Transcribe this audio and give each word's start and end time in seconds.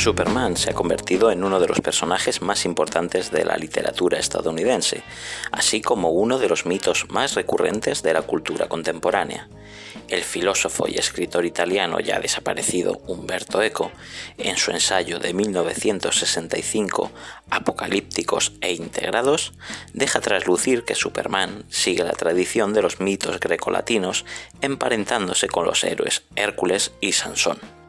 Superman 0.00 0.56
se 0.56 0.70
ha 0.70 0.72
convertido 0.72 1.30
en 1.30 1.44
uno 1.44 1.60
de 1.60 1.68
los 1.68 1.82
personajes 1.82 2.40
más 2.40 2.64
importantes 2.64 3.30
de 3.30 3.44
la 3.44 3.58
literatura 3.58 4.18
estadounidense, 4.18 5.02
así 5.52 5.82
como 5.82 6.08
uno 6.08 6.38
de 6.38 6.48
los 6.48 6.64
mitos 6.64 7.10
más 7.10 7.34
recurrentes 7.34 8.02
de 8.02 8.14
la 8.14 8.22
cultura 8.22 8.66
contemporánea. 8.66 9.50
El 10.08 10.22
filósofo 10.22 10.88
y 10.88 10.94
escritor 10.94 11.44
italiano 11.44 12.00
ya 12.00 12.18
desaparecido 12.18 13.02
Umberto 13.08 13.60
Eco, 13.60 13.92
en 14.38 14.56
su 14.56 14.70
ensayo 14.70 15.18
de 15.18 15.34
1965 15.34 17.10
Apocalípticos 17.50 18.52
e 18.62 18.72
Integrados, 18.72 19.52
deja 19.92 20.20
traslucir 20.20 20.84
que 20.84 20.94
Superman 20.94 21.66
sigue 21.68 22.04
la 22.04 22.12
tradición 22.12 22.72
de 22.72 22.80
los 22.80 23.00
mitos 23.00 23.38
grecolatinos 23.38 24.24
emparentándose 24.62 25.46
con 25.48 25.66
los 25.66 25.84
héroes 25.84 26.22
Hércules 26.36 26.92
y 27.02 27.12
Sansón. 27.12 27.79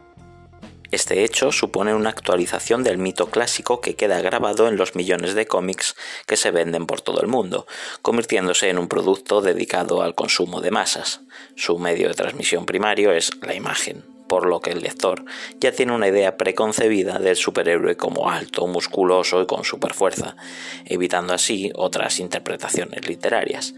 Este 0.92 1.24
hecho 1.24 1.54
supone 1.54 1.96
una 1.96 2.10
actualización 2.10 2.84
del 2.84 2.98
mito 2.98 3.28
clásico 3.28 3.80
que 3.80 3.96
queda 3.96 4.20
grabado 4.22 4.68
en 4.68 4.76
los 4.76 4.96
millones 4.96 5.36
de 5.36 5.48
cómics 5.48 5.96
que 6.26 6.36
se 6.36 6.52
venden 6.52 6.86
por 6.86 7.00
todo 7.00 7.22
el 7.22 7.28
mundo, 7.28 7.66
convirtiéndose 8.02 8.70
en 8.70 8.78
un 8.78 8.90
producto 8.90 9.40
dedicado 9.42 10.02
al 10.02 10.16
consumo 10.16 10.60
de 10.60 10.72
masas. 10.72 11.22
Su 11.56 11.78
medio 11.78 12.10
de 12.10 12.14
transmisión 12.14 12.66
primario 12.66 13.14
es 13.14 13.32
la 13.42 13.56
imagen, 13.56 14.04
por 14.32 14.48
lo 14.48 14.62
que 14.62 14.70
el 14.70 14.80
lector 14.80 15.26
ya 15.60 15.74
tiene 15.74 15.92
una 15.92 16.08
idea 16.08 16.38
preconcebida 16.38 17.20
del 17.20 17.36
superhéroe 17.36 17.98
como 17.98 18.30
alto, 18.30 18.66
musculoso 18.66 19.42
y 19.42 19.46
con 19.46 19.66
superfuerza, 19.66 20.38
evitando 20.86 21.34
así 21.34 21.70
otras 21.76 22.22
interpretaciones 22.22 23.06
literarias. 23.10 23.74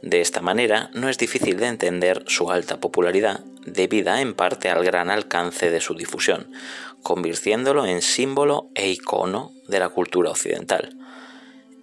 De 0.00 0.22
esta 0.22 0.40
manera 0.40 0.88
no 0.94 1.10
es 1.10 1.18
difícil 1.18 1.58
de 1.58 1.66
entender 1.66 2.24
su 2.26 2.50
alta 2.50 2.80
popularidad, 2.80 3.40
debida 3.66 4.22
en 4.22 4.32
parte 4.32 4.70
al 4.70 4.82
gran 4.82 5.10
alcance 5.10 5.70
de 5.70 5.82
su 5.82 5.92
difusión, 5.92 6.50
convirtiéndolo 7.02 7.84
en 7.84 8.00
símbolo 8.00 8.70
e 8.74 8.88
icono 8.88 9.52
de 9.66 9.78
la 9.78 9.90
cultura 9.90 10.30
occidental. 10.30 10.96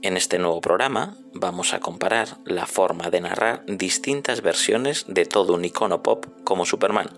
En 0.02 0.18
este 0.18 0.40
nuevo 0.40 0.62
programa 0.62 1.16
vamos 1.34 1.76
a 1.76 1.80
comparar 1.80 2.38
la 2.44 2.66
forma 2.66 3.12
de 3.12 3.22
narrar 3.22 3.64
distintas 3.68 4.42
versiones 4.42 5.06
de 5.08 5.26
todo 5.26 5.54
un 5.54 5.66
icono 5.66 6.02
pop 6.02 6.26
como 6.44 6.66
Superman, 6.66 7.10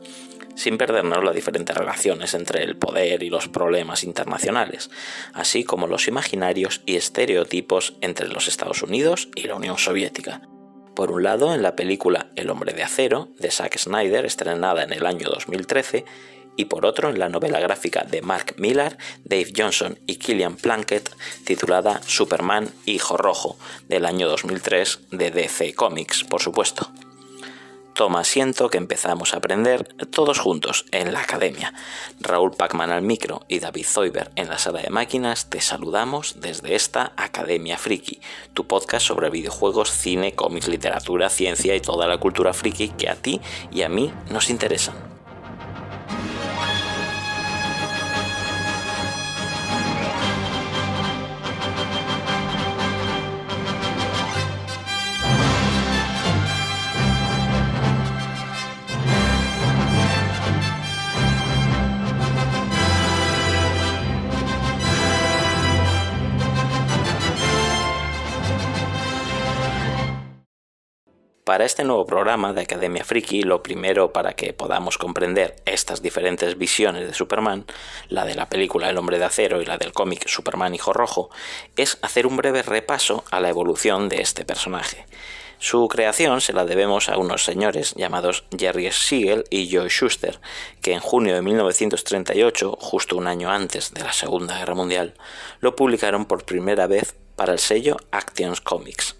sin 0.57 0.77
perdernos 0.77 1.23
las 1.23 1.35
diferentes 1.35 1.77
relaciones 1.77 2.33
entre 2.33 2.63
el 2.63 2.75
poder 2.75 3.23
y 3.23 3.29
los 3.29 3.47
problemas 3.47 4.03
internacionales, 4.03 4.89
así 5.33 5.63
como 5.63 5.87
los 5.87 6.07
imaginarios 6.07 6.81
y 6.85 6.95
estereotipos 6.95 7.93
entre 8.01 8.27
los 8.27 8.47
Estados 8.47 8.81
Unidos 8.81 9.29
y 9.35 9.43
la 9.43 9.55
Unión 9.55 9.77
Soviética. 9.77 10.41
Por 10.95 11.11
un 11.11 11.23
lado, 11.23 11.53
en 11.53 11.61
la 11.61 11.75
película 11.75 12.31
El 12.35 12.49
hombre 12.49 12.73
de 12.73 12.81
acero, 12.81 13.29
de 13.37 13.51
Zack 13.51 13.77
Snyder, 13.77 14.25
estrenada 14.25 14.83
en 14.83 14.91
el 14.91 15.05
año 15.05 15.29
2013, 15.29 16.05
y 16.57 16.65
por 16.65 16.87
otro 16.87 17.09
en 17.09 17.19
la 17.19 17.29
novela 17.29 17.59
gráfica 17.59 18.03
de 18.03 18.23
Mark 18.23 18.55
Millar, 18.57 18.97
Dave 19.23 19.53
Johnson 19.55 19.99
y 20.07 20.15
Killian 20.15 20.55
Plunkett, 20.55 21.15
titulada 21.45 22.01
Superman 22.01 22.71
Hijo 22.85 23.15
Rojo, 23.15 23.59
del 23.87 24.07
año 24.07 24.27
2003 24.27 25.01
de 25.11 25.29
DC 25.29 25.75
Comics, 25.75 26.23
por 26.23 26.41
supuesto. 26.41 26.91
Toma 27.97 28.19
asiento 28.19 28.69
que 28.69 28.77
empezamos 28.77 29.33
a 29.33 29.37
aprender 29.37 29.83
todos 30.11 30.37
juntos 30.37 30.85
en 30.91 31.13
la 31.13 31.21
academia. 31.21 31.73
Raúl 32.19 32.51
Pacman 32.51 32.91
al 32.91 33.01
micro 33.01 33.41
y 33.47 33.57
David 33.57 33.87
Zoiber 33.87 34.29
en 34.35 34.49
la 34.49 34.59
sala 34.59 34.83
de 34.83 34.91
máquinas 34.91 35.49
te 35.49 35.61
saludamos 35.61 36.39
desde 36.39 36.75
esta 36.75 37.13
Academia 37.17 37.79
Friki, 37.79 38.21
tu 38.53 38.67
podcast 38.67 39.07
sobre 39.07 39.31
videojuegos, 39.31 39.89
cine, 39.89 40.35
cómics, 40.35 40.67
literatura, 40.67 41.27
ciencia 41.29 41.73
y 41.73 41.81
toda 41.81 42.05
la 42.05 42.19
cultura 42.19 42.53
friki 42.53 42.89
que 42.89 43.09
a 43.09 43.15
ti 43.15 43.41
y 43.71 43.81
a 43.81 43.89
mí 43.89 44.13
nos 44.29 44.51
interesan. 44.51 45.16
Para 71.57 71.65
este 71.65 71.83
nuevo 71.83 72.05
programa 72.05 72.53
de 72.53 72.61
Academia 72.61 73.03
Friki, 73.03 73.41
lo 73.41 73.63
primero 73.63 74.13
para 74.13 74.33
que 74.33 74.53
podamos 74.53 74.99
comprender 74.99 75.55
estas 75.65 76.03
diferentes 76.03 76.55
visiones 76.55 77.07
de 77.07 77.15
Superman, 77.15 77.65
la 78.09 78.25
de 78.25 78.35
la 78.35 78.47
película 78.47 78.91
El 78.91 78.97
hombre 78.99 79.17
de 79.17 79.25
acero 79.25 79.59
y 79.59 79.65
la 79.65 79.79
del 79.79 79.91
cómic 79.91 80.27
Superman 80.27 80.75
Hijo 80.75 80.93
Rojo, 80.93 81.31
es 81.75 81.97
hacer 82.03 82.27
un 82.27 82.37
breve 82.37 82.61
repaso 82.61 83.23
a 83.31 83.39
la 83.39 83.49
evolución 83.49 84.07
de 84.07 84.21
este 84.21 84.45
personaje. 84.45 85.07
Su 85.57 85.87
creación 85.87 86.41
se 86.41 86.53
la 86.53 86.63
debemos 86.63 87.09
a 87.09 87.17
unos 87.17 87.43
señores 87.43 87.95
llamados 87.95 88.43
Jerry 88.55 88.91
Siegel 88.91 89.45
y 89.49 89.75
Joe 89.75 89.89
Schuster, 89.89 90.39
que 90.83 90.93
en 90.93 90.99
junio 90.99 91.33
de 91.33 91.41
1938, 91.41 92.77
justo 92.79 93.17
un 93.17 93.25
año 93.25 93.49
antes 93.49 93.95
de 93.95 94.03
la 94.03 94.13
Segunda 94.13 94.59
Guerra 94.59 94.75
Mundial, 94.75 95.15
lo 95.59 95.75
publicaron 95.75 96.25
por 96.25 96.45
primera 96.45 96.85
vez 96.85 97.15
para 97.35 97.53
el 97.53 97.57
sello 97.57 97.97
Actions 98.11 98.61
Comics. 98.61 99.16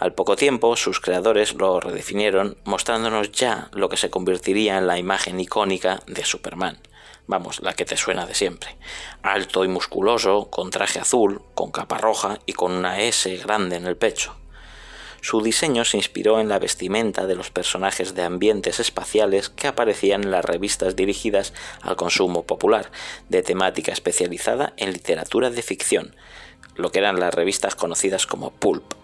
Al 0.00 0.14
poco 0.14 0.36
tiempo, 0.36 0.76
sus 0.76 1.00
creadores 1.00 1.54
lo 1.54 1.80
redefinieron, 1.80 2.56
mostrándonos 2.62 3.32
ya 3.32 3.68
lo 3.72 3.88
que 3.88 3.96
se 3.96 4.10
convertiría 4.10 4.78
en 4.78 4.86
la 4.86 4.96
imagen 4.96 5.40
icónica 5.40 6.04
de 6.06 6.24
Superman. 6.24 6.78
Vamos, 7.26 7.60
la 7.62 7.72
que 7.72 7.84
te 7.84 7.96
suena 7.96 8.24
de 8.24 8.36
siempre. 8.36 8.76
Alto 9.22 9.64
y 9.64 9.68
musculoso, 9.68 10.50
con 10.50 10.70
traje 10.70 11.00
azul, 11.00 11.42
con 11.54 11.72
capa 11.72 11.98
roja 11.98 12.38
y 12.46 12.52
con 12.52 12.70
una 12.70 13.00
S 13.00 13.36
grande 13.38 13.74
en 13.74 13.86
el 13.86 13.96
pecho. 13.96 14.36
Su 15.20 15.42
diseño 15.42 15.84
se 15.84 15.96
inspiró 15.96 16.38
en 16.38 16.48
la 16.48 16.60
vestimenta 16.60 17.26
de 17.26 17.34
los 17.34 17.50
personajes 17.50 18.14
de 18.14 18.22
ambientes 18.22 18.78
espaciales 18.78 19.48
que 19.48 19.66
aparecían 19.66 20.22
en 20.22 20.30
las 20.30 20.44
revistas 20.44 20.94
dirigidas 20.94 21.52
al 21.82 21.96
consumo 21.96 22.44
popular, 22.44 22.92
de 23.28 23.42
temática 23.42 23.90
especializada 23.90 24.74
en 24.76 24.92
literatura 24.92 25.50
de 25.50 25.62
ficción, 25.62 26.14
lo 26.76 26.92
que 26.92 27.00
eran 27.00 27.18
las 27.18 27.34
revistas 27.34 27.74
conocidas 27.74 28.28
como 28.28 28.52
pulp. 28.52 28.94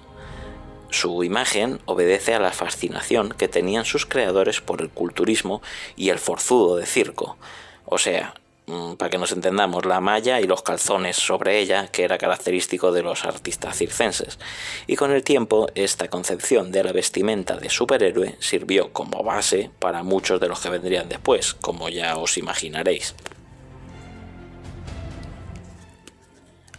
Su 0.94 1.25
imagen 1.25 1.81
obedece 1.87 2.34
a 2.34 2.38
la 2.38 2.53
fascinación 2.53 3.31
que 3.31 3.49
tenían 3.49 3.84
sus 3.84 4.06
creadores 4.06 4.60
por 4.60 4.81
el 4.81 4.91
culturismo 4.91 5.60
y 5.97 6.10
el 6.10 6.21
forzudo 6.21 6.77
de 6.77 6.87
circo. 6.87 7.37
O 7.84 7.99
sea, 7.99 8.34
mm, 8.66 8.93
para 8.94 9.10
que 9.10 9.19
nos 9.19 9.32
entendamos, 9.32 9.87
la 9.87 10.00
malla 10.00 10.41
y 10.41 10.47
los 10.47 10.62
calzones 10.62 11.16
sobre 11.16 11.59
ella, 11.59 11.88
que 11.88 12.05
era 12.05 12.16
característico 12.16 12.93
de 12.93 13.03
los 13.03 13.25
artistas 13.25 13.77
circenses. 13.77 14.38
Y 14.87 14.94
con 14.94 15.10
el 15.10 15.25
tiempo, 15.25 15.67
esta 15.75 16.06
concepción 16.06 16.70
de 16.70 16.85
la 16.85 16.93
vestimenta 16.93 17.56
de 17.56 17.70
superhéroe 17.70 18.37
sirvió 18.38 18.93
como 18.93 19.25
base 19.25 19.73
para 19.81 20.05
muchos 20.05 20.38
de 20.38 20.47
los 20.47 20.61
que 20.61 20.70
vendrían 20.70 21.08
después, 21.08 21.55
como 21.55 21.88
ya 21.88 22.17
os 22.19 22.38
imaginaréis. 22.38 23.17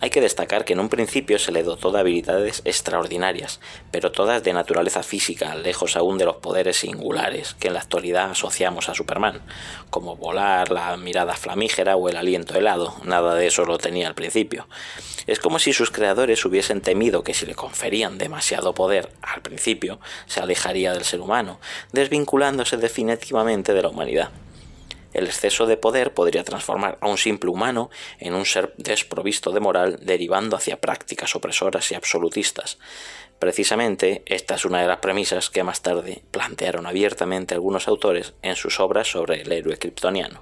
Hay 0.06 0.12
que 0.12 0.22
destacar 0.22 0.66
que 0.66 0.74
en 0.74 0.80
un 0.80 0.90
principio 0.90 1.40
se 1.40 1.52
le 1.52 1.63
dotó 1.63 1.90
de 1.90 2.00
habilidades 2.00 2.62
extraordinarias, 2.63 3.60
pero 3.90 4.12
todas 4.12 4.44
de 4.44 4.54
naturaleza 4.54 5.02
física, 5.02 5.56
lejos 5.56 5.96
aún 5.96 6.19
de 6.19 6.25
los 6.25 6.36
poderes 6.36 6.78
singulares 6.78 7.56
que 7.56 7.69
en 7.69 7.74
la 7.74 7.80
actualidad 7.80 8.30
asociamos 8.30 8.88
a 8.88 8.94
Superman, 8.94 9.42
como 9.90 10.16
volar, 10.16 10.69
la 10.69 10.96
mirada 10.98 11.34
flamígera 11.34 11.96
o 11.96 12.07
el 12.07 12.18
aliento 12.18 12.56
helado, 12.56 12.96
nada 13.04 13.34
de 13.34 13.48
eso 13.48 13.66
lo 13.66 13.80
tenía 13.80 14.07
al 14.07 14.13
principio. 14.13 14.68
Es 15.25 15.40
como 15.40 15.57
si 15.57 15.74
sus 15.74 15.90
creadores 15.90 16.46
hubiesen 16.46 16.81
temido 16.81 17.24
que 17.24 17.34
si 17.34 17.48
le 17.48 17.56
conferían 17.56 18.19
demasiado 18.19 18.75
poder 18.75 19.10
al 19.24 19.42
principio, 19.42 20.00
se 20.28 20.40
alejaría 20.40 20.94
del 20.94 21.04
ser 21.04 21.19
humano, 21.19 21.60
desvinculándose 21.94 22.78
definitivamente 22.78 23.74
de 23.74 23.81
la 23.81 23.90
humanidad. 23.90 24.30
El 25.15 25.27
exceso 25.27 25.65
de 25.65 25.77
poder 25.77 26.13
podría 26.13 26.44
transformar 26.44 26.97
a 27.00 27.07
un 27.07 27.17
simple 27.17 27.50
humano 27.50 27.89
en 28.19 28.33
un 28.33 28.45
ser 28.45 28.73
desprovisto 28.75 29.51
de 29.51 29.62
moral, 29.62 29.97
derivando 30.01 30.57
hacia 30.57 30.81
prácticas 30.81 31.38
opresoras 31.38 31.89
y 31.89 31.95
absolutistas. 31.95 32.79
Precisamente 33.39 34.23
esta 34.25 34.56
es 34.56 34.65
una 34.65 34.81
de 34.81 34.88
las 34.88 34.97
premisas 34.97 35.50
que 35.50 35.63
más 35.63 35.81
tarde 35.81 36.23
plantearon 36.31 36.85
abiertamente 36.85 37.53
algunos 37.53 37.88
autores 37.88 38.33
en 38.41 38.57
sus 38.57 38.81
obras 38.81 39.09
sobre 39.09 39.41
el 39.41 39.53
héroe 39.53 39.77
kryptoniano. 39.77 40.41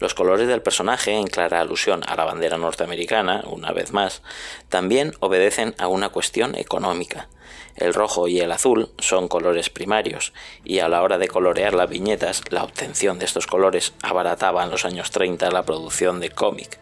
Los 0.00 0.12
colores 0.12 0.48
del 0.48 0.60
personaje, 0.60 1.12
en 1.12 1.28
clara 1.28 1.60
alusión 1.60 2.02
a 2.06 2.14
la 2.14 2.26
bandera 2.26 2.58
norteamericana, 2.58 3.42
una 3.46 3.72
vez 3.72 3.92
más, 3.92 4.22
también 4.68 5.14
obedecen 5.20 5.74
a 5.78 5.88
una 5.88 6.10
cuestión 6.10 6.54
económica. 6.56 7.30
El 7.80 7.94
rojo 7.94 8.28
y 8.28 8.40
el 8.40 8.52
azul 8.52 8.90
son 8.98 9.26
colores 9.26 9.70
primarios, 9.70 10.34
y 10.64 10.80
a 10.80 10.88
la 10.88 11.02
hora 11.02 11.16
de 11.16 11.28
colorear 11.28 11.72
las 11.72 11.88
viñetas, 11.88 12.42
la 12.50 12.62
obtención 12.62 13.18
de 13.18 13.24
estos 13.24 13.46
colores 13.46 13.94
abarataba 14.02 14.62
en 14.62 14.70
los 14.70 14.84
años 14.84 15.10
30 15.10 15.50
la 15.50 15.64
producción 15.64 16.20
de 16.20 16.30
cómic. 16.30 16.78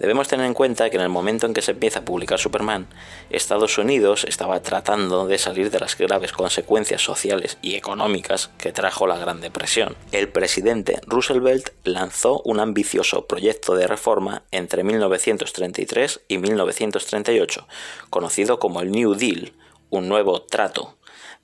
Debemos 0.00 0.26
tener 0.26 0.44
en 0.46 0.54
cuenta 0.54 0.90
que 0.90 0.96
en 0.96 1.04
el 1.04 1.08
momento 1.08 1.46
en 1.46 1.54
que 1.54 1.62
se 1.62 1.70
empieza 1.70 2.00
a 2.00 2.04
publicar 2.04 2.40
Superman, 2.40 2.88
Estados 3.30 3.78
Unidos 3.78 4.24
estaba 4.24 4.60
tratando 4.60 5.28
de 5.28 5.38
salir 5.38 5.70
de 5.70 5.78
las 5.78 5.96
graves 5.96 6.32
consecuencias 6.32 7.00
sociales 7.00 7.58
y 7.62 7.76
económicas 7.76 8.50
que 8.58 8.72
trajo 8.72 9.06
la 9.06 9.18
Gran 9.18 9.40
Depresión. 9.40 9.94
El 10.10 10.28
presidente 10.28 11.00
Roosevelt 11.06 11.70
lanzó 11.84 12.42
un 12.44 12.58
ambicioso 12.58 13.26
proyecto 13.28 13.76
de 13.76 13.86
reforma 13.86 14.42
entre 14.50 14.82
1933 14.82 16.22
y 16.26 16.38
1938, 16.38 17.68
conocido 18.10 18.58
como 18.58 18.80
el 18.80 18.90
New 18.90 19.14
Deal, 19.14 19.52
un 19.96 20.08
nuevo 20.08 20.42
trato 20.42 20.96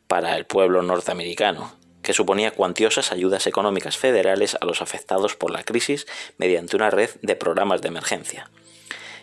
para 0.09 0.37
el 0.37 0.45
pueblo 0.45 0.83
norteamericano, 0.83 1.73
que 2.03 2.13
suponía 2.13 2.51
cuantiosas 2.51 3.13
ayudas 3.13 3.47
económicas 3.47 3.97
federales 3.97 4.57
a 4.61 4.65
los 4.65 4.83
afectados 4.83 5.37
por 5.37 5.53
la 5.53 5.63
crisis 5.63 6.07
mediante 6.37 6.75
una 6.75 6.91
red 6.91 7.11
de 7.23 7.37
programas 7.37 7.81
de 7.81 7.89
emergencia. 7.89 8.51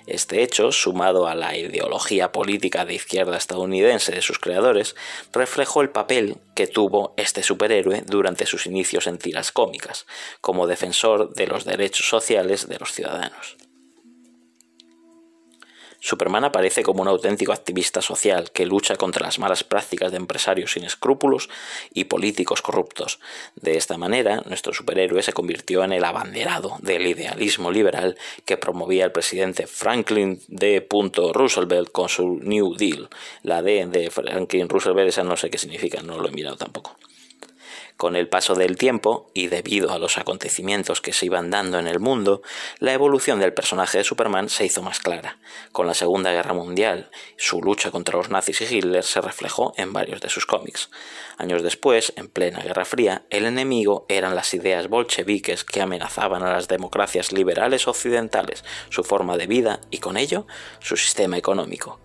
Este 0.06 0.42
hecho, 0.42 0.72
sumado 0.72 1.28
a 1.28 1.36
la 1.36 1.58
ideología 1.58 2.32
política 2.32 2.86
de 2.86 2.94
izquierda 2.94 3.36
estadounidense 3.36 4.14
de 4.14 4.22
sus 4.22 4.40
creadores, 4.40 4.96
reflejó 5.34 5.82
el 5.82 5.90
papel 5.90 6.38
que 6.56 6.68
tuvo 6.68 7.14
este 7.18 7.44
superhéroe 7.44 8.04
durante 8.06 8.46
sus 8.46 8.66
inicios 8.66 9.08
en 9.08 9.18
tiras 9.18 9.52
cómicas, 9.52 10.06
como 10.40 10.68
defensor 10.68 11.34
de 11.34 11.48
los 11.48 11.66
derechos 11.66 12.08
sociales 12.08 12.70
de 12.70 12.80
los 12.80 12.94
ciudadanos. 12.94 13.58
Superman 16.00 16.46
aparece 16.46 16.84
como 16.84 17.02
un 17.02 17.08
auténtico 17.08 17.54
activista 17.54 18.02
social 18.02 18.52
que 18.52 18.66
lucha 18.66 18.96
contra 18.96 19.26
las 19.26 19.40
malas 19.40 19.64
prácticas 19.64 20.12
de 20.12 20.18
empresarios 20.18 20.74
sin 20.74 20.84
escrúpulos 20.84 21.50
y 21.94 22.06
políticos 22.06 22.62
corruptos. 22.62 23.20
De 23.56 23.78
esta 23.78 23.98
manera, 23.98 24.42
nuestro 24.46 24.74
superhéroe 24.74 25.24
se 25.24 25.34
convirtió 25.34 25.84
en 25.84 25.94
el 25.94 26.04
abanderado 26.04 26.78
del 26.82 27.08
idealismo 27.08 27.72
liberal 27.72 28.18
que 28.46 28.58
promovía 28.58 29.06
el 29.06 29.12
presidente 29.12 29.68
Franklin 29.68 30.40
D. 30.48 30.88
Roosevelt 31.34 31.92
con 31.92 32.10
su 32.10 32.40
New 32.42 32.76
Deal. 32.76 33.10
La 33.44 33.62
D 33.62 33.86
de 33.88 34.10
Franklin 34.10 34.70
Roosevelt, 34.70 35.10
esa 35.10 35.24
no 35.24 35.38
sé 35.38 35.50
qué 35.50 35.58
significa, 35.58 36.02
no 36.02 36.18
lo 36.18 36.28
he 36.28 36.32
mirado 36.32 36.58
tampoco. 36.58 36.96
Con 37.98 38.16
el 38.16 38.30
paso 38.30 38.54
del 38.54 38.78
tiempo, 38.78 39.32
y 39.34 39.48
debido 39.48 39.92
a 39.92 39.98
los 39.98 40.20
acontecimientos 40.20 41.02
que 41.02 41.14
se 41.14 41.26
iban 41.26 41.50
dando 41.50 41.80
en 41.80 41.88
el 41.88 42.00
mundo, 42.00 42.44
la 42.78 42.94
evolución 42.94 43.40
del 43.40 43.56
personaje 43.56 43.98
de 43.98 44.04
Superman 44.04 44.50
se 44.50 44.66
hizo 44.66 44.84
más 44.84 45.00
clara. 45.00 45.40
Con 45.72 45.88
la 45.88 45.96
Segunda 45.96 46.32
Guerra 46.32 46.54
Mundial, 46.54 47.10
su 47.38 47.60
lucha 47.60 47.90
contra 47.90 48.18
los 48.18 48.30
nazis 48.30 48.62
y 48.62 48.66
Hitler 48.66 49.04
se 49.04 49.20
reflejó 49.20 49.74
en 49.78 49.94
varios 49.94 50.22
de 50.22 50.30
sus 50.30 50.46
cómics. 50.46 50.92
Años 51.40 51.64
después, 51.64 52.14
en 52.16 52.28
plena 52.28 52.60
Guerra 52.60 52.86
Fría, 52.86 53.24
el 53.32 53.46
enemigo 53.46 54.06
eran 54.10 54.36
las 54.36 54.54
ideas 54.54 54.88
bolcheviques 54.90 55.64
que 55.64 55.82
amenazaban 55.82 56.44
a 56.44 56.52
las 56.52 56.68
democracias 56.68 57.32
liberales 57.32 57.88
occidentales, 57.88 58.64
su 58.90 59.04
forma 59.04 59.38
de 59.38 59.48
vida 59.48 59.80
y 59.90 59.98
con 59.98 60.18
ello 60.18 60.46
su 60.80 60.98
sistema 60.98 61.38
económico. 61.38 62.00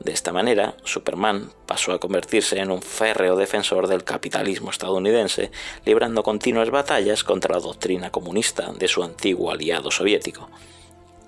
De 0.00 0.12
esta 0.12 0.32
manera, 0.32 0.76
Superman 0.84 1.50
pasó 1.66 1.92
a 1.92 1.98
convertirse 1.98 2.58
en 2.58 2.70
un 2.70 2.82
férreo 2.82 3.36
defensor 3.36 3.88
del 3.88 4.04
capitalismo 4.04 4.70
estadounidense, 4.70 5.50
librando 5.84 6.22
continuas 6.22 6.70
batallas 6.70 7.24
contra 7.24 7.54
la 7.54 7.60
doctrina 7.60 8.10
comunista 8.10 8.72
de 8.72 8.88
su 8.88 9.02
antiguo 9.02 9.50
aliado 9.50 9.90
soviético. 9.90 10.48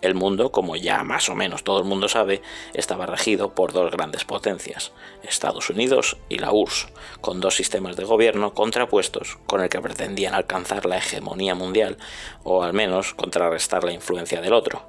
El 0.01 0.15
mundo, 0.15 0.53
como 0.53 0.77
ya 0.77 1.03
más 1.03 1.29
o 1.29 1.35
menos 1.35 1.65
todo 1.65 1.81
el 1.81 1.85
mundo 1.85 2.09
sabe, 2.09 2.41
estaba 2.73 3.07
regido 3.07 3.53
por 3.55 3.73
dos 3.73 3.91
grandes 3.91 4.25
potencias, 4.25 4.93
Estados 5.25 5.71
Unidos 5.71 6.19
y 6.29 6.39
la 6.39 6.53
URSS, 6.53 6.87
con 7.21 7.41
dos 7.41 7.57
sistemas 7.57 7.97
de 7.97 8.05
gobierno 8.05 8.55
contrapuestos 8.55 9.39
con 9.49 9.61
el 9.61 9.69
que 9.69 9.81
pretendían 9.81 10.35
alcanzar 10.35 10.87
la 10.87 10.99
hegemonía 10.99 11.57
mundial 11.57 11.97
o 12.45 12.63
al 12.63 12.75
menos 12.75 13.13
contrarrestar 13.15 13.83
la 13.83 13.93
influencia 13.93 14.41
del 14.41 14.53
otro. 14.53 14.89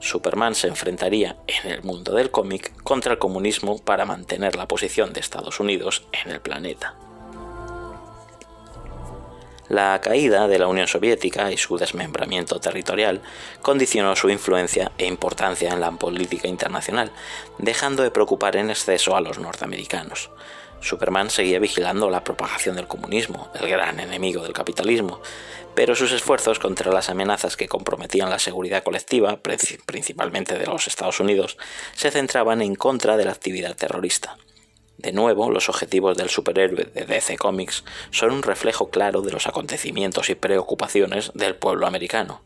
Superman 0.00 0.54
se 0.54 0.66
enfrentaría 0.66 1.36
en 1.46 1.70
el 1.70 1.82
mundo 1.82 2.14
del 2.14 2.30
cómic 2.30 2.72
contra 2.82 3.12
el 3.12 3.18
comunismo 3.18 3.78
para 3.78 4.06
mantener 4.06 4.56
la 4.56 4.66
posición 4.66 5.12
de 5.12 5.20
Estados 5.20 5.60
Unidos 5.60 6.04
en 6.12 6.32
el 6.32 6.40
planeta. 6.40 6.96
La 9.70 10.00
caída 10.00 10.48
de 10.48 10.58
la 10.58 10.66
Unión 10.66 10.88
Soviética 10.88 11.52
y 11.52 11.56
su 11.56 11.78
desmembramiento 11.78 12.58
territorial 12.58 13.22
condicionó 13.62 14.16
su 14.16 14.28
influencia 14.28 14.90
e 14.98 15.06
importancia 15.06 15.72
en 15.72 15.80
la 15.80 15.92
política 15.92 16.48
internacional, 16.48 17.12
dejando 17.58 18.02
de 18.02 18.10
preocupar 18.10 18.56
en 18.56 18.70
exceso 18.70 19.14
a 19.14 19.20
los 19.20 19.38
norteamericanos. 19.38 20.30
Superman 20.80 21.30
seguía 21.30 21.58
vigilando 21.58 22.10
la 22.10 22.24
propagación 22.24 22.76
del 22.76 22.86
comunismo, 22.86 23.50
el 23.60 23.68
gran 23.68 24.00
enemigo 24.00 24.42
del 24.42 24.52
capitalismo, 24.52 25.20
pero 25.74 25.94
sus 25.94 26.12
esfuerzos 26.12 26.58
contra 26.58 26.92
las 26.92 27.10
amenazas 27.10 27.56
que 27.56 27.68
comprometían 27.68 28.30
la 28.30 28.38
seguridad 28.38 28.82
colectiva, 28.82 29.40
principalmente 29.86 30.58
de 30.58 30.66
los 30.66 30.86
Estados 30.86 31.20
Unidos, 31.20 31.58
se 31.94 32.10
centraban 32.10 32.62
en 32.62 32.74
contra 32.74 33.16
de 33.16 33.24
la 33.24 33.32
actividad 33.32 33.76
terrorista. 33.76 34.36
De 34.98 35.12
nuevo, 35.12 35.50
los 35.50 35.68
objetivos 35.68 36.16
del 36.16 36.28
superhéroe 36.28 36.84
de 36.84 37.06
DC 37.06 37.38
Comics 37.38 37.84
son 38.10 38.32
un 38.32 38.42
reflejo 38.42 38.90
claro 38.90 39.22
de 39.22 39.32
los 39.32 39.46
acontecimientos 39.46 40.28
y 40.28 40.34
preocupaciones 40.34 41.32
del 41.34 41.56
pueblo 41.56 41.86
americano 41.86 42.42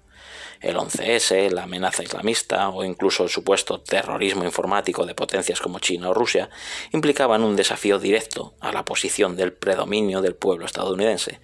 el 0.61 0.77
11S, 0.77 1.51
la 1.51 1.65
amenaza 1.65 2.03
islamista 2.03 2.69
o 2.69 2.85
incluso 2.85 3.25
el 3.25 3.29
supuesto 3.29 3.81
terrorismo 3.81 4.45
informático 4.45 5.07
de 5.07 5.15
potencias 5.15 5.61
como 5.61 5.79
China 5.79 6.11
o 6.11 6.15
Rusia 6.15 6.49
implicaban 6.93 7.43
un 7.43 7.57
desafío 7.57 7.99
directo 7.99 8.55
a 8.61 8.73
la 8.73 8.85
posición 8.85 9.37
del 9.37 9.53
predominio 9.53 10.21
del 10.21 10.35
pueblo 10.35 10.67
estadounidense. 10.67 11.41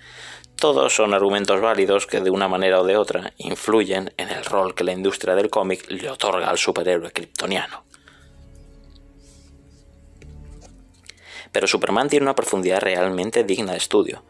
Todos 0.56 0.94
son 0.94 1.14
argumentos 1.14 1.60
válidos 1.60 2.06
que 2.06 2.20
de 2.20 2.30
una 2.30 2.46
manera 2.46 2.80
o 2.80 2.84
de 2.84 2.96
otra 2.96 3.32
influyen 3.38 4.12
en 4.18 4.28
el 4.28 4.44
rol 4.44 4.74
que 4.74 4.84
la 4.84 4.92
industria 4.92 5.34
del 5.34 5.48
cómic 5.48 5.90
le 5.90 6.10
otorga 6.10 6.50
al 6.50 6.58
superhéroe 6.58 7.12
kryptoniano. 7.12 7.84
Pero 11.52 11.66
Superman 11.66 12.08
tiene 12.08 12.24
una 12.24 12.34
profundidad 12.34 12.80
realmente 12.80 13.44
digna 13.44 13.72
de 13.72 13.78
estudio. 13.78 14.22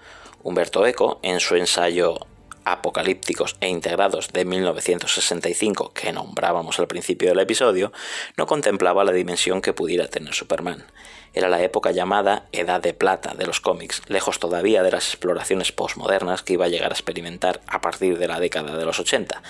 Humberto 0.42 0.86
Eco, 0.86 1.18
en 1.22 1.40
su 1.40 1.56
ensayo 1.56 2.26
apocalípticos 2.64 3.56
e 3.60 3.68
integrados 3.68 4.28
de 4.32 4.44
1965 4.44 5.92
que 5.92 6.12
nombrábamos 6.12 6.78
al 6.78 6.88
principio 6.88 7.28
del 7.28 7.40
episodio, 7.40 7.92
no 8.36 8.46
contemplaba 8.46 9.04
la 9.04 9.12
dimensión 9.12 9.60
que 9.62 9.72
pudiera 9.72 10.08
tener 10.08 10.34
Superman. 10.34 10.84
Era 11.32 11.48
la 11.48 11.62
época 11.62 11.92
llamada 11.92 12.46
Edad 12.50 12.80
de 12.80 12.92
Plata 12.92 13.34
de 13.34 13.46
los 13.46 13.60
cómics, 13.60 14.02
lejos 14.08 14.40
todavía 14.40 14.82
de 14.82 14.90
las 14.90 15.08
exploraciones 15.08 15.70
postmodernas 15.70 16.42
que 16.42 16.54
iba 16.54 16.64
a 16.64 16.68
llegar 16.68 16.90
a 16.90 16.94
experimentar 16.94 17.60
a 17.68 17.80
partir 17.80 18.18
de 18.18 18.26
la 18.26 18.40
década 18.40 18.76
de 18.76 18.84
los 18.84 18.98
80, 18.98 19.40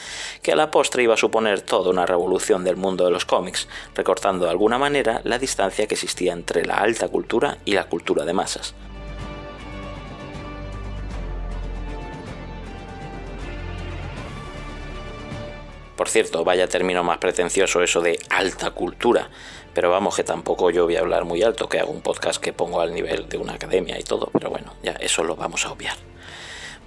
que 0.43 0.53
a 0.53 0.57
la 0.57 0.71
postre 0.71 1.03
iba 1.03 1.15
a 1.15 1.17
suponer 1.17 1.63
toda 1.63 1.91
una 1.91 2.05
revolución 2.05 2.65
del 2.65 2.77
mundo 2.77 3.07
de 3.07 3.11
los 3.11 3.25
cómics, 3.25 3.67
recortando 3.95 4.45
de 4.45 4.51
alguna 4.51 4.79
manera 4.79 5.23
la 5.25 5.39
distancia 5.39 5.87
que 5.87 5.95
existía 5.95 6.35
entre 6.35 6.67
la 6.67 6.77
alta 6.77 7.09
cultura 7.09 7.57
y 7.65 7.73
la 7.73 7.85
cultura 7.85 8.27
de 8.27 8.35
masas. 8.35 8.75
Por 16.01 16.09
cierto, 16.09 16.45
vaya 16.45 16.67
término 16.67 17.05
más 17.05 17.19
pretencioso 17.19 17.83
eso 17.83 18.01
de 18.01 18.19
alta 18.31 18.71
cultura. 18.71 19.29
Pero 19.75 19.91
vamos, 19.91 20.17
que 20.17 20.25
tampoco 20.25 20.71
yo 20.71 20.87
voy 20.87 20.97
a 20.97 21.01
hablar 21.01 21.27
muy 21.27 21.43
alto, 21.43 21.69
que 21.69 21.79
hago 21.79 21.93
un 21.93 22.01
podcast 22.01 22.43
que 22.43 22.55
pongo 22.55 22.81
al 22.81 22.95
nivel 22.95 23.29
de 23.29 23.37
una 23.37 23.53
academia 23.53 24.01
y 24.01 24.03
todo, 24.03 24.31
pero 24.33 24.49
bueno, 24.49 24.73
ya 24.83 24.93
eso 24.93 25.23
lo 25.25 25.37
vamos 25.37 25.67
a 25.67 25.73
obviar. 25.73 25.99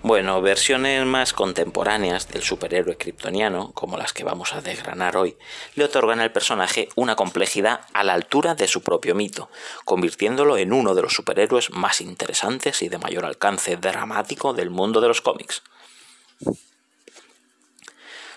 Bueno, 0.01 0.41
versiones 0.41 1.05
más 1.05 1.32
contemporáneas 1.32 2.27
del 2.29 2.41
superhéroe 2.41 2.98
kryptoniano, 2.98 3.72
como 3.74 3.98
las 3.98 4.13
que 4.13 4.24
vamos 4.24 4.53
a 4.53 4.62
desgranar 4.62 5.15
hoy, 5.15 5.38
le 5.75 5.84
otorgan 5.84 6.20
al 6.20 6.32
personaje 6.32 6.89
una 6.96 7.15
complejidad 7.15 7.82
a 7.93 8.03
la 8.03 8.15
altura 8.15 8.55
de 8.55 8.67
su 8.67 8.82
propio 8.82 9.13
mito, 9.13 9.48
convirtiéndolo 9.86 10.58
en 10.58 10.74
uno 10.74 10.96
de 10.96 11.03
los 11.03 11.13
superhéroes 11.13 11.70
más 11.70 12.01
interesantes 12.01 12.82
y 12.82 12.89
de 12.89 12.98
mayor 12.98 13.25
alcance 13.25 13.77
dramático 13.77 14.53
del 14.53 14.72
mundo 14.72 15.01
de 15.01 15.10
los 15.10 15.22
cómics. 15.22 15.62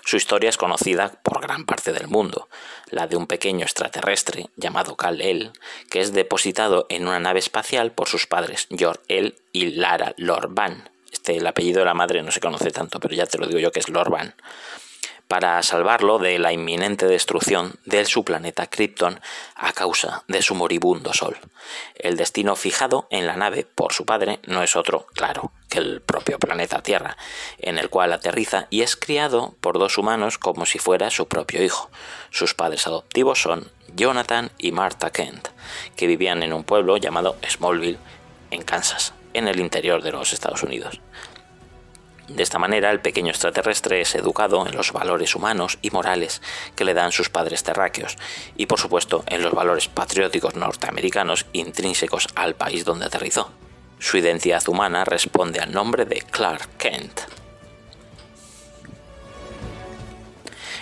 Su 0.06 0.16
historia 0.16 0.48
es 0.48 0.56
conocida 0.56 1.14
por 1.24 1.42
gran 1.42 1.64
parte 1.64 1.92
del 1.92 2.06
mundo, 2.06 2.48
la 2.90 3.08
de 3.08 3.16
un 3.16 3.26
pequeño 3.26 3.64
extraterrestre 3.64 4.46
llamado 4.54 4.96
Kal-El, 4.96 5.50
que 5.90 5.98
es 5.98 6.12
depositado 6.12 6.86
en 6.90 7.08
una 7.08 7.18
nave 7.18 7.40
espacial 7.40 7.90
por 7.90 8.06
sus 8.06 8.28
padres 8.28 8.68
Jor-El 8.70 9.34
y 9.50 9.72
Lara 9.72 10.14
Lorban. 10.16 10.90
Este, 11.10 11.38
el 11.38 11.46
apellido 11.48 11.80
de 11.80 11.86
la 11.86 11.94
madre 11.94 12.22
no 12.22 12.30
se 12.30 12.38
conoce 12.38 12.70
tanto, 12.70 13.00
pero 13.00 13.16
ya 13.16 13.26
te 13.26 13.36
lo 13.36 13.48
digo 13.48 13.58
yo 13.58 13.72
que 13.72 13.80
es 13.80 13.88
Lorban 13.88 14.36
para 15.28 15.62
salvarlo 15.62 16.18
de 16.18 16.38
la 16.38 16.52
inminente 16.52 17.06
destrucción 17.06 17.74
de 17.84 18.04
su 18.04 18.24
planeta 18.24 18.68
Krypton 18.68 19.20
a 19.54 19.72
causa 19.72 20.24
de 20.28 20.42
su 20.42 20.54
moribundo 20.54 21.12
Sol. 21.12 21.36
El 21.96 22.16
destino 22.16 22.54
fijado 22.54 23.08
en 23.10 23.26
la 23.26 23.36
nave 23.36 23.66
por 23.66 23.92
su 23.92 24.06
padre 24.06 24.40
no 24.46 24.62
es 24.62 24.76
otro, 24.76 25.06
claro, 25.14 25.52
que 25.68 25.78
el 25.78 26.00
propio 26.00 26.38
planeta 26.38 26.82
Tierra, 26.82 27.16
en 27.58 27.78
el 27.78 27.90
cual 27.90 28.12
aterriza 28.12 28.66
y 28.70 28.82
es 28.82 28.94
criado 28.96 29.54
por 29.60 29.78
dos 29.78 29.98
humanos 29.98 30.38
como 30.38 30.64
si 30.64 30.78
fuera 30.78 31.10
su 31.10 31.26
propio 31.26 31.62
hijo. 31.62 31.90
Sus 32.30 32.54
padres 32.54 32.86
adoptivos 32.86 33.40
son 33.40 33.70
Jonathan 33.94 34.50
y 34.58 34.72
Martha 34.72 35.10
Kent, 35.10 35.48
que 35.96 36.06
vivían 36.06 36.42
en 36.42 36.52
un 36.52 36.64
pueblo 36.64 36.96
llamado 36.98 37.36
Smallville, 37.48 37.98
en 38.50 38.62
Kansas, 38.62 39.12
en 39.34 39.48
el 39.48 39.58
interior 39.58 40.02
de 40.02 40.12
los 40.12 40.32
Estados 40.32 40.62
Unidos. 40.62 41.00
De 42.28 42.42
esta 42.42 42.58
manera, 42.58 42.90
el 42.90 43.00
pequeño 43.00 43.30
extraterrestre 43.30 44.00
es 44.00 44.14
educado 44.16 44.66
en 44.66 44.74
los 44.76 44.92
valores 44.92 45.36
humanos 45.36 45.78
y 45.80 45.90
morales 45.90 46.42
que 46.74 46.84
le 46.84 46.94
dan 46.94 47.12
sus 47.12 47.30
padres 47.30 47.62
terráqueos, 47.62 48.16
y 48.56 48.66
por 48.66 48.80
supuesto 48.80 49.24
en 49.28 49.42
los 49.42 49.52
valores 49.52 49.88
patrióticos 49.88 50.56
norteamericanos 50.56 51.46
intrínsecos 51.52 52.26
al 52.34 52.54
país 52.54 52.84
donde 52.84 53.06
aterrizó. 53.06 53.52
Su 53.98 54.18
identidad 54.18 54.68
humana 54.68 55.04
responde 55.04 55.60
al 55.60 55.72
nombre 55.72 56.04
de 56.04 56.20
Clark 56.22 56.68
Kent. 56.78 57.35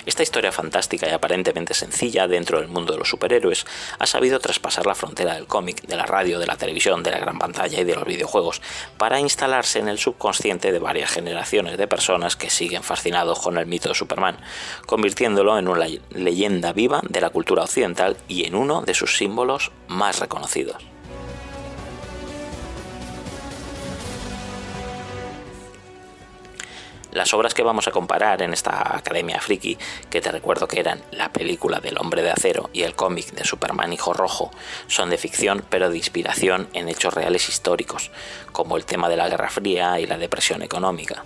Esta 0.06 0.22
historia 0.22 0.52
fantástica 0.52 1.08
y 1.08 1.12
aparentemente 1.12 1.72
sencilla 1.72 2.28
dentro 2.28 2.60
del 2.60 2.68
mundo 2.68 2.92
de 2.92 2.98
los 2.98 3.08
superhéroes 3.08 3.64
ha 3.98 4.06
sabido 4.06 4.38
traspasar 4.38 4.86
la 4.86 4.94
frontera 4.94 5.34
del 5.34 5.46
cómic, 5.46 5.82
de 5.82 5.96
la 5.96 6.04
radio, 6.04 6.38
de 6.38 6.46
la 6.46 6.56
televisión, 6.56 7.02
de 7.02 7.10
la 7.10 7.18
gran 7.18 7.38
pantalla 7.38 7.80
y 7.80 7.84
de 7.84 7.94
los 7.94 8.04
videojuegos, 8.04 8.60
para 8.98 9.18
instalarse 9.20 9.78
en 9.78 9.88
el 9.88 9.98
subconsciente 9.98 10.72
de 10.72 10.78
varias 10.78 11.10
generaciones 11.10 11.78
de 11.78 11.88
personas 11.88 12.36
que 12.36 12.50
siguen 12.50 12.82
fascinados 12.82 13.40
con 13.40 13.56
el 13.56 13.66
mito 13.66 13.88
de 13.88 13.94
Superman, 13.94 14.36
convirtiéndolo 14.86 15.58
en 15.58 15.68
una 15.68 15.86
leyenda 16.10 16.72
viva 16.72 17.00
de 17.08 17.20
la 17.20 17.30
cultura 17.30 17.62
occidental 17.62 18.16
y 18.28 18.44
en 18.44 18.54
uno 18.54 18.82
de 18.82 18.94
sus 18.94 19.16
símbolos 19.16 19.72
más 19.88 20.20
reconocidos. 20.20 20.93
Las 27.14 27.32
obras 27.32 27.54
que 27.54 27.62
vamos 27.62 27.86
a 27.86 27.92
comparar 27.92 28.42
en 28.42 28.52
esta 28.52 28.96
Academia 28.96 29.40
Friki, 29.40 29.78
que 30.10 30.20
te 30.20 30.32
recuerdo 30.32 30.66
que 30.66 30.80
eran 30.80 31.00
la 31.12 31.32
película 31.32 31.78
del 31.78 31.96
Hombre 31.98 32.22
de 32.22 32.32
Acero 32.32 32.70
y 32.72 32.82
el 32.82 32.96
cómic 32.96 33.30
de 33.30 33.44
Superman 33.44 33.92
Hijo 33.92 34.12
Rojo, 34.12 34.50
son 34.88 35.10
de 35.10 35.16
ficción 35.16 35.64
pero 35.70 35.90
de 35.90 35.96
inspiración 35.96 36.68
en 36.72 36.88
hechos 36.88 37.14
reales 37.14 37.48
históricos, 37.48 38.10
como 38.50 38.76
el 38.76 38.84
tema 38.84 39.08
de 39.08 39.16
la 39.16 39.28
Guerra 39.28 39.48
Fría 39.48 40.00
y 40.00 40.06
la 40.08 40.18
depresión 40.18 40.62
económica. 40.62 41.24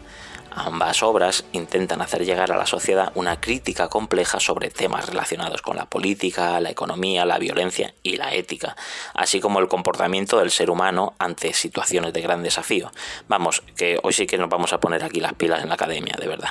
Ambas 0.51 1.03
obras 1.03 1.45
intentan 1.53 2.01
hacer 2.01 2.25
llegar 2.25 2.51
a 2.51 2.57
la 2.57 2.67
sociedad 2.67 3.13
una 3.15 3.41
crítica 3.41 3.89
compleja 3.89 4.41
sobre 4.41 4.71
temas 4.71 5.07
relacionados 5.07 5.63
con 5.63 5.77
la 5.77 5.87
política, 5.87 6.59
la 6.61 6.71
economía, 6.71 7.25
la 7.25 7.39
violencia 7.39 7.95
y 8.03 8.17
la 8.17 8.35
ética, 8.35 8.75
así 9.15 9.41
como 9.41 9.61
el 9.61 9.69
comportamiento 9.69 10.39
del 10.39 10.51
ser 10.51 10.71
humano 10.71 11.15
ante 11.19 11.53
situaciones 11.53 12.13
de 12.13 12.23
gran 12.23 12.43
desafío. 12.43 12.91
Vamos, 13.29 13.63
que 13.77 13.99
hoy 14.03 14.13
sí 14.13 14.27
que 14.27 14.39
nos 14.39 14.49
vamos 14.49 14.73
a 14.73 14.81
poner 14.81 15.05
aquí 15.05 15.21
las 15.21 15.35
pilas 15.35 15.63
en 15.63 15.69
la 15.69 15.75
academia, 15.75 16.17
de 16.19 16.27
verdad. 16.27 16.51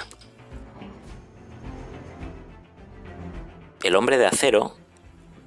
El 3.84 3.96
hombre 3.96 4.18
de 4.18 4.27
acero 4.27 4.76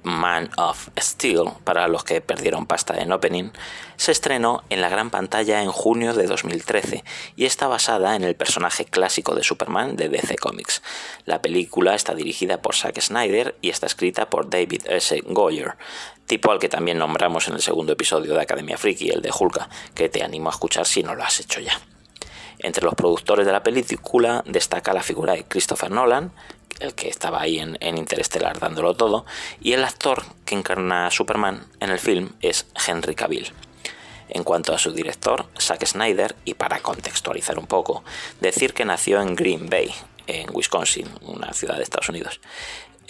Man 0.03 0.49
of 0.57 0.89
Steel, 0.99 1.45
para 1.63 1.87
los 1.87 2.03
que 2.03 2.21
perdieron 2.21 2.65
pasta 2.65 3.01
en 3.01 3.11
opening, 3.11 3.51
se 3.97 4.11
estrenó 4.11 4.63
en 4.69 4.81
la 4.81 4.89
gran 4.89 5.09
pantalla 5.09 5.61
en 5.61 5.71
junio 5.71 6.13
de 6.13 6.25
2013 6.25 7.03
y 7.35 7.45
está 7.45 7.67
basada 7.67 8.15
en 8.15 8.23
el 8.23 8.35
personaje 8.35 8.85
clásico 8.85 9.35
de 9.35 9.43
Superman 9.43 9.95
de 9.95 10.09
DC 10.09 10.37
Comics. 10.37 10.81
La 11.25 11.41
película 11.41 11.93
está 11.93 12.15
dirigida 12.15 12.61
por 12.61 12.75
Zack 12.75 12.99
Snyder 12.99 13.55
y 13.61 13.69
está 13.69 13.85
escrita 13.85 14.29
por 14.29 14.49
David 14.49 14.81
S. 14.87 15.21
Goyer, 15.27 15.75
tipo 16.25 16.51
al 16.51 16.59
que 16.59 16.69
también 16.69 16.97
nombramos 16.97 17.47
en 17.47 17.53
el 17.53 17.61
segundo 17.61 17.93
episodio 17.93 18.33
de 18.33 18.41
Academia 18.41 18.77
Freaky, 18.77 19.09
el 19.09 19.21
de 19.21 19.31
Hulka, 19.37 19.69
que 19.93 20.09
te 20.09 20.23
animo 20.23 20.49
a 20.49 20.53
escuchar 20.53 20.85
si 20.85 21.03
no 21.03 21.13
lo 21.13 21.23
has 21.23 21.39
hecho 21.39 21.59
ya. 21.59 21.79
Entre 22.63 22.83
los 22.83 22.93
productores 22.93 23.45
de 23.45 23.51
la 23.51 23.63
película 23.63 24.43
destaca 24.45 24.93
la 24.93 25.01
figura 25.01 25.33
de 25.33 25.45
Christopher 25.45 25.89
Nolan, 25.89 26.31
el 26.81 26.93
que 26.93 27.09
estaba 27.09 27.41
ahí 27.41 27.59
en, 27.59 27.77
Interestelar 27.97 28.59
dándolo 28.59 28.95
todo, 28.95 29.25
y 29.61 29.73
el 29.73 29.83
actor 29.83 30.23
que 30.45 30.55
encarna 30.55 31.07
a 31.07 31.11
Superman 31.11 31.67
en 31.79 31.89
el 31.89 31.99
film 31.99 32.31
es 32.41 32.65
Henry 32.87 33.15
Cavill. 33.15 33.51
En 34.29 34.43
cuanto 34.43 34.73
a 34.73 34.77
su 34.77 34.91
director, 34.91 35.45
Zack 35.59 35.85
Snyder, 35.85 36.35
y 36.45 36.53
para 36.53 36.79
contextualizar 36.79 37.59
un 37.59 37.67
poco, 37.67 38.03
decir 38.39 38.73
que 38.73 38.85
nació 38.85 39.21
en 39.21 39.35
Green 39.35 39.69
Bay, 39.69 39.93
en 40.27 40.49
Wisconsin, 40.53 41.09
una 41.21 41.53
ciudad 41.53 41.77
de 41.77 41.83
Estados 41.83 42.09
Unidos, 42.09 42.39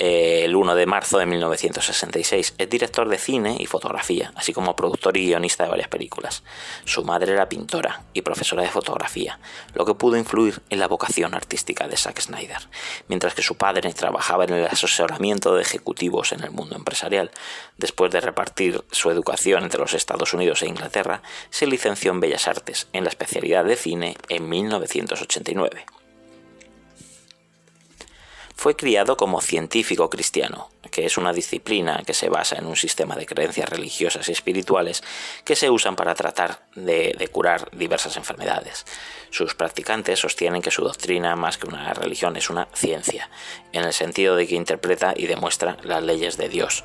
el 0.01 0.55
1 0.55 0.73
de 0.73 0.87
marzo 0.87 1.19
de 1.19 1.27
1966. 1.27 2.55
Es 2.57 2.69
director 2.69 3.07
de 3.07 3.19
cine 3.19 3.55
y 3.59 3.67
fotografía, 3.67 4.31
así 4.35 4.51
como 4.51 4.75
productor 4.75 5.15
y 5.15 5.27
guionista 5.27 5.63
de 5.63 5.69
varias 5.69 5.89
películas. 5.89 6.43
Su 6.85 7.03
madre 7.03 7.33
era 7.33 7.47
pintora 7.47 8.01
y 8.11 8.23
profesora 8.23 8.63
de 8.63 8.69
fotografía, 8.69 9.39
lo 9.75 9.85
que 9.85 9.93
pudo 9.93 10.17
influir 10.17 10.63
en 10.71 10.79
la 10.79 10.87
vocación 10.87 11.35
artística 11.35 11.87
de 11.87 11.97
Zack 11.97 12.19
Snyder, 12.19 12.67
mientras 13.09 13.35
que 13.35 13.43
su 13.43 13.57
padre 13.57 13.93
trabajaba 13.93 14.45
en 14.45 14.53
el 14.53 14.65
asesoramiento 14.65 15.53
de 15.53 15.61
ejecutivos 15.61 16.31
en 16.31 16.43
el 16.43 16.49
mundo 16.49 16.75
empresarial. 16.75 17.29
Después 17.77 18.11
de 18.11 18.21
repartir 18.21 18.83
su 18.91 19.11
educación 19.11 19.63
entre 19.63 19.81
los 19.81 19.93
Estados 19.93 20.33
Unidos 20.33 20.63
e 20.63 20.67
Inglaterra, 20.67 21.21
se 21.51 21.67
licenció 21.67 22.11
en 22.11 22.21
Bellas 22.21 22.47
Artes, 22.47 22.87
en 22.93 23.03
la 23.03 23.09
especialidad 23.11 23.65
de 23.65 23.75
cine, 23.75 24.17
en 24.29 24.49
1989. 24.49 25.85
Fue 28.61 28.75
criado 28.75 29.17
como 29.17 29.41
científico 29.41 30.11
cristiano, 30.11 30.69
que 30.91 31.07
es 31.07 31.17
una 31.17 31.33
disciplina 31.33 32.03
que 32.05 32.13
se 32.13 32.29
basa 32.29 32.57
en 32.57 32.67
un 32.67 32.75
sistema 32.75 33.15
de 33.15 33.25
creencias 33.25 33.67
religiosas 33.67 34.29
y 34.29 34.33
espirituales 34.33 35.01
que 35.43 35.55
se 35.55 35.71
usan 35.71 35.95
para 35.95 36.13
tratar 36.13 36.67
de, 36.75 37.27
curar 37.31 37.75
diversas 37.75 38.17
enfermedades. 38.17 38.85
Sus 39.31 39.55
practicantes 39.55 40.19
sostienen 40.19 40.61
que 40.61 40.69
su 40.69 40.83
doctrina, 40.83 41.35
más 41.35 41.57
que 41.57 41.65
una 41.65 41.91
religión, 41.95 42.37
es 42.37 42.51
una 42.51 42.67
ciencia, 42.75 43.31
en 43.71 43.83
el 43.83 43.93
sentido 43.93 44.35
de 44.35 44.45
que 44.45 44.53
interpreta 44.53 45.15
y 45.17 45.25
demuestra 45.25 45.77
las 45.81 46.03
leyes 46.03 46.37
de 46.37 46.47
Dios. 46.47 46.83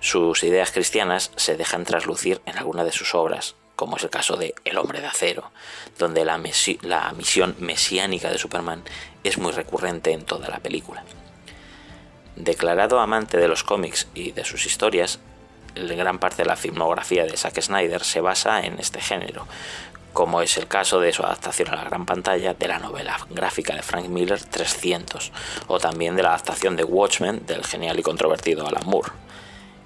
Sus 0.00 0.42
ideas 0.42 0.72
cristianas 0.72 1.30
se 1.36 1.56
dejan 1.56 1.84
traslucir 1.84 2.42
en 2.46 2.58
alguna 2.58 2.82
de 2.82 2.90
sus 2.90 3.14
obras, 3.14 3.54
como 3.82 3.96
es 3.96 4.04
el 4.04 4.10
caso 4.10 4.36
de 4.36 4.54
El 4.64 4.78
hombre 4.78 5.00
de 5.00 5.08
acero, 5.08 5.50
donde 5.98 6.24
la, 6.24 6.38
misión 6.38 7.56
mesiánica 7.58 8.30
de 8.30 8.38
Superman 8.38 8.84
es 9.24 9.38
muy 9.38 9.50
recurrente 9.50 10.12
en 10.12 10.24
toda 10.24 10.48
la 10.48 10.60
película. 10.60 11.02
Declarado 12.36 13.00
amante 13.00 13.38
de 13.38 13.48
los 13.48 13.64
cómics 13.64 14.06
y 14.14 14.30
de 14.30 14.44
sus 14.44 14.66
historias, 14.66 15.18
gran 15.74 16.20
parte 16.20 16.44
de 16.44 16.48
la 16.48 16.54
filmografía 16.54 17.24
de 17.24 17.36
Zack 17.36 17.60
Snyder 17.60 18.04
se 18.04 18.20
basa 18.20 18.64
en 18.64 18.78
este 18.78 19.00
género, 19.00 19.48
como 20.12 20.42
es 20.42 20.56
el 20.58 20.68
caso 20.68 21.00
de 21.00 21.12
su 21.12 21.24
adaptación 21.24 21.70
a 21.70 21.74
la 21.74 21.82
gran 21.82 22.06
pantalla 22.06 22.54
de 22.54 22.68
la 22.68 22.78
novela 22.78 23.18
gráfica 23.30 23.74
de 23.74 23.82
Frank 23.82 24.06
Miller 24.06 24.40
300, 24.40 25.32
o 25.66 25.80
también 25.80 26.14
de 26.14 26.22
la 26.22 26.28
adaptación 26.28 26.76
de 26.76 26.84
Watchmen 26.84 27.46
del 27.46 27.64
genial 27.64 27.98
y 27.98 28.04
controvertido 28.04 28.64
Alan 28.64 28.86
Moore. 28.86 29.10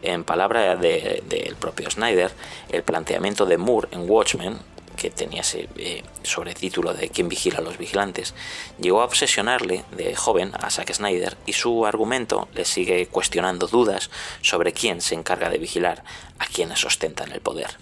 En 0.03 0.25
palabra 0.25 0.77
del 0.77 1.57
propio 1.59 1.91
Snyder, 1.91 2.31
el 2.69 2.83
planteamiento 2.83 3.47
de 3.47 3.59
Moore 3.59 3.89
en 3.93 4.09
Watchmen, 4.09 4.59
que 4.97 5.11
tenía 5.11 5.43
ese 5.43 5.69
eh, 5.77 6.03
sobretítulo 6.23 6.95
de 6.95 7.09
¿Quién 7.11 7.29
vigila 7.29 7.59
a 7.59 7.63
los 7.63 7.79
vigilantes?, 7.79 8.35
llegó 8.81 9.03
a 9.03 9.05
obsesionarle 9.05 9.85
de 9.93 10.17
joven 10.17 10.53
a 10.59 10.71
Zack 10.71 10.93
Snyder 10.93 11.37
y 11.47 11.53
su 11.53 11.87
argumento 11.87 12.49
le 12.55 12.65
sigue 12.65 13.07
cuestionando 13.07 13.67
dudas 13.67 14.11
sobre 14.41 14.73
quién 14.73 15.01
se 15.01 15.15
encarga 15.15 15.51
de 15.51 15.59
vigilar 15.59 16.03
a 16.39 16.47
quienes 16.47 16.85
ostentan 16.85 17.33
el 17.33 17.41
poder. 17.41 17.77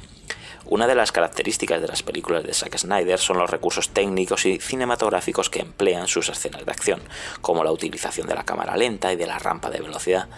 Una 0.66 0.87
de 0.87 0.94
las 0.94 1.12
características 1.12 1.83
de 1.83 1.88
las 1.88 2.02
películas 2.02 2.42
de 2.42 2.54
Zack 2.54 2.78
Snyder 2.78 3.18
son 3.18 3.38
los 3.38 3.50
recursos 3.50 3.90
técnicos 3.90 4.47
y 4.47 4.59
cinematográficos 4.59 5.50
que 5.50 5.61
emplean 5.61 6.09
sus 6.09 6.30
escenas 6.30 6.64
de 6.64 6.73
acción, 6.73 7.00
como 7.42 7.64
la 7.64 7.71
utilización 7.71 8.26
de 8.26 8.35
la 8.35 8.44
cámara 8.44 8.75
lenta 8.76 9.12
y 9.12 9.16
de 9.16 9.26
la 9.26 9.38
rampa 9.38 9.68
de 9.68 9.83
velocidad, 9.83 10.28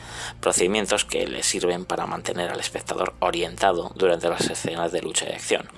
procedimientos 0.41 1.05
que 1.05 1.29
le 1.29 1.45
sirven 1.45 1.85
para 1.85 2.07
mantener 2.07 2.51
al 2.51 2.59
espectador 2.59 3.15
orientado 3.21 3.93
durante 3.95 4.29
las 4.29 4.51
escenas 4.51 4.91
de 4.91 5.03
lucha 5.03 5.27
y 5.31 5.33
acción. 5.33 5.69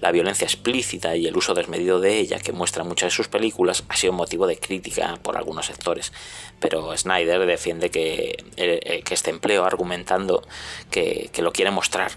La 0.00 0.12
violencia 0.12 0.46
explícita 0.46 1.16
y 1.16 1.26
el 1.26 1.36
uso 1.36 1.54
desmedido 1.54 2.00
de 2.00 2.18
ella 2.18 2.38
que 2.38 2.52
muestra 2.52 2.84
muchas 2.84 3.08
de 3.08 3.16
sus 3.16 3.28
películas 3.28 3.84
ha 3.88 3.96
sido 3.96 4.12
motivo 4.12 4.46
de 4.46 4.58
crítica 4.58 5.18
por 5.22 5.36
algunos 5.36 5.66
sectores, 5.66 6.12
pero 6.58 6.96
Snyder 6.96 7.44
defiende 7.46 7.90
que, 7.90 8.44
eh, 8.56 9.02
este 9.10 9.30
empleo 9.30 9.64
argumentando 9.64 10.42
que 10.90 11.30
lo 11.38 11.52
quiere 11.52 11.70
mostrar 11.70 12.12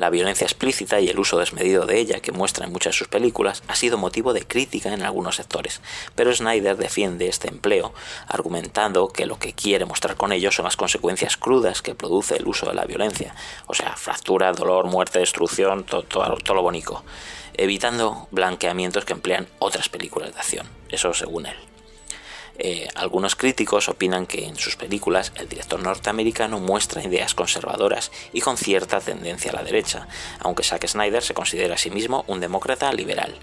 la 0.00 0.08
violencia 0.08 0.46
explícita 0.46 0.98
y 0.98 1.08
el 1.08 1.18
uso 1.18 1.38
desmedido 1.38 1.84
de 1.84 1.98
ella 1.98 2.20
que 2.20 2.32
muestra 2.32 2.64
en 2.64 2.72
muchas 2.72 2.94
de 2.94 2.98
sus 2.98 3.08
películas 3.08 3.62
ha 3.68 3.74
sido 3.74 3.98
motivo 3.98 4.32
de 4.32 4.46
crítica 4.46 4.94
en 4.94 5.02
algunos 5.02 5.36
sectores, 5.36 5.82
pero 6.14 6.34
Snyder 6.34 6.78
defiende 6.78 7.28
este 7.28 7.48
empleo 7.48 7.92
argumentando 8.26 9.08
que 9.08 9.26
lo 9.26 9.38
que 9.38 9.52
quiere 9.52 9.84
mostrar 9.84 10.16
con 10.16 10.32
ello 10.32 10.50
son 10.50 10.64
las 10.64 10.76
consecuencias 10.76 11.36
crudas 11.36 11.82
que 11.82 11.94
produce 11.94 12.36
el 12.36 12.48
uso 12.48 12.66
de 12.66 12.74
la 12.74 12.86
violencia, 12.86 13.34
o 13.66 13.74
sea, 13.74 13.94
fractura, 13.94 14.52
dolor, 14.52 14.86
muerte, 14.86 15.18
destrucción, 15.18 15.84
todo, 15.84 16.02
todo 16.02 16.54
lo 16.54 16.62
bonito, 16.62 17.04
evitando 17.52 18.26
blanqueamientos 18.30 19.04
que 19.04 19.12
emplean 19.12 19.48
otras 19.58 19.90
películas 19.90 20.32
de 20.32 20.40
acción, 20.40 20.66
eso 20.88 21.12
según 21.12 21.44
él. 21.44 21.69
Eh, 22.62 22.88
algunos 22.94 23.36
críticos 23.36 23.88
opinan 23.88 24.26
que 24.26 24.44
en 24.44 24.54
sus 24.54 24.76
películas 24.76 25.32
el 25.36 25.48
director 25.48 25.82
norteamericano 25.82 26.60
muestra 26.60 27.02
ideas 27.02 27.34
conservadoras 27.34 28.12
y 28.34 28.42
con 28.42 28.58
cierta 28.58 29.00
tendencia 29.00 29.50
a 29.50 29.54
la 29.54 29.62
derecha, 29.62 30.06
aunque 30.40 30.62
Zack 30.62 30.86
Snyder 30.86 31.22
se 31.22 31.32
considera 31.32 31.76
a 31.76 31.78
sí 31.78 31.90
mismo 31.90 32.22
un 32.26 32.38
demócrata 32.38 32.92
liberal. 32.92 33.34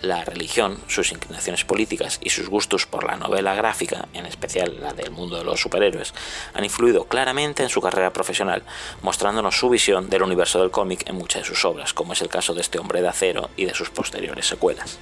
La 0.00 0.24
religión, 0.24 0.80
sus 0.86 1.12
inclinaciones 1.12 1.66
políticas 1.66 2.20
y 2.22 2.30
sus 2.30 2.48
gustos 2.48 2.86
por 2.86 3.04
la 3.04 3.16
novela 3.16 3.54
gráfica, 3.54 4.08
en 4.14 4.24
especial 4.24 4.80
la 4.80 4.94
del 4.94 5.10
mundo 5.10 5.36
de 5.36 5.44
los 5.44 5.60
superhéroes, 5.60 6.14
han 6.54 6.64
influido 6.64 7.04
claramente 7.04 7.62
en 7.62 7.68
su 7.68 7.82
carrera 7.82 8.14
profesional, 8.14 8.62
mostrándonos 9.02 9.58
su 9.58 9.68
visión 9.68 10.08
del 10.08 10.22
universo 10.22 10.58
del 10.58 10.70
cómic 10.70 11.06
en 11.06 11.16
muchas 11.16 11.42
de 11.42 11.48
sus 11.48 11.66
obras, 11.66 11.92
como 11.92 12.14
es 12.14 12.22
el 12.22 12.28
caso 12.28 12.54
de 12.54 12.62
este 12.62 12.78
hombre 12.78 13.02
de 13.02 13.08
acero 13.08 13.50
y 13.58 13.66
de 13.66 13.74
sus 13.74 13.90
posteriores 13.90 14.46
secuelas. 14.46 14.98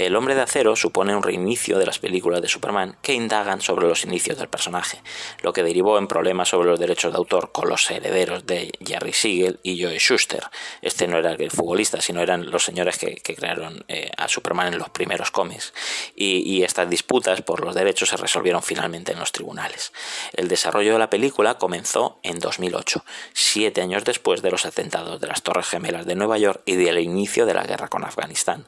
El 0.00 0.16
hombre 0.16 0.34
de 0.34 0.40
acero 0.40 0.76
supone 0.76 1.14
un 1.14 1.22
reinicio 1.22 1.78
de 1.78 1.84
las 1.84 1.98
películas 1.98 2.40
de 2.40 2.48
Superman 2.48 2.96
que 3.02 3.12
indagan 3.12 3.60
sobre 3.60 3.86
los 3.86 4.02
inicios 4.04 4.38
del 4.38 4.48
personaje, 4.48 5.02
lo 5.42 5.52
que 5.52 5.62
derivó 5.62 5.98
en 5.98 6.06
problemas 6.06 6.48
sobre 6.48 6.70
los 6.70 6.80
derechos 6.80 7.12
de 7.12 7.18
autor 7.18 7.52
con 7.52 7.68
los 7.68 7.90
herederos 7.90 8.46
de 8.46 8.72
Jerry 8.82 9.12
Siegel 9.12 9.60
y 9.62 9.82
Joe 9.82 9.98
Schuster. 9.98 10.44
Este 10.80 11.06
no 11.06 11.18
era 11.18 11.32
el 11.32 11.50
futbolista, 11.50 12.00
sino 12.00 12.22
eran 12.22 12.50
los 12.50 12.64
señores 12.64 12.96
que, 12.96 13.20
crearon 13.20 13.84
eh, 13.88 14.10
a 14.16 14.26
Superman 14.26 14.72
en 14.72 14.78
los 14.78 14.88
primeros 14.88 15.30
cómics. 15.30 15.74
Y, 16.16 16.62
estas 16.62 16.88
disputas 16.88 17.42
por 17.42 17.62
los 17.62 17.74
derechos 17.74 18.08
se 18.08 18.16
resolvieron 18.16 18.62
finalmente 18.62 19.12
en 19.12 19.18
los 19.18 19.32
tribunales. 19.32 19.92
El 20.32 20.48
desarrollo 20.48 20.94
de 20.94 20.98
la 20.98 21.10
película 21.10 21.58
comenzó 21.58 22.20
en 22.22 22.38
2008, 22.38 23.04
siete 23.34 23.82
años 23.82 24.04
después 24.04 24.40
de 24.40 24.50
los 24.50 24.64
atentados 24.64 25.20
de 25.20 25.26
las 25.26 25.42
Torres 25.42 25.68
Gemelas 25.68 26.06
de 26.06 26.14
Nueva 26.14 26.38
York 26.38 26.62
y 26.64 26.76
del 26.76 26.98
inicio 27.00 27.44
de 27.44 27.52
la 27.52 27.64
guerra 27.64 27.88
con 27.88 28.04
Afganistán. 28.04 28.66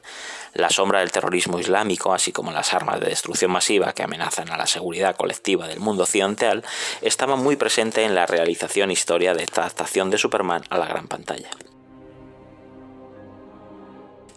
La 0.53 0.69
sombra 0.69 0.99
del 0.99 1.11
terrorismo 1.23 1.57
islámico, 1.57 2.13
así 2.13 2.33
como 2.33 2.51
las 2.51 2.73
armas 2.73 2.99
de 2.99 3.07
destrucción 3.07 3.49
masiva 3.49 3.93
que 3.93 4.03
amenazan 4.03 4.49
a 4.49 4.57
la 4.57 4.67
seguridad 4.67 5.15
colectiva 5.15 5.69
del 5.69 5.79
mundo 5.79 6.03
occidental, 6.03 6.65
estaban 7.01 7.41
muy 7.41 7.55
presentes 7.55 8.05
en 8.05 8.13
la 8.13 8.25
realización 8.25 8.91
historia 8.91 9.33
de 9.33 9.43
esta 9.43 9.61
adaptación 9.61 10.09
de 10.09 10.17
Superman 10.17 10.63
a 10.69 10.77
la 10.77 10.85
gran 10.85 11.07
pantalla. 11.07 11.49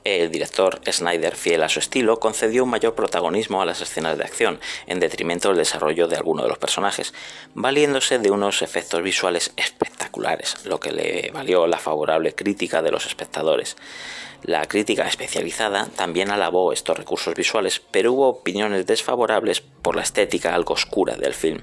El 0.07 0.31
director 0.31 0.81
Snyder, 0.89 1.35
fiel 1.35 1.65
a 1.65 1.69
su 1.69 1.81
estilo, 1.81 2.21
concedió 2.21 2.63
un 2.63 2.71
mayor 2.71 2.95
protagonismo 2.95 3.61
a 3.61 3.67
las 3.67 3.81
escenas 3.81 4.17
de 4.17 4.23
acción, 4.23 4.61
en 4.87 5.01
detrimento 5.01 5.49
del 5.49 5.57
desarrollo 5.59 6.07
de 6.07 6.15
algunos 6.15 6.45
de 6.45 6.49
los 6.49 6.59
personajes, 6.59 7.13
valiéndose 7.55 8.21
de 8.21 8.31
unos 8.31 8.63
efectos 8.63 9.03
visuales 9.03 9.53
espectaculares, 9.57 10.65
lo 10.65 10.79
que 10.79 10.93
le 10.93 11.33
valió 11.35 11.67
la 11.67 11.79
favorable 11.79 12.37
crítica 12.37 12.83
de 12.83 12.93
los 12.93 13.05
espectadores. 13.05 13.77
La 14.45 14.67
crítica 14.67 15.09
especializada 15.09 15.89
también 15.97 16.31
alabó 16.31 16.73
estos 16.73 16.97
recursos 16.97 17.35
visuales, 17.35 17.83
pero 17.91 18.13
hubo 18.13 18.29
opiniones 18.29 18.87
desfavorables 18.87 19.61
por 19.61 19.97
la 19.97 20.03
estética 20.03 20.55
algo 20.55 20.75
oscura 20.75 21.17
del 21.17 21.35
film, 21.35 21.63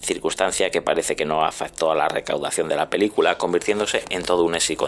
circunstancia 0.00 0.70
que 0.70 0.82
parece 0.82 1.16
que 1.16 1.24
no 1.24 1.44
afectó 1.44 1.90
a 1.90 1.94
la 1.94 2.08
recaudación 2.08 2.68
de 2.68 2.76
la 2.76 2.90
película, 2.90 3.36
convirtiéndose 3.36 4.04
en 4.10 4.22
todo 4.22 4.44
un 4.44 4.54
éxito, 4.54 4.86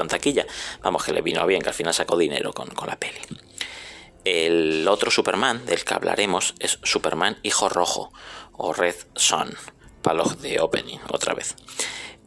en 0.00 0.08
taquilla. 0.08 0.46
Vamos, 0.82 1.04
que 1.04 1.12
le 1.12 1.22
vino 1.22 1.46
bien, 1.46 1.62
que 1.62 1.70
al 1.70 1.74
final 1.74 1.94
sacó 1.94 2.16
dinero 2.16 2.52
con, 2.52 2.68
con 2.68 2.88
la 2.88 2.96
peli. 2.96 3.20
El 4.24 4.86
otro 4.88 5.10
Superman 5.10 5.64
del 5.64 5.84
que 5.84 5.94
hablaremos 5.94 6.54
es 6.58 6.78
Superman 6.82 7.38
Hijo 7.42 7.68
Rojo 7.68 8.12
o 8.52 8.72
Red 8.74 8.96
Son, 9.14 9.54
palos 10.02 10.42
de 10.42 10.60
opening 10.60 10.98
otra 11.10 11.34
vez. 11.34 11.56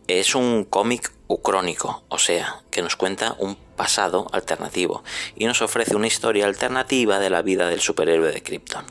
Es 0.08 0.34
un 0.34 0.64
cómic 0.64 1.14
ucrónico, 1.28 2.04
o 2.10 2.18
sea, 2.18 2.62
que 2.72 2.82
nos 2.82 2.96
cuenta 2.96 3.36
un 3.38 3.56
pasado 3.56 4.28
alternativo 4.32 5.04
y 5.36 5.46
nos 5.46 5.62
ofrece 5.62 5.96
una 5.96 6.08
historia 6.08 6.46
alternativa 6.46 7.20
de 7.20 7.30
la 7.30 7.42
vida 7.42 7.70
del 7.70 7.82
superhéroe 7.82 8.32
de 8.32 8.44
Krypton. 8.44 8.86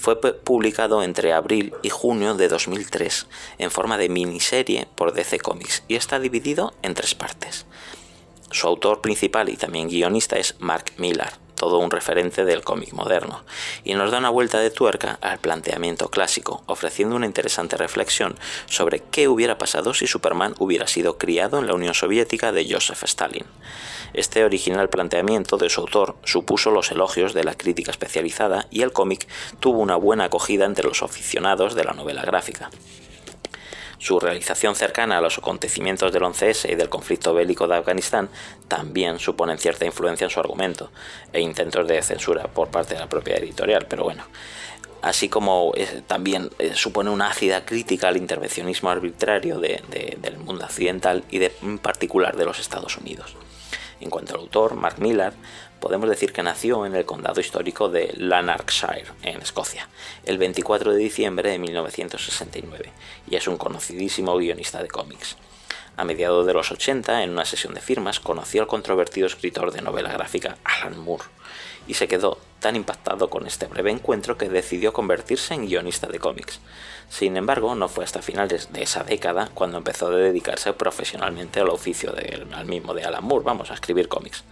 Fue 0.00 0.18
publicado 0.18 1.02
entre 1.02 1.34
abril 1.34 1.74
y 1.82 1.90
junio 1.90 2.32
de 2.32 2.48
2003 2.48 3.26
en 3.58 3.70
forma 3.70 3.98
de 3.98 4.08
miniserie 4.08 4.88
por 4.94 5.12
DC 5.12 5.38
Comics 5.40 5.82
y 5.88 5.96
está 5.96 6.18
dividido 6.18 6.72
en 6.80 6.94
tres 6.94 7.14
partes. 7.14 7.66
Su 8.50 8.66
autor 8.66 9.02
principal 9.02 9.50
y 9.50 9.58
también 9.58 9.88
guionista 9.88 10.38
es 10.38 10.56
Mark 10.58 10.92
Millar, 10.96 11.34
todo 11.54 11.80
un 11.80 11.90
referente 11.90 12.46
del 12.46 12.64
cómic 12.64 12.94
moderno, 12.94 13.44
y 13.84 13.92
nos 13.92 14.10
da 14.10 14.16
una 14.16 14.30
vuelta 14.30 14.58
de 14.58 14.70
tuerca 14.70 15.18
al 15.20 15.38
planteamiento 15.38 16.08
clásico, 16.08 16.62
ofreciendo 16.64 17.14
una 17.14 17.26
interesante 17.26 17.76
reflexión 17.76 18.38
sobre 18.64 19.00
qué 19.00 19.28
hubiera 19.28 19.58
pasado 19.58 19.92
si 19.92 20.06
Superman 20.06 20.54
hubiera 20.58 20.86
sido 20.86 21.18
criado 21.18 21.58
en 21.58 21.66
la 21.66 21.74
Unión 21.74 21.92
Soviética 21.92 22.52
de 22.52 22.66
Joseph 22.72 23.04
Stalin. 23.04 23.44
Este 24.12 24.44
original 24.44 24.88
planteamiento 24.88 25.56
de 25.56 25.68
su 25.68 25.80
autor 25.80 26.16
supuso 26.24 26.70
los 26.70 26.90
elogios 26.90 27.32
de 27.32 27.44
la 27.44 27.54
crítica 27.54 27.90
especializada 27.90 28.66
y 28.70 28.82
el 28.82 28.92
cómic 28.92 29.28
tuvo 29.60 29.78
una 29.78 29.96
buena 29.96 30.24
acogida 30.24 30.64
entre 30.64 30.88
los 30.88 31.02
aficionados 31.02 31.74
de 31.74 31.84
la 31.84 31.92
novela 31.92 32.22
gráfica. 32.22 32.70
Su 34.00 34.18
realización 34.18 34.74
cercana 34.74 35.18
a 35.18 35.20
los 35.20 35.36
acontecimientos 35.36 36.10
del 36.10 36.22
11S 36.22 36.72
y 36.72 36.74
del 36.74 36.88
conflicto 36.88 37.34
bélico 37.34 37.68
de 37.68 37.76
Afganistán 37.76 38.30
también 38.66 39.18
suponen 39.18 39.58
cierta 39.58 39.84
influencia 39.84 40.24
en 40.24 40.30
su 40.30 40.40
argumento 40.40 40.90
e 41.34 41.42
intentos 41.42 41.86
de 41.86 42.00
censura 42.00 42.44
por 42.44 42.68
parte 42.68 42.94
de 42.94 43.00
la 43.00 43.10
propia 43.10 43.36
editorial, 43.36 43.86
pero 43.86 44.04
bueno, 44.04 44.24
así 45.02 45.28
como 45.28 45.72
eh, 45.76 46.02
también 46.06 46.50
eh, 46.58 46.72
supone 46.74 47.10
una 47.10 47.28
ácida 47.28 47.66
crítica 47.66 48.08
al 48.08 48.16
intervencionismo 48.16 48.88
arbitrario 48.88 49.58
del 49.60 50.38
mundo 50.38 50.64
occidental 50.64 51.22
y 51.30 51.44
en 51.44 51.78
particular 51.78 52.36
de 52.38 52.46
los 52.46 52.58
Estados 52.58 52.96
Unidos. 52.96 53.36
En 54.00 54.10
cuanto 54.10 54.34
al 54.34 54.40
autor, 54.40 54.74
Mark 54.74 54.98
Millar, 54.98 55.34
podemos 55.78 56.08
decir 56.08 56.32
que 56.32 56.42
nació 56.42 56.86
en 56.86 56.94
el 56.94 57.04
condado 57.04 57.40
histórico 57.40 57.88
de 57.88 58.12
Lanarkshire, 58.16 59.06
en 59.22 59.42
Escocia, 59.42 59.88
el 60.24 60.38
24 60.38 60.92
de 60.92 60.98
diciembre 60.98 61.50
de 61.50 61.58
1969, 61.58 62.92
y 63.28 63.36
es 63.36 63.46
un 63.46 63.56
conocidísimo 63.58 64.36
guionista 64.36 64.82
de 64.82 64.88
cómics. 64.88 65.36
A 65.96 66.04
mediados 66.04 66.46
de 66.46 66.54
los 66.54 66.72
80, 66.72 67.22
en 67.22 67.30
una 67.30 67.44
sesión 67.44 67.74
de 67.74 67.80
firmas, 67.80 68.20
conoció 68.20 68.62
al 68.62 68.68
controvertido 68.68 69.26
escritor 69.26 69.70
de 69.70 69.82
novela 69.82 70.12
gráfica 70.12 70.56
Alan 70.64 70.98
Moore, 70.98 71.24
y 71.86 71.94
se 71.94 72.08
quedó 72.08 72.38
tan 72.60 72.76
impactado 72.76 73.28
con 73.30 73.46
este 73.46 73.66
breve 73.66 73.90
encuentro 73.90 74.38
que 74.38 74.48
decidió 74.48 74.92
convertirse 74.92 75.54
en 75.54 75.66
guionista 75.66 76.06
de 76.06 76.18
cómics. 76.18 76.60
Sin 77.08 77.36
embargo, 77.36 77.74
no 77.74 77.88
fue 77.88 78.04
hasta 78.04 78.22
finales 78.22 78.72
de 78.72 78.82
esa 78.82 79.02
década 79.02 79.50
cuando 79.52 79.78
empezó 79.78 80.06
a 80.06 80.10
dedicarse 80.10 80.72
profesionalmente 80.72 81.58
al 81.58 81.70
oficio 81.70 82.12
del 82.12 82.46
al 82.54 82.66
mismo 82.66 82.94
de 82.94 83.02
Alan 83.02 83.24
Moore, 83.24 83.44
vamos, 83.44 83.70
a 83.70 83.74
escribir 83.74 84.06
cómics. 84.06 84.44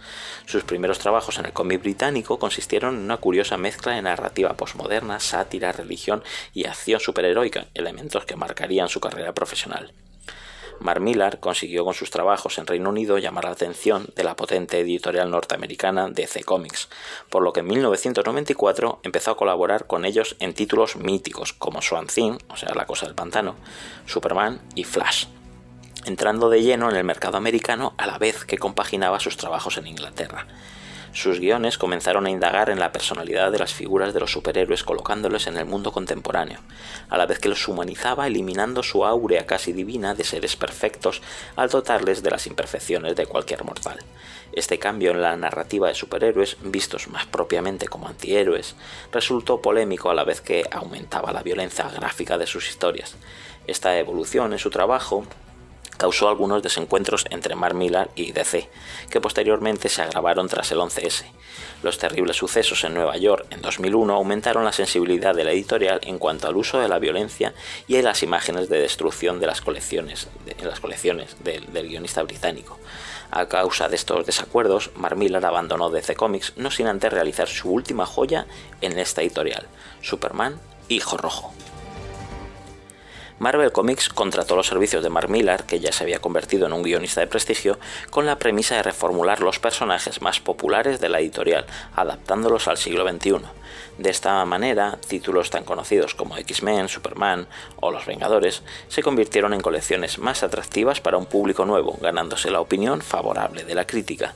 Sus 0.45 0.63
primeros 0.63 0.99
trabajos 0.99 1.37
en 1.37 1.45
el 1.45 1.53
cómic 1.53 1.81
británico 1.81 2.37
consistieron 2.37 2.95
en 2.95 3.03
una 3.03 3.17
curiosa 3.17 3.57
mezcla 3.57 3.93
de 3.93 4.01
narrativa 4.01 4.55
posmoderna, 4.55 5.21
sátira, 5.21 5.71
religión 5.71 6.21
y 6.53 6.65
acción 6.65 6.99
superheroica, 6.99 7.67
elementos 7.73 8.25
que 8.25 8.35
marcarían 8.35 8.89
su 8.89 8.99
carrera 8.99 9.33
profesional. 9.33 9.93
Mark 10.79 11.01
Millar 11.01 11.39
consiguió 11.39 11.83
con 11.83 11.93
sus 11.93 12.09
trabajos 12.09 12.57
en 12.57 12.67
Reino 12.67 12.89
Unido 12.89 13.17
llamar 13.17 13.45
la 13.45 13.51
atención 13.51 14.07
de 14.15 14.23
la 14.23 14.35
potente 14.35 14.79
editorial 14.79 15.29
norteamericana 15.29 16.09
DC 16.09 16.43
Comics, 16.43 16.89
por 17.29 17.43
lo 17.43 17.53
que 17.53 17.59
en 17.59 17.67
1994 17.67 19.01
empezó 19.03 19.31
a 19.31 19.37
colaborar 19.37 19.87
con 19.87 20.05
ellos 20.05 20.35
en 20.39 20.53
títulos 20.53 20.95
míticos 20.95 21.53
como 21.53 21.81
Swan 21.81 22.07
Thing, 22.07 22.37
o 22.49 22.55
sea, 22.55 22.73
La 22.75 22.85
Cosa 22.85 23.05
del 23.05 23.15
Pantano, 23.15 23.55
Superman 24.05 24.61
y 24.75 24.85
Flash, 24.85 25.25
entrando 26.05 26.49
de 26.49 26.61
lleno 26.61 26.89
en 26.89 26.95
el 26.95 27.03
mercado 27.03 27.37
americano 27.37 27.93
a 27.97 28.07
la 28.07 28.17
vez 28.17 28.45
que 28.45 28.57
compaginaba 28.57 29.19
sus 29.19 29.37
trabajos 29.37 29.77
en 29.77 29.87
Inglaterra. 29.87 30.47
Sus 31.11 31.39
guiones 31.39 31.77
comenzaron 31.77 32.27
a 32.27 32.29
indagar 32.29 32.69
en 32.69 32.79
la 32.79 32.91
personalidad 32.91 33.51
de 33.51 33.57
las 33.57 33.73
figuras 33.73 34.13
de 34.13 34.19
los 34.19 34.31
superhéroes 34.31 34.83
colocándolos 34.83 35.47
en 35.47 35.57
el 35.57 35.65
mundo 35.65 35.91
contemporáneo, 35.91 36.59
a 37.09 37.17
la 37.17 37.25
vez 37.25 37.39
que 37.39 37.49
los 37.49 37.67
humanizaba 37.67 38.27
eliminando 38.27 38.83
su 38.83 39.03
áurea 39.03 39.47
casi 39.47 39.73
divina 39.73 40.13
de 40.13 40.23
seres 40.23 40.55
perfectos 40.55 41.21
al 41.55 41.69
dotarles 41.69 42.21
de 42.21 42.29
las 42.29 42.45
imperfecciones 42.45 43.15
de 43.15 43.25
cualquier 43.25 43.63
mortal. 43.63 43.99
Este 44.53 44.77
cambio 44.77 45.11
en 45.11 45.21
la 45.21 45.35
narrativa 45.35 45.87
de 45.87 45.95
superhéroes, 45.95 46.57
vistos 46.61 47.07
más 47.07 47.25
propiamente 47.25 47.87
como 47.87 48.07
antihéroes, 48.07 48.75
resultó 49.11 49.61
polémico 49.61 50.11
a 50.11 50.15
la 50.15 50.23
vez 50.23 50.41
que 50.41 50.63
aumentaba 50.71 51.33
la 51.33 51.43
violencia 51.43 51.89
gráfica 51.89 52.37
de 52.37 52.47
sus 52.47 52.69
historias. 52.69 53.15
Esta 53.67 53.97
evolución 53.97 54.53
en 54.53 54.59
su 54.59 54.69
trabajo 54.69 55.25
causó 55.99 56.29
algunos 56.29 56.63
desencuentros 56.63 57.25
entre 57.29 57.55
Mark 57.55 57.75
Millar 57.75 58.09
y 58.15 58.31
DC, 58.31 58.69
que 59.09 59.19
posteriormente 59.19 59.89
se 59.89 60.01
agravaron 60.01 60.47
tras 60.47 60.71
el 60.71 60.79
11S. 60.79 61.25
Los 61.83 61.97
terribles 61.97 62.37
sucesos 62.37 62.85
en 62.85 62.93
Nueva 62.93 63.17
York 63.17 63.45
en 63.51 63.61
2001 63.61 64.13
aumentaron 64.13 64.63
la 64.63 64.71
sensibilidad 64.71 65.35
de 65.35 65.43
la 65.43 65.51
editorial 65.51 65.99
en 66.03 66.17
cuanto 66.17 66.47
al 66.47 66.55
uso 66.55 66.79
de 66.79 66.87
la 66.87 66.99
violencia 66.99 67.53
y 67.85 67.97
de 67.97 68.03
las 68.03 68.23
imágenes 68.23 68.69
de 68.69 68.79
destrucción 68.79 69.41
de 69.41 69.47
las 69.47 69.59
colecciones, 69.59 70.29
en 70.47 70.67
las 70.67 70.79
colecciones 70.79 71.35
del, 71.43 71.71
del 71.73 71.89
guionista 71.89 72.23
británico. 72.23 72.79
A 73.29 73.47
causa 73.47 73.89
de 73.89 73.97
estos 73.97 74.25
desacuerdos, 74.25 74.91
Mark 74.95 75.17
Millar 75.17 75.45
abandonó 75.45 75.89
DC 75.89 76.15
Comics 76.15 76.53
no 76.55 76.71
sin 76.71 76.87
antes 76.87 77.11
realizar 77.11 77.49
su 77.49 77.69
última 77.71 78.05
joya 78.05 78.47
en 78.79 78.97
esta 78.97 79.21
editorial, 79.21 79.67
Superman 80.01 80.61
Hijo 80.87 81.17
Rojo. 81.17 81.53
Marvel 83.39 83.71
Comics 83.71 84.09
contrató 84.09 84.57
los 84.57 84.67
servicios 84.67 85.01
de 85.01 85.09
Mark 85.09 85.29
Millar, 85.29 85.65
que 85.65 85.79
ya 85.79 85.93
se 85.93 86.03
había 86.03 86.19
convertido 86.19 86.67
en 86.67 86.73
un 86.73 86.83
guionista 86.83 87.21
de 87.21 87.27
prestigio, 87.27 87.79
con 88.09 88.25
la 88.25 88.37
premisa 88.37 88.75
de 88.75 88.83
reformular 88.83 89.39
los 89.39 89.59
personajes 89.59 90.21
más 90.21 90.41
populares 90.41 90.99
de 90.99 91.07
la 91.07 91.21
editorial, 91.21 91.65
adaptándolos 91.95 92.67
al 92.67 92.77
siglo 92.77 93.07
XXI. 93.09 93.39
De 93.97 94.09
esta 94.09 94.43
manera, 94.43 94.97
títulos 95.07 95.49
tan 95.49 95.63
conocidos 95.63 96.15
como 96.15 96.35
X-Men, 96.35 96.89
Superman 96.89 97.47
o 97.77 97.91
Los 97.91 98.05
Vengadores 98.05 98.61
se 98.89 99.03
convirtieron 99.03 99.53
en 99.53 99.61
colecciones 99.61 100.19
más 100.19 100.43
atractivas 100.43 100.99
para 100.99 101.17
un 101.17 101.25
público 101.25 101.65
nuevo, 101.65 101.97
ganándose 102.01 102.51
la 102.51 102.59
opinión 102.59 103.01
favorable 103.01 103.63
de 103.63 103.75
la 103.75 103.87
crítica 103.87 104.33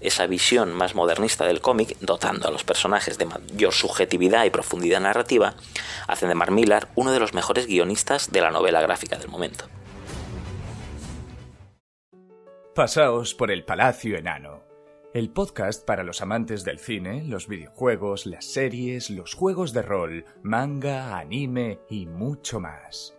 esa 0.00 0.26
visión 0.26 0.72
más 0.72 0.94
modernista 0.94 1.44
del 1.44 1.60
cómic, 1.60 1.96
dotando 2.00 2.48
a 2.48 2.50
los 2.50 2.64
personajes 2.64 3.18
de 3.18 3.26
mayor 3.26 3.72
subjetividad 3.72 4.44
y 4.44 4.50
profundidad 4.50 5.00
narrativa, 5.00 5.54
hacen 6.06 6.28
de 6.28 6.34
Mark 6.34 6.52
Millar 6.52 6.88
uno 6.94 7.12
de 7.12 7.20
los 7.20 7.34
mejores 7.34 7.66
guionistas 7.66 8.30
de 8.30 8.40
la 8.40 8.50
novela 8.50 8.80
gráfica 8.80 9.16
del 9.16 9.28
momento. 9.28 9.66
Pasaos 12.74 13.34
por 13.34 13.50
el 13.50 13.64
Palacio 13.64 14.16
Enano, 14.16 14.62
el 15.14 15.30
podcast 15.30 15.84
para 15.84 16.04
los 16.04 16.22
amantes 16.22 16.64
del 16.64 16.78
cine, 16.78 17.24
los 17.24 17.48
videojuegos, 17.48 18.26
las 18.26 18.44
series, 18.44 19.10
los 19.10 19.34
juegos 19.34 19.72
de 19.72 19.82
rol, 19.82 20.24
manga, 20.42 21.18
anime 21.18 21.80
y 21.88 22.06
mucho 22.06 22.60
más. 22.60 23.14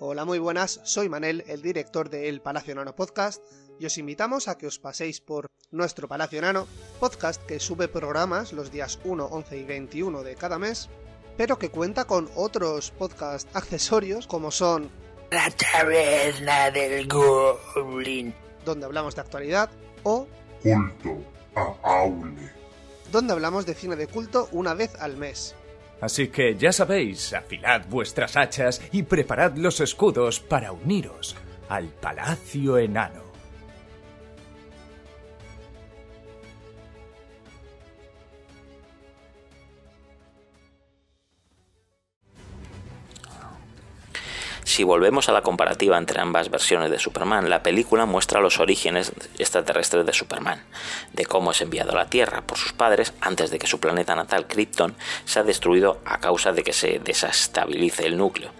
Hola, 0.00 0.24
muy 0.24 0.38
buenas, 0.38 0.80
soy 0.82 1.08
Manel, 1.08 1.44
el 1.46 1.62
director 1.62 2.10
de 2.10 2.28
El 2.28 2.40
Palacio 2.40 2.72
Enano 2.72 2.96
Podcast, 2.96 3.44
y 3.78 3.86
os 3.86 3.98
invitamos 3.98 4.48
a 4.48 4.56
que 4.56 4.66
os 4.66 4.78
paséis 4.78 5.20
por 5.20 5.50
nuestro 5.70 6.08
Palacio 6.08 6.38
Enano, 6.38 6.66
podcast 7.00 7.44
que 7.44 7.60
sube 7.60 7.88
programas 7.88 8.52
los 8.52 8.70
días 8.70 8.98
1, 9.04 9.24
11 9.26 9.58
y 9.58 9.64
21 9.64 10.22
de 10.22 10.36
cada 10.36 10.58
mes, 10.58 10.88
pero 11.36 11.58
que 11.58 11.70
cuenta 11.70 12.04
con 12.04 12.30
otros 12.36 12.90
podcast 12.92 13.54
accesorios 13.56 14.26
como 14.26 14.50
son 14.50 14.90
La 15.30 15.50
Taberna 15.50 16.70
del 16.70 17.08
Goblin, 17.08 18.34
donde 18.64 18.86
hablamos 18.86 19.14
de 19.14 19.20
actualidad, 19.20 19.70
o 20.04 20.26
Culto 20.62 21.22
a 21.56 21.74
Aule, 21.82 22.52
donde 23.10 23.32
hablamos 23.32 23.66
de 23.66 23.74
cine 23.74 23.96
de 23.96 24.06
culto 24.06 24.48
una 24.52 24.74
vez 24.74 24.94
al 25.00 25.16
mes. 25.16 25.54
Así 26.00 26.28
que 26.28 26.56
ya 26.56 26.72
sabéis, 26.72 27.32
afilad 27.32 27.86
vuestras 27.88 28.36
hachas 28.36 28.80
y 28.92 29.04
preparad 29.04 29.56
los 29.56 29.80
escudos 29.80 30.40
para 30.40 30.72
uniros 30.72 31.36
al 31.68 31.88
Palacio 31.88 32.78
Enano. 32.78 33.23
Si 44.64 44.82
volvemos 44.82 45.28
a 45.28 45.32
la 45.32 45.42
comparativa 45.42 45.98
entre 45.98 46.20
ambas 46.20 46.50
versiones 46.50 46.90
de 46.90 46.98
Superman, 46.98 47.50
la 47.50 47.62
película 47.62 48.06
muestra 48.06 48.40
los 48.40 48.60
orígenes 48.60 49.12
extraterrestres 49.38 50.06
de 50.06 50.12
Superman, 50.14 50.64
de 51.12 51.26
cómo 51.26 51.50
es 51.50 51.60
enviado 51.60 51.92
a 51.92 51.96
la 51.96 52.06
Tierra 52.06 52.40
por 52.40 52.56
sus 52.56 52.72
padres 52.72 53.12
antes 53.20 53.50
de 53.50 53.58
que 53.58 53.66
su 53.66 53.78
planeta 53.78 54.16
natal, 54.16 54.46
Krypton, 54.46 54.96
sea 55.26 55.42
destruido 55.42 56.00
a 56.06 56.18
causa 56.18 56.52
de 56.52 56.62
que 56.62 56.72
se 56.72 56.98
desestabilice 56.98 58.06
el 58.06 58.16
núcleo. 58.16 58.50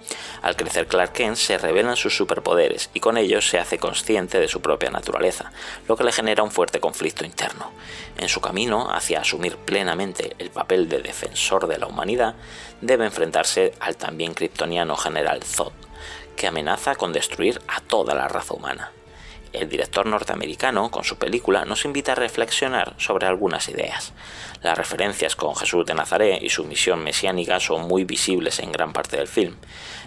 Al 0.43 0.57
crecer 0.57 0.87
Clark 0.87 1.13
Kent 1.13 1.37
se 1.37 1.57
revelan 1.57 1.97
sus 1.97 2.15
superpoderes 2.15 2.91
y 2.93 3.01
con 3.01 3.17
ellos 3.17 3.49
se 3.49 3.59
hace 3.59 3.79
consciente 3.79 4.39
de 4.39 4.49
su 4.49 4.61
propia 4.61 4.91
naturaleza, 4.91 5.53
lo 5.89 5.97
que 5.97 6.05
le 6.05 6.13
genera 6.13 6.43
un 6.43 6.51
fuerte 6.51 6.81
conflicto 6.81 7.25
interno. 7.25 7.73
En 8.19 8.29
su 8.29 8.43
camino 8.43 8.91
hacia 8.93 9.21
asumir 9.21 9.57
plenamente 9.57 10.37
el 10.39 10.51
papel 10.51 10.89
de 10.89 11.01
defensor 11.01 11.67
de 11.67 11.79
la 11.79 11.87
humanidad, 11.87 12.35
debe 12.85 13.07
enfrentarse 13.07 13.73
al 13.81 13.97
también 13.97 14.35
kryptoniano 14.35 14.97
general 14.97 15.43
Zod, 15.43 15.73
que 16.37 16.47
amenaza 16.47 16.95
con 16.97 17.13
destruir 17.13 17.61
a 17.67 17.81
toda 17.81 18.15
la 18.15 18.29
raza 18.29 18.55
humana. 18.55 18.93
El 19.55 19.69
director 19.69 20.05
norteamericano, 20.05 20.91
con 20.91 21.05
su 21.05 21.17
película, 21.17 21.65
nos 21.65 21.85
invita 21.85 22.13
a 22.13 22.17
reflexionar 22.17 22.95
sobre 22.99 23.29
algunas 23.29 23.69
ideas. 23.69 24.13
Las 24.63 24.77
referencias 24.77 25.37
con 25.37 25.55
Jesús 25.55 25.87
de 25.87 25.95
Nazaret 25.95 26.43
y 26.43 26.49
su 26.49 26.65
misión 26.65 27.05
mesiánica 27.05 27.61
son 27.61 27.87
muy 27.87 28.05
visibles 28.05 28.59
en 28.59 28.73
gran 28.73 28.93
parte 28.93 29.17
del 29.17 29.29
film. 29.29 29.55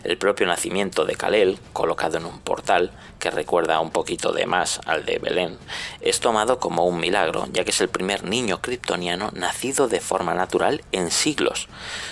El 0.04 0.18
propio 0.18 0.48
nacimiento 0.48 1.06
de 1.06 1.16
Kalel, 1.16 1.60
colocado 1.72 2.18
en 2.18 2.26
un 2.26 2.40
portal, 2.40 2.92
que 3.20 3.32
recuerda 3.32 3.80
un 3.80 3.92
poquito 3.92 4.34
de 4.34 4.46
más 4.46 4.82
al 4.86 5.06
de 5.06 5.18
Belén, 5.18 5.58
es 6.02 6.20
tomado 6.20 6.60
como 6.60 6.86
un 6.86 7.00
milagro, 7.00 7.48
ya 7.54 7.64
que 7.64 7.72
es 7.72 7.80
el 7.80 7.88
primer 7.88 8.26
niño 8.26 8.62
kryptoniano 8.62 9.32
nacido 9.34 9.88
de 9.88 10.02
forma 10.02 10.34
natural 10.34 10.84
en 10.92 11.10
siglos. 11.10 11.70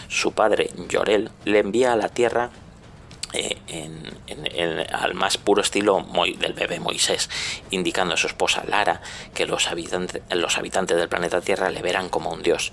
Su 0.08 0.32
padre, 0.32 0.70
Yorel, 0.88 1.32
le 1.44 1.60
envía 1.60 1.92
a 1.92 1.98
la 1.98 2.08
Tierra 2.08 2.52
eh, 3.36 4.88
al 4.92 5.14
más 5.14 5.38
puro 5.38 5.62
estilo 5.62 6.06
del 6.38 6.54
bebé 6.54 6.80
Moisés, 6.80 7.30
indicando 7.70 8.14
a 8.14 8.18
su 8.18 8.28
esposa 8.28 8.64
Lara 8.68 9.02
que 9.34 9.46
los 9.46 9.68
habitantes 9.68 10.98
del 10.98 11.10
planeta 11.10 11.42
Tierra 11.42 11.70
le 11.70 11.82
verán 11.82 12.10
como 12.10 12.32
un 12.32 12.42
dios. 12.44 12.72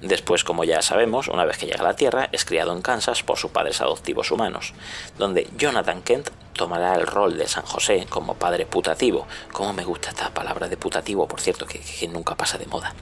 Después, 0.00 0.44
como 0.44 0.64
ya 0.64 0.82
sabemos, 0.82 1.28
una 1.28 1.44
vez 1.44 1.56
que 1.58 1.66
llega 1.66 1.80
a 1.80 1.84
la 1.84 1.96
Tierra, 1.96 2.28
es 2.32 2.44
criado 2.44 2.72
en 2.72 2.82
Kansas 2.82 3.22
por 3.22 3.38
sus 3.38 3.52
padres 3.52 3.80
adoptivos 3.80 4.30
humanos, 4.30 4.74
donde 5.18 5.48
Jonathan 5.56 6.02
Kent 6.02 6.30
tomará 6.54 6.94
el 6.94 7.06
rol 7.06 7.38
de 7.38 7.46
San 7.46 7.64
José 7.64 8.06
como 8.08 8.34
padre 8.34 8.66
putativo. 8.66 9.26
Como 9.52 9.72
me 9.72 9.84
gusta 9.84 10.10
esta 10.10 10.30
palabra 10.30 10.68
de 10.68 10.76
putativo, 10.76 11.26
por 11.26 11.40
cierto, 11.40 11.66
que 11.66 12.08
nunca 12.08 12.34
pasa 12.34 12.58
de 12.58 12.66
moda. 12.66 12.94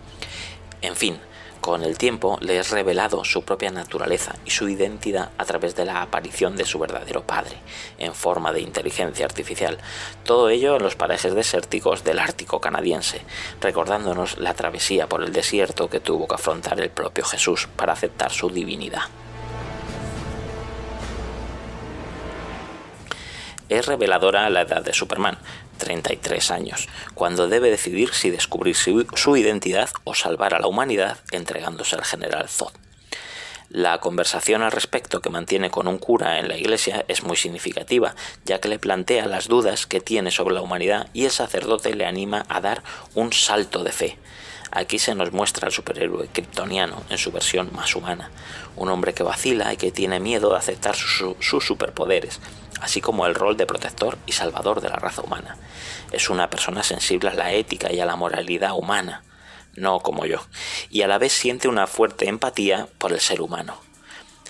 En 0.82 0.96
fin, 0.96 1.18
con 1.60 1.82
el 1.82 1.98
tiempo 1.98 2.38
le 2.40 2.58
es 2.58 2.70
revelado 2.70 3.24
su 3.24 3.42
propia 3.42 3.70
naturaleza 3.70 4.34
y 4.44 4.50
su 4.50 4.68
identidad 4.68 5.30
a 5.36 5.44
través 5.44 5.76
de 5.76 5.84
la 5.84 6.02
aparición 6.02 6.56
de 6.56 6.64
su 6.64 6.78
verdadero 6.78 7.22
padre, 7.22 7.56
en 7.98 8.14
forma 8.14 8.52
de 8.52 8.60
inteligencia 8.60 9.26
artificial. 9.26 9.78
Todo 10.24 10.48
ello 10.48 10.76
en 10.76 10.82
los 10.82 10.96
parajes 10.96 11.34
desérticos 11.34 12.02
del 12.02 12.18
Ártico 12.18 12.60
canadiense, 12.60 13.22
recordándonos 13.60 14.38
la 14.38 14.54
travesía 14.54 15.08
por 15.08 15.22
el 15.22 15.32
desierto 15.32 15.90
que 15.90 16.00
tuvo 16.00 16.26
que 16.26 16.36
afrontar 16.36 16.80
el 16.80 16.90
propio 16.90 17.24
Jesús 17.24 17.68
para 17.76 17.92
aceptar 17.92 18.32
su 18.32 18.48
divinidad. 18.50 19.02
Es 23.68 23.86
reveladora 23.86 24.50
la 24.50 24.62
edad 24.62 24.82
de 24.82 24.92
Superman, 24.92 25.38
33 25.80 26.52
años, 26.52 26.88
cuando 27.14 27.48
debe 27.48 27.70
decidir 27.70 28.14
si 28.14 28.30
descubrir 28.30 28.76
su, 28.76 29.36
identidad 29.36 29.90
o 30.04 30.14
salvar 30.14 30.54
a 30.54 30.60
la 30.60 30.68
humanidad 30.68 31.18
entregándose 31.32 31.96
al 31.96 32.04
general 32.04 32.48
Zod. 32.48 32.72
La 33.70 33.98
conversación 33.98 34.62
al 34.62 34.72
respecto 34.72 35.20
que 35.20 35.30
mantiene 35.30 35.70
con 35.70 35.88
un 35.88 35.98
cura 35.98 36.38
en 36.38 36.48
la 36.48 36.56
iglesia 36.56 37.04
es 37.08 37.22
muy 37.22 37.36
significativa, 37.36 38.14
ya 38.44 38.60
que 38.60 38.68
le 38.68 38.78
plantea 38.78 39.26
las 39.26 39.48
dudas 39.48 39.86
que 39.86 40.00
tiene 40.00 40.30
sobre 40.30 40.54
la 40.54 40.62
humanidad 40.62 41.08
y 41.12 41.24
el 41.24 41.30
sacerdote 41.30 41.94
le 41.94 42.04
anima 42.04 42.44
a 42.48 42.60
dar 42.60 42.82
un 43.14 43.32
salto 43.32 43.82
de 43.82 43.92
fe. 43.92 44.18
Aquí 44.72 44.98
se 44.98 45.14
nos 45.14 45.32
muestra 45.32 45.66
al 45.66 45.72
superhéroe 45.72 46.28
kryptoniano 46.28 47.02
en 47.10 47.18
su 47.18 47.32
versión 47.32 47.70
más 47.72 47.96
humana, 47.96 48.30
un 48.76 48.88
hombre 48.88 49.14
que 49.14 49.24
vacila 49.24 49.72
y 49.72 49.76
que 49.76 49.90
tiene 49.90 50.20
miedo 50.20 50.50
de 50.50 50.58
aceptar 50.58 50.94
sus 50.94 51.64
superpoderes, 51.64 52.40
así 52.80 53.00
como 53.00 53.26
el 53.26 53.34
rol 53.34 53.56
de 53.56 53.66
protector 53.66 54.18
y 54.26 54.32
salvador 54.32 54.80
de 54.80 54.88
la 54.88 54.96
raza 54.96 55.22
humana. 55.22 55.56
Es 56.12 56.30
una 56.30 56.50
persona 56.50 56.82
sensible 56.82 57.30
a 57.30 57.34
la 57.34 57.52
ética 57.52 57.92
y 57.92 58.00
a 58.00 58.06
la 58.06 58.16
moralidad 58.16 58.72
humana, 58.74 59.22
no 59.74 60.00
como 60.00 60.26
yo, 60.26 60.38
y 60.90 61.02
a 61.02 61.08
la 61.08 61.18
vez 61.18 61.32
siente 61.32 61.68
una 61.68 61.86
fuerte 61.86 62.28
empatía 62.28 62.88
por 62.98 63.12
el 63.12 63.20
ser 63.20 63.40
humano. 63.40 63.78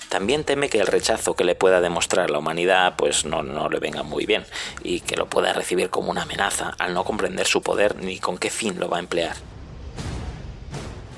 También 0.09 0.43
teme 0.43 0.69
que 0.69 0.81
el 0.81 0.89
rechazo 0.89 1.37
que 1.37 1.45
le 1.45 1.55
pueda 1.55 1.81
demostrar 1.81 2.31
la 2.31 2.39
humanidad 2.39 2.97
pues 2.97 3.25
no, 3.25 3.45
no 3.45 3.69
le 3.69 3.79
venga 3.79 4.03
muy 4.03 4.27
bien 4.27 4.45
y 4.83 5.01
que 5.01 5.17
lo 5.17 5.27
pueda 5.27 5.53
recibir 5.53 5.89
como 5.89 6.11
una 6.11 6.23
amenaza 6.23 6.75
al 6.79 6.95
no 6.95 7.05
comprender 7.05 7.47
su 7.47 7.63
poder 7.63 7.95
ni 8.03 8.19
con 8.19 8.37
qué 8.37 8.51
fin 8.51 8.81
lo 8.81 8.89
va 8.89 8.97
a 8.97 9.01
emplear. 9.01 9.37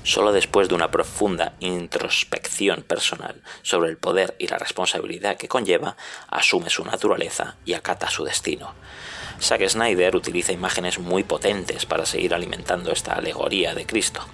Solo 0.04 0.32
después 0.32 0.68
de 0.68 0.74
una 0.74 0.90
profunda 0.90 1.54
introspección 1.60 2.82
personal 2.82 3.40
sobre 3.62 3.88
el 3.88 3.96
poder 3.96 4.34
y 4.38 4.48
la 4.48 4.58
responsabilidad 4.58 5.36
que 5.36 5.46
conlleva, 5.46 5.96
asume 6.28 6.70
su 6.70 6.84
naturaleza 6.84 7.56
y 7.64 7.74
acata 7.74 8.10
su 8.10 8.24
destino. 8.24 8.74
Zack 9.40 9.68
Snyder 9.68 10.16
utiliza 10.16 10.52
imágenes 10.52 10.98
muy 10.98 11.22
potentes 11.22 11.86
para 11.86 12.04
seguir 12.04 12.34
alimentando 12.34 12.90
esta 12.90 13.12
alegoría 13.12 13.74
de 13.74 13.86
Cristo. 13.86 14.26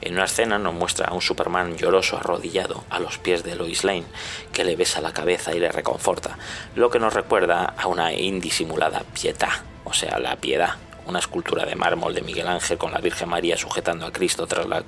En 0.00 0.14
una 0.14 0.24
escena 0.24 0.58
nos 0.58 0.74
muestra 0.74 1.08
a 1.08 1.14
un 1.14 1.22
Superman 1.22 1.76
lloroso 1.76 2.16
arrodillado 2.16 2.84
a 2.90 2.98
los 2.98 3.18
pies 3.18 3.44
de 3.44 3.54
Lois 3.54 3.84
Lane, 3.84 4.04
que 4.52 4.64
le 4.64 4.76
besa 4.76 5.00
la 5.00 5.12
cabeza 5.12 5.54
y 5.54 5.60
le 5.60 5.72
reconforta, 5.72 6.36
lo 6.74 6.90
que 6.90 6.98
nos 6.98 7.14
recuerda 7.14 7.74
a 7.78 7.86
una 7.86 8.12
indisimulada 8.12 9.04
pietà, 9.14 9.64
o 9.84 9.92
sea, 9.92 10.18
la 10.18 10.36
piedad 10.36 10.76
una 11.06 11.18
escultura 11.18 11.64
de 11.64 11.74
mármol 11.74 12.14
de 12.14 12.22
Miguel 12.22 12.48
Ángel 12.48 12.78
con 12.78 12.92
la 12.92 12.98
Virgen 12.98 13.28
María 13.28 13.56
sujetando 13.56 14.06
a 14.06 14.12
Cristo 14.12 14.46
tras 14.46 14.66
la, 14.66 14.84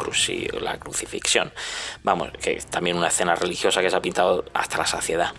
la 0.61 0.79
crucifixión. 0.79 1.53
Vamos, 2.03 2.31
que 2.41 2.57
también 2.71 2.97
una 2.97 3.09
escena 3.09 3.35
religiosa 3.35 3.81
que 3.81 3.91
se 3.91 3.97
ha 3.97 4.03
pintado 4.03 4.45
hasta 4.55 4.79
la 4.79 4.87
saciedad. 4.87 5.33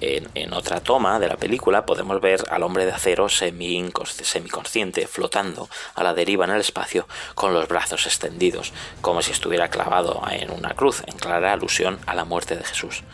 En, 0.00 0.52
otra 0.52 0.80
toma 0.80 1.18
de 1.18 1.28
la 1.28 1.36
película 1.36 1.86
podemos 1.86 2.20
ver 2.20 2.44
al 2.50 2.62
hombre 2.62 2.84
de 2.84 2.92
acero 2.92 3.28
semiconsciente 3.30 5.06
flotando 5.06 5.70
a 5.94 6.02
la 6.02 6.12
deriva 6.12 6.44
en 6.44 6.50
el 6.50 6.60
espacio 6.60 7.08
con 7.34 7.54
los 7.54 7.66
brazos 7.66 8.04
extendidos, 8.04 8.74
como 9.00 9.22
si 9.22 9.32
estuviera 9.32 9.68
clavado 9.68 10.22
en 10.30 10.50
una 10.50 10.74
cruz, 10.74 11.02
en 11.06 11.16
clara 11.16 11.54
alusión 11.54 11.98
a 12.04 12.14
la 12.14 12.26
muerte 12.26 12.56
de 12.56 12.64
Jesús. 12.64 13.04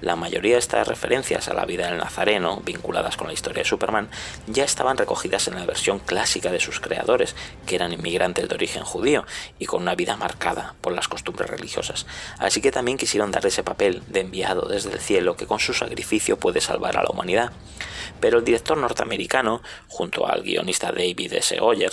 La 0.00 0.16
mayoría 0.16 0.54
de 0.54 0.58
estas 0.58 0.86
referencias 0.86 1.48
a 1.48 1.54
la 1.54 1.64
vida 1.64 1.86
del 1.86 1.98
Nazareno, 1.98 2.60
vinculadas 2.64 3.16
con 3.16 3.26
la 3.26 3.32
historia 3.32 3.62
de 3.62 3.68
Superman, 3.68 4.08
ya 4.46 4.64
estaban 4.64 4.96
recogidas 4.96 5.48
en 5.48 5.54
la 5.54 5.64
versión 5.66 5.98
clásica 5.98 6.50
de 6.50 6.60
sus 6.60 6.80
creadores, 6.80 7.34
que 7.66 7.74
eran 7.74 7.92
inmigrantes 7.92 8.48
de 8.48 8.54
origen 8.54 8.84
judío 8.84 9.24
y 9.58 9.66
con 9.66 9.82
una 9.82 9.94
vida 9.94 10.16
marcada 10.16 10.74
por 10.80 10.92
las 10.92 11.08
costumbres 11.08 11.48
religiosas. 11.48 12.06
Así 12.38 12.60
que 12.60 12.72
también 12.72 12.98
quisieron 12.98 13.30
darle 13.30 13.48
ese 13.48 13.62
papel 13.62 14.02
de 14.08 14.20
enviado 14.20 14.68
desde 14.68 14.92
el 14.92 15.00
cielo 15.00 15.36
que 15.36 15.46
con 15.46 15.58
su 15.58 15.72
sacrificio 15.72 16.38
puede 16.38 16.60
salvar 16.60 16.96
a 16.96 17.02
la 17.02 17.10
humanidad. 17.10 17.52
Pero 18.20 18.38
el 18.38 18.44
director 18.44 18.76
norteamericano, 18.76 19.62
junto 19.88 20.26
al 20.26 20.42
guionista 20.42 20.92
David 20.92 21.32
S. 21.34 21.58
Goyer, 21.58 21.92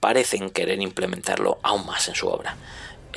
parecen 0.00 0.50
querer 0.50 0.80
implementarlo 0.80 1.58
aún 1.62 1.86
más 1.86 2.08
en 2.08 2.14
su 2.14 2.28
obra. 2.28 2.56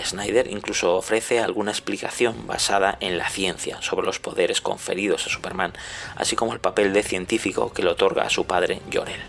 Snyder 0.06 0.48
incluso 0.52 0.96
ofrece 0.96 1.40
alguna 1.40 1.72
explicación 1.72 2.48
basada 2.48 2.98
en 3.00 3.18
la 3.18 3.30
ciencia 3.30 3.82
sobre 3.82 4.06
los 4.06 4.20
poderes 4.20 4.62
conferidos 4.62 5.26
a 5.26 5.30
Superman, 5.30 5.74
así 6.16 6.36
como 6.36 6.54
el 6.54 6.60
papel 6.60 6.94
de 6.94 7.04
científico 7.04 7.74
que 7.74 7.84
le 7.84 7.90
otorga 7.90 8.24
a 8.24 8.30
su 8.30 8.46
padre 8.46 8.82
Jor-El. 8.92 9.22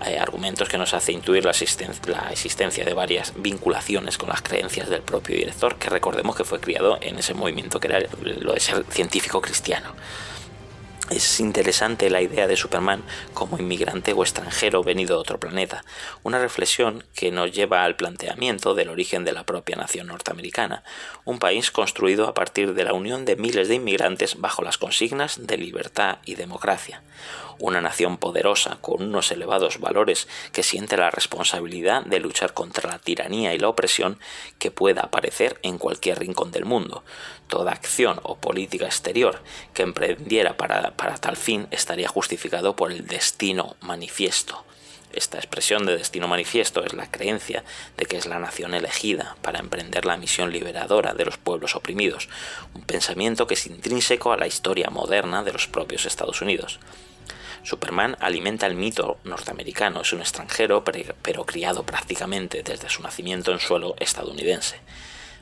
Hay 0.00 0.16
argumentos 0.16 0.68
que 0.68 0.78
nos 0.78 0.94
hace 0.94 1.12
intuir 1.12 1.44
la, 1.44 1.52
la, 2.06 2.30
existencia 2.30 2.84
de 2.84 2.94
varias 2.94 3.34
vinculaciones 3.36 4.16
con 4.16 4.30
las 4.30 4.40
creencias 4.40 4.88
del 4.88 5.02
propio 5.02 5.36
director, 5.36 5.76
que 5.76 5.90
recordemos 5.90 6.34
que 6.34 6.44
fue 6.44 6.58
criado 6.58 6.98
en 7.02 7.18
ese 7.18 7.34
movimiento 7.34 7.78
que 7.80 7.88
era 7.88 8.00
lo 8.22 8.54
de 8.54 8.60
ser 8.60 8.84
científico 8.88 9.42
cristiano. 9.42 9.94
Es 11.10 11.40
interesante 11.40 12.08
la 12.08 12.22
idea 12.22 12.46
de 12.46 12.56
Superman 12.56 13.02
como 13.34 13.58
inmigrante 13.58 14.12
o 14.12 14.22
extranjero 14.22 14.84
venido 14.84 15.16
de 15.16 15.20
otro 15.20 15.40
planeta, 15.40 15.84
una 16.22 16.38
reflexión 16.38 17.02
que 17.16 17.32
nos 17.32 17.50
lleva 17.50 17.82
al 17.82 17.96
planteamiento 17.96 18.76
del 18.76 18.90
origen 18.90 19.24
de 19.24 19.32
la 19.32 19.44
propia 19.44 19.74
nación 19.74 20.06
norteamericana, 20.06 20.84
un 21.24 21.40
país 21.40 21.72
construido 21.72 22.28
a 22.28 22.34
partir 22.34 22.74
de 22.74 22.84
la 22.84 22.92
unión 22.92 23.24
de 23.24 23.34
miles 23.34 23.66
de 23.66 23.74
inmigrantes 23.74 24.40
bajo 24.40 24.62
las 24.62 24.78
consignas 24.78 25.48
de 25.48 25.58
libertad 25.58 26.18
y 26.26 26.36
democracia, 26.36 27.02
una 27.58 27.80
nación 27.80 28.16
poderosa 28.16 28.78
con 28.80 29.02
unos 29.02 29.32
elevados 29.32 29.80
valores 29.80 30.28
que 30.52 30.62
siente 30.62 30.96
la 30.96 31.10
responsabilidad 31.10 32.04
de 32.04 32.20
luchar 32.20 32.54
contra 32.54 32.88
la 32.88 33.00
tiranía 33.00 33.52
y 33.52 33.58
la 33.58 33.68
opresión 33.68 34.16
que 34.60 34.70
pueda 34.70 35.02
aparecer 35.02 35.58
en 35.62 35.78
cualquier 35.78 36.20
rincón 36.20 36.52
del 36.52 36.66
mundo. 36.66 37.02
Toda 37.50 37.72
acción 37.72 38.20
o 38.22 38.38
política 38.38 38.86
exterior 38.86 39.42
que 39.74 39.82
emprendiera 39.82 40.56
para 40.56 40.92
para 40.96 41.16
tal 41.18 41.36
fin 41.36 41.66
estaría 41.72 42.08
justificado 42.08 42.76
por 42.76 42.92
el 42.92 43.06
destino 43.06 43.76
manifiesto. 43.80 44.64
Esta 45.12 45.38
expresión 45.38 45.84
de 45.84 45.96
destino 45.96 46.28
manifiesto 46.28 46.84
es 46.84 46.92
la 46.92 47.10
creencia 47.10 47.64
de 47.96 48.06
que 48.06 48.16
es 48.16 48.26
la 48.26 48.38
nación 48.38 48.74
elegida 48.74 49.36
para 49.42 49.58
emprender 49.58 50.04
la 50.04 50.16
misión 50.16 50.52
liberadora 50.52 51.12
de 51.14 51.24
los 51.24 51.38
pueblos 51.38 51.74
oprimidos, 51.74 52.28
un 52.74 52.82
pensamiento 52.82 53.48
que 53.48 53.54
es 53.54 53.66
intrínseco 53.66 54.32
a 54.32 54.36
la 54.36 54.46
historia 54.46 54.88
moderna 54.90 55.42
de 55.42 55.52
los 55.52 55.66
propios 55.66 56.06
Estados 56.06 56.42
Unidos. 56.42 56.78
Superman 57.64 58.16
alimenta 58.20 58.68
el 58.68 58.76
mito 58.76 59.18
norteamericano, 59.24 60.02
es 60.02 60.12
un 60.12 60.20
extranjero 60.20 60.84
pero 60.84 61.44
criado 61.44 61.82
prácticamente 61.82 62.62
desde 62.62 62.88
su 62.88 63.02
nacimiento 63.02 63.50
en 63.50 63.58
suelo 63.58 63.96
estadounidense. 63.98 64.78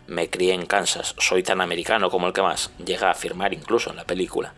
Me 0.08 0.30
crié 0.30 0.54
en 0.54 0.64
Kansas, 0.64 1.14
soy 1.18 1.42
tan 1.42 1.60
americano 1.60 2.08
como 2.08 2.26
el 2.26 2.32
que 2.32 2.40
más, 2.40 2.70
llega 2.82 3.08
a 3.08 3.10
afirmar 3.10 3.52
incluso 3.52 3.90
en 3.90 3.96
la 3.96 4.06
película. 4.06 4.54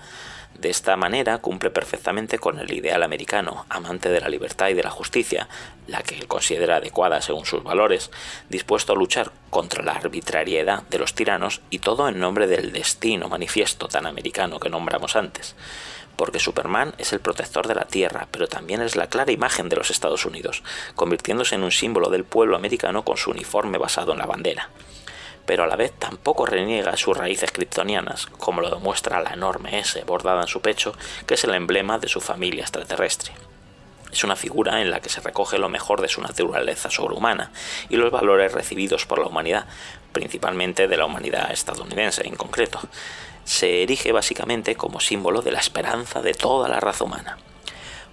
De 0.56 0.70
esta 0.70 0.94
manera 0.94 1.38
cumple 1.38 1.70
perfectamente 1.70 2.38
con 2.38 2.60
el 2.60 2.72
ideal 2.72 3.02
americano, 3.02 3.66
amante 3.68 4.10
de 4.10 4.20
la 4.20 4.28
libertad 4.28 4.68
y 4.68 4.74
de 4.74 4.84
la 4.84 4.90
justicia, 4.90 5.48
la 5.88 6.04
que 6.04 6.16
él 6.16 6.28
considera 6.28 6.76
adecuada 6.76 7.20
según 7.20 7.46
sus 7.46 7.64
valores, 7.64 8.12
dispuesto 8.48 8.92
a 8.92 8.96
luchar 8.96 9.32
contra 9.50 9.82
la 9.82 9.90
arbitrariedad 9.90 10.84
de 10.84 10.98
los 11.00 11.14
tiranos 11.14 11.62
y 11.68 11.80
todo 11.80 12.08
en 12.08 12.20
nombre 12.20 12.46
del 12.46 12.70
destino 12.70 13.28
manifiesto 13.28 13.88
tan 13.88 14.06
americano 14.06 14.60
que 14.60 14.70
nombramos 14.70 15.16
antes. 15.16 15.56
Porque 16.14 16.38
Superman 16.38 16.94
es 16.96 17.12
el 17.12 17.18
protector 17.18 17.66
de 17.66 17.74
la 17.74 17.86
Tierra, 17.86 18.28
pero 18.30 18.46
también 18.46 18.82
es 18.82 18.94
la 18.94 19.08
clara 19.08 19.32
imagen 19.32 19.68
de 19.68 19.74
los 19.74 19.90
Estados 19.90 20.24
Unidos, 20.24 20.62
convirtiéndose 20.94 21.56
en 21.56 21.64
un 21.64 21.72
símbolo 21.72 22.08
del 22.08 22.22
pueblo 22.22 22.54
americano 22.54 23.04
con 23.04 23.16
su 23.16 23.32
uniforme 23.32 23.78
basado 23.78 24.12
en 24.12 24.18
la 24.18 24.26
bandera 24.26 24.70
pero 25.50 25.64
a 25.64 25.66
la 25.66 25.74
vez 25.74 25.90
tampoco 25.98 26.46
reniega 26.46 26.96
sus 26.96 27.16
raíces 27.16 27.50
kryptonianas, 27.50 28.26
como 28.26 28.60
lo 28.60 28.70
demuestra 28.70 29.20
la 29.20 29.32
enorme 29.32 29.80
S 29.80 30.00
bordada 30.04 30.42
en 30.42 30.46
su 30.46 30.60
pecho, 30.60 30.94
que 31.26 31.34
es 31.34 31.42
el 31.42 31.54
emblema 31.54 31.98
de 31.98 32.06
su 32.06 32.20
familia 32.20 32.62
extraterrestre. 32.62 33.32
Es 34.12 34.22
una 34.22 34.36
figura 34.36 34.80
en 34.80 34.92
la 34.92 35.00
que 35.00 35.08
se 35.08 35.20
recoge 35.20 35.58
lo 35.58 35.68
mejor 35.68 36.02
de 36.02 36.08
su 36.08 36.20
naturaleza 36.20 36.88
sobrehumana 36.88 37.50
y 37.88 37.96
los 37.96 38.12
valores 38.12 38.52
recibidos 38.52 39.06
por 39.06 39.18
la 39.18 39.26
humanidad, 39.26 39.66
principalmente 40.12 40.86
de 40.86 40.96
la 40.96 41.06
humanidad 41.06 41.50
estadounidense 41.50 42.24
en 42.28 42.36
concreto. 42.36 42.78
Se 43.42 43.82
erige 43.82 44.12
básicamente 44.12 44.76
como 44.76 45.00
símbolo 45.00 45.42
de 45.42 45.50
la 45.50 45.58
esperanza 45.58 46.22
de 46.22 46.34
toda 46.34 46.68
la 46.68 46.78
raza 46.78 47.02
humana. 47.02 47.38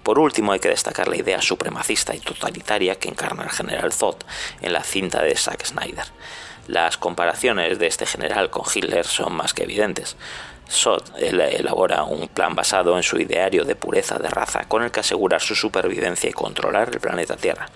Por 0.02 0.18
último, 0.18 0.54
hay 0.54 0.60
que 0.60 0.70
destacar 0.70 1.08
la 1.08 1.18
idea 1.18 1.40
supremacista 1.44 2.16
y 2.16 2.20
totalitaria 2.20 2.96
que 2.96 3.10
encarna 3.10 3.44
el 3.44 3.52
general 3.52 3.94
Zod 3.94 4.16
en 4.60 4.74
la 4.74 4.82
cinta 4.82 5.22
de 5.22 5.36
Zack 5.36 5.66
Snyder. 5.66 6.06
Las 6.68 6.98
comparaciones 6.98 7.80
de 7.80 7.88
este 7.88 8.06
general 8.06 8.50
con 8.50 8.64
Hitler 8.74 9.06
son 9.06 9.34
más 9.34 9.54
que 9.54 9.64
evidentes. 9.64 10.18
Sot 10.68 11.14
elabora 11.18 12.04
un 12.04 12.28
plan 12.28 12.56
basado 12.56 12.98
en 12.98 13.04
su 13.04 13.18
ideario 13.18 13.64
de 13.64 13.76
pureza 13.76 14.20
de 14.20 14.28
raza 14.28 14.66
con 14.68 14.84
el 14.84 14.92
que 14.92 15.00
asegurar 15.00 15.40
su 15.40 15.56
supervivencia 15.56 16.30
y 16.30 16.34
controlar 16.34 16.90
el 16.90 17.00
planeta 17.00 17.38
Tierra. 17.38 17.70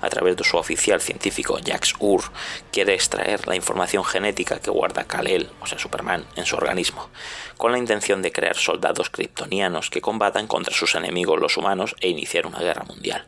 A 0.00 0.08
través 0.08 0.36
de 0.36 0.44
su 0.44 0.56
oficial 0.56 1.00
científico 1.00 1.58
Jax 1.62 1.94
Ur, 1.98 2.22
quiere 2.70 2.94
extraer 2.94 3.48
la 3.48 3.56
información 3.56 4.04
genética 4.04 4.60
que 4.60 4.70
guarda 4.70 5.04
Kal-El, 5.04 5.50
o 5.60 5.66
sea 5.66 5.78
Superman, 5.78 6.24
en 6.36 6.46
su 6.46 6.54
organismo, 6.54 7.10
con 7.58 7.72
la 7.72 7.78
intención 7.78 8.22
de 8.22 8.30
crear 8.30 8.56
soldados 8.56 9.10
kryptonianos 9.10 9.90
que 9.90 10.00
combatan 10.00 10.46
contra 10.46 10.72
sus 10.72 10.94
enemigos 10.94 11.40
los 11.40 11.56
humanos 11.56 11.96
e 12.00 12.08
iniciar 12.08 12.46
una 12.46 12.60
guerra 12.60 12.84
mundial. 12.84 13.26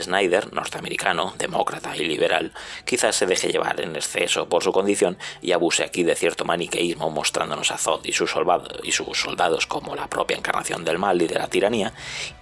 Snyder, 0.00 0.52
norteamericano, 0.52 1.34
demócrata 1.38 1.96
y 1.96 2.04
liberal, 2.04 2.52
quizás 2.84 3.16
se 3.16 3.26
deje 3.26 3.48
llevar 3.48 3.80
en 3.80 3.96
exceso 3.96 4.48
por 4.48 4.62
su 4.62 4.72
condición 4.72 5.18
y 5.40 5.52
abuse 5.52 5.84
aquí 5.84 6.02
de 6.02 6.14
cierto 6.14 6.44
maniqueísmo 6.44 7.10
mostrándonos 7.10 7.70
a 7.70 7.78
Zod 7.78 8.04
y 8.04 8.12
sus, 8.12 8.30
soldados 8.30 9.66
como 9.66 9.94
la 9.94 10.08
propia 10.08 10.36
encarnación 10.36 10.84
del 10.84 10.98
mal 10.98 11.20
y 11.22 11.26
de 11.26 11.36
la 11.36 11.48
tiranía, 11.48 11.92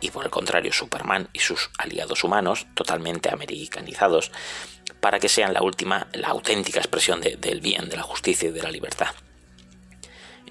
y 0.00 0.10
por 0.10 0.24
el 0.24 0.30
contrario 0.30 0.72
Superman 0.72 1.28
y 1.32 1.40
sus 1.40 1.70
aliados 1.78 2.24
humanos, 2.24 2.66
totalmente 2.74 3.30
americanizados, 3.30 4.32
para 5.00 5.18
que 5.18 5.28
sean 5.28 5.52
la 5.52 5.62
última, 5.62 6.08
la 6.12 6.28
auténtica 6.28 6.80
expresión 6.80 7.20
del 7.20 7.60
bien, 7.60 7.88
de 7.88 7.96
la 7.96 8.02
justicia 8.02 8.48
y 8.48 8.52
de 8.52 8.62
la 8.62 8.70
libertad. 8.70 9.08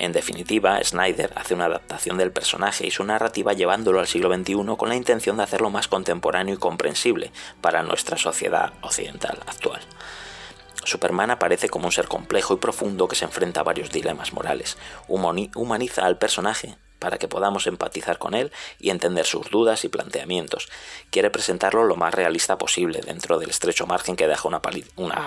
En 0.02 0.14
definitiva, 0.14 0.84
Snyder 0.84 1.32
hace 1.36 1.54
una 1.54 1.66
adaptación 1.66 2.18
del 2.18 2.32
personaje 2.32 2.88
y 2.88 2.90
su 2.90 3.04
narrativa 3.04 3.54
llevándolo 3.54 4.00
al 4.00 4.08
siglo 4.08 4.34
XXI 4.34 4.76
con 4.76 4.90
la 4.90 4.96
intención 4.96 5.38
de 5.38 5.44
hacerlo 5.44 5.70
más 5.70 5.88
contemporáneo 5.88 6.56
y 6.56 6.58
comprensible 6.58 7.32
para 7.62 7.84
nuestra 7.84 8.18
sociedad 8.18 8.74
occidental 8.82 9.38
actual. 9.46 9.80
Superman 10.84 11.30
aparece 11.30 11.70
como 11.70 11.86
un 11.86 11.92
ser 11.92 12.08
complejo 12.08 12.56
y 12.56 12.58
profundo 12.58 13.08
que 13.08 13.16
se 13.16 13.26
enfrenta 13.26 13.60
a 13.60 13.64
varios 13.64 13.92
dilemas 13.92 14.34
morales. 14.34 14.76
Humaniza 15.08 16.04
al 16.04 16.18
personaje 16.18 16.78
para 17.02 17.18
que 17.18 17.28
podamos 17.28 17.66
empatizar 17.66 18.20
con 18.20 18.36
él 18.36 18.52
y 18.80 18.92
entender 18.92 19.26
sus 19.26 19.50
dudas 19.50 19.84
y 19.84 19.90
planteamientos. 19.90 20.70
Quiere 21.10 21.32
presentarlo 21.32 21.84
lo 21.84 21.96
más 21.96 22.14
realista 22.14 22.60
posible 22.60 23.02
dentro 23.02 23.40
del 23.40 23.50
estrecho 23.50 23.88
margen 23.88 24.16
que 24.16 24.28
deja 24.28 24.48
una, 24.48 24.62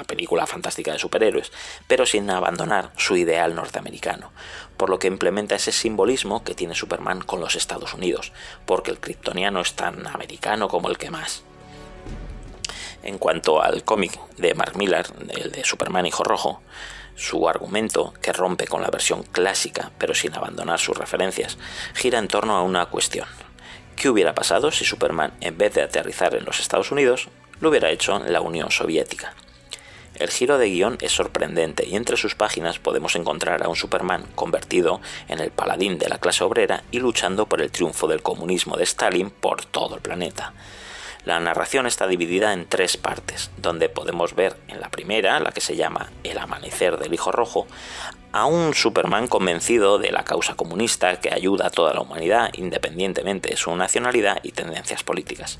película 0.05 0.47
fantástica 0.47 0.93
de 0.93 1.01
superhéroes, 1.01 1.51
pero 1.89 2.07
sin 2.07 2.31
abandonar 2.31 2.93
su 2.97 3.17
ideal 3.17 3.57
norteamericano, 3.57 4.31
por 4.77 4.89
lo 4.89 5.01
que 5.01 5.09
implementa 5.09 5.57
ese 5.57 5.73
simbolismo 5.73 6.45
que 6.45 6.55
tiene 6.55 6.77
Superman 6.77 7.23
con 7.23 7.41
los 7.41 7.57
Estados 7.57 7.93
Unidos, 7.93 8.33
porque 8.67 8.93
el 8.93 9.01
kryptoniano 9.01 9.61
es 9.61 9.75
tan 9.75 10.07
americano 10.07 10.69
como 10.69 10.89
el 10.89 10.97
que 10.97 11.11
más. 11.11 11.43
En 13.03 13.19
cuanto 13.19 13.61
al 13.61 13.83
cómic 13.83 14.19
de 14.37 14.55
Mark 14.55 14.77
Millar, 14.77 15.07
el 15.29 15.51
de 15.51 15.65
Superman 15.65 16.07
Hijo 16.07 16.23
Rojo, 16.23 16.63
su 17.15 17.49
argumento, 17.49 18.15
que 18.21 18.33
rompe 18.33 18.67
con 18.67 18.83
la 18.83 18.91
versión 18.91 19.23
clásica 19.23 19.91
pero 19.99 20.15
sin 20.15 20.35
abandonar 20.35 20.79
sus 20.79 20.97
referencias, 20.97 21.59
gira 21.95 22.19
en 22.19 22.29
torno 22.29 22.57
a 22.57 22.63
una 22.63 22.87
cuestión. 22.87 23.27
¿Qué 23.97 24.09
hubiera 24.09 24.35
pasado 24.35 24.71
si 24.71 24.85
Superman, 24.85 25.33
en 25.41 25.57
vez 25.57 25.75
de 25.75 25.83
aterrizar 25.83 26.35
en 26.35 26.45
los 26.45 26.61
Estados 26.61 26.91
Unidos, 26.91 27.29
lo 27.61 27.71
hubiera 27.71 27.91
hecho 27.91 28.17
en 28.17 28.33
la 28.33 28.41
Unión 28.41 28.71
Soviética? 28.71 29.35
El 30.17 30.31
giro 30.31 30.59
de 30.59 30.71
guion 30.71 30.97
es 31.01 31.11
sorprendente 31.11 31.85
y 31.87 31.97
entre 31.97 32.17
sus 32.17 32.37
páginas 32.37 32.79
podemos 32.79 33.17
encontrar 33.17 33.65
a 33.65 33.69
un 33.69 33.75
Superman 33.75 34.25
convertido 34.37 35.01
en 35.29 35.41
el 35.41 35.51
paladín 35.51 35.99
de 35.99 36.09
la 36.09 36.19
clase 36.19 36.45
obrera 36.45 36.85
y 36.93 37.01
luchando 37.01 37.47
por 37.47 37.61
el 37.61 37.73
triunfo 37.73 38.07
del 38.07 38.23
comunismo 38.23 38.77
de 38.77 38.85
Stalin 38.85 39.31
por 39.31 39.65
todo 39.65 39.97
el 39.97 40.03
planeta. 40.03 40.55
La 41.25 41.41
narración 41.41 41.87
está 41.87 42.07
dividida 42.07 42.53
en 42.53 42.67
tres 42.67 42.99
partes, 42.99 43.51
donde 43.57 43.89
podemos 43.89 44.35
ver 44.35 44.57
en 44.69 44.81
la 44.83 44.91
primera, 44.91 45.41
la 45.41 45.53
que 45.53 45.63
se 45.63 45.75
llama 45.75 46.13
El 46.23 46.37
amanecer 46.37 46.99
del 46.99 47.15
Hijo 47.15 47.33
Rojo, 47.33 47.67
a 48.33 48.45
un 48.45 48.75
Superman 48.75 49.27
convencido 49.27 49.99
de 49.99 50.13
la 50.13 50.25
causa 50.25 50.55
comunista 50.55 51.21
que 51.21 51.33
ayuda 51.33 51.69
a 51.69 51.71
toda 51.71 51.95
la 51.95 52.03
humanidad 52.03 52.51
independientemente 52.53 53.49
de 53.49 53.57
su 53.57 53.75
nacionalidad 53.75 54.41
y 54.43 54.53
tendencias 54.53 55.03
políticas. 55.03 55.59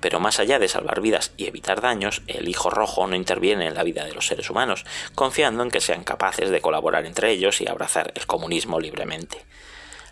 Pero 0.00 0.18
más 0.18 0.40
allá 0.40 0.58
de 0.58 0.68
salvar 0.68 1.02
vidas 1.02 1.32
y 1.36 1.46
evitar 1.46 1.82
daños, 1.82 2.22
el 2.26 2.48
Hijo 2.48 2.70
Rojo 2.70 3.06
no 3.06 3.16
interviene 3.16 3.66
en 3.66 3.74
la 3.74 3.82
vida 3.82 4.04
de 4.04 4.14
los 4.14 4.26
seres 4.26 4.48
humanos, 4.48 4.86
confiando 5.14 5.62
en 5.62 5.70
que 5.70 5.82
sean 5.82 6.04
capaces 6.04 6.48
de 6.48 6.62
colaborar 6.62 7.04
entre 7.04 7.32
ellos 7.32 7.60
y 7.60 7.68
abrazar 7.68 8.12
el 8.14 8.26
comunismo 8.26 8.80
libremente. 8.80 9.44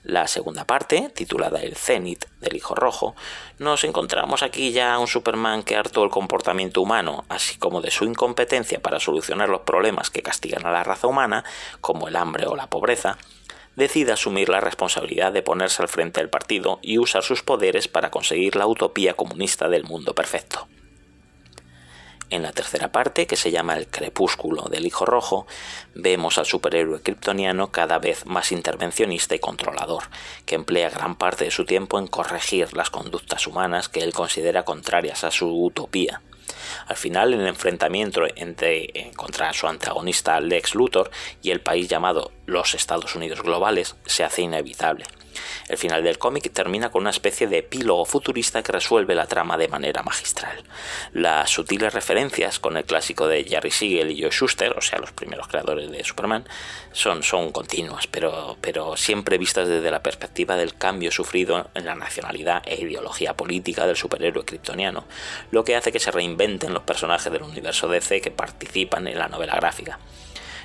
La 0.05 0.29
segunda 0.29 0.67
parte, 0.67 1.11
titulada 1.15 1.63
El 1.63 1.77
Zenit 1.77 2.27
del 2.39 2.57
Hijo 2.57 2.75
Rojo, 2.75 3.15
nos 3.59 3.85
encontramos 3.85 4.43
aquí 4.43 4.71
ya 4.71 4.93
a 4.93 4.99
un 4.99 5.07
Superman 5.07 5.63
que 5.63 5.77
hartó 5.77 6.05
el 6.05 6.11
comportamiento 6.11 6.83
humano, 6.83 7.25
así 7.31 7.57
como 7.57 7.81
de 7.81 7.91
su 7.91 8.05
incompetencia 8.05 8.83
para 8.83 9.01
solucionar 9.01 9.49
los 9.49 9.63
problemas 9.63 10.11
que 10.11 10.23
castigan 10.23 10.67
a 10.67 10.71
la 10.71 10.85
raza 10.85 11.07
humana, 11.07 11.43
como 11.81 12.07
el 12.07 12.17
hambre 12.17 12.47
o 12.47 12.55
la 12.55 12.67
pobreza, 12.67 13.17
decide 13.77 14.13
asumir 14.13 14.51
la 14.51 14.61
responsabilidad 14.61 15.33
de 15.33 15.41
ponerse 15.41 15.81
al 15.81 15.89
frente 15.89 16.21
del 16.21 16.29
partido 16.29 16.81
y 16.83 16.99
usar 16.99 17.23
sus 17.23 17.43
poderes 17.43 17.89
para 17.89 18.11
conseguir 18.11 18.57
la 18.57 18.67
utopía 18.67 19.15
comunista 19.15 19.71
del 19.71 19.85
mundo 19.85 20.15
perfecto. 20.15 20.69
En 22.31 22.43
la 22.43 22.53
tercera 22.53 22.91
parte, 22.91 23.27
que 23.27 23.37
se 23.37 23.51
llama 23.51 23.77
El 23.77 23.87
crepúsculo 23.87 24.65
del 24.65 24.87
Hijo 24.87 25.05
Rojo, 25.05 25.47
vemos 25.95 26.39
al 26.39 26.47
superhéroe 26.47 27.03
kryptoniano 27.03 27.71
cada 27.71 27.99
vez 27.99 28.27
más 28.27 28.51
intervencionista 28.51 29.35
y 29.35 29.39
controlador, 29.39 30.05
que 30.47 30.55
emplea 30.55 30.91
gran 30.91 31.17
parte 31.17 31.45
de 31.45 31.51
su 31.51 31.65
tiempo 31.65 31.99
en 31.99 32.07
corregir 32.07 32.75
las 32.75 32.91
conductas 32.91 33.47
humanas 33.47 33.89
que 33.89 34.01
él 34.01 34.13
considera 34.13 34.65
contrarias 34.65 35.23
a 35.23 35.31
su 35.31 35.49
utopía. 35.49 36.23
Al 36.87 36.97
final, 36.97 37.35
el 37.35 37.47
enfrentamiento 37.47 38.23
entre, 38.37 38.85
eh, 38.85 39.13
contra 39.15 39.53
su 39.53 39.67
antagonista 39.67 40.41
Lex 40.41 40.75
Luthor 40.75 41.11
y 41.43 41.51
el 41.51 41.61
país 41.61 41.89
llamado 41.89 42.33
los 42.47 42.75
Estados 42.75 43.15
Unidos 43.15 43.43
globales 43.43 43.97
se 44.07 44.25
hace 44.25 44.43
inevitable. 44.43 45.05
El 45.69 45.79
final 45.79 46.03
del 46.03 46.19
cómic 46.19 46.53
termina 46.53 46.91
con 46.91 47.03
una 47.03 47.11
especie 47.11 47.47
de 47.47 47.59
epílogo 47.59 48.05
futurista 48.05 48.63
que 48.63 48.73
resuelve 48.73 49.15
la 49.15 49.27
trama 49.27 49.57
de 49.57 49.69
manera 49.69 50.03
magistral. 50.03 50.63
Las 51.13 51.51
sutiles 51.51 51.93
referencias 51.93 52.59
con 52.59 52.77
el 52.77 52.85
clásico 52.85 53.27
de 53.27 53.45
Jerry 53.45 53.71
Siegel 53.71 54.11
y 54.11 54.23
Joe 54.23 54.31
Schuster, 54.31 54.73
o 54.77 54.81
sea, 54.81 54.99
los 54.99 55.13
primeros 55.13 55.49
creadores 55.49 55.91
de 55.91 56.05
Superman, 56.05 56.45
son, 56.93 57.23
son 57.23 57.53
continuas, 57.53 58.07
pero, 58.07 58.57
pero 58.61 58.97
siempre 58.97 59.39
vistas 59.39 59.69
desde 59.69 59.91
la 59.91 60.03
perspectiva 60.03 60.57
del 60.57 60.77
cambio 60.77 61.11
sufrido 61.11 61.71
en 61.75 61.85
la 61.85 61.95
nacionalidad 61.95 62.63
e 62.67 62.81
ideología 62.81 63.35
política 63.35 63.87
del 63.87 63.97
superhéroe 63.97 64.45
kryptoniano, 64.45 65.05
lo 65.51 65.65
que 65.65 65.77
hace 65.77 65.93
que 65.93 66.01
se 66.01 66.11
reinventen 66.11 66.75
los 66.75 66.83
personajes 66.83 67.33
del 67.33 67.43
universo 67.43 67.89
DC 67.89 68.21
que 68.21 68.31
participan 68.31 69.07
en 69.07 69.19
la 69.19 69.29
novela 69.29 69.57
gráfica. 69.57 69.99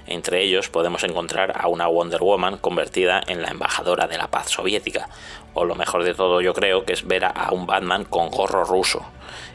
Entre 0.10 0.41
ellos 0.41 0.69
podemos 0.69 1.04
encontrar 1.04 1.54
a 1.56 1.67
una 1.67 1.88
Wonder 1.88 2.22
Woman 2.22 2.58
convertida 2.58 3.22
en 3.28 3.43
la 3.43 3.50
embajadora 3.50 4.08
de 4.08 4.17
la 4.17 4.28
paz 4.28 4.50
soviética, 4.50 5.08
o 5.54 5.65
lo 5.65 5.76
mejor 5.76 6.04
de 6.04 6.15
todo 6.15 6.41
yo 6.41 6.54
creo 6.54 6.84
que 6.84 6.93
es 6.93 7.08
ver 7.08 7.26
a 7.26 7.50
un 7.52 7.67
Batman 7.67 8.06
con 8.06 8.30
gorro 8.30 8.63
ruso 8.63 9.06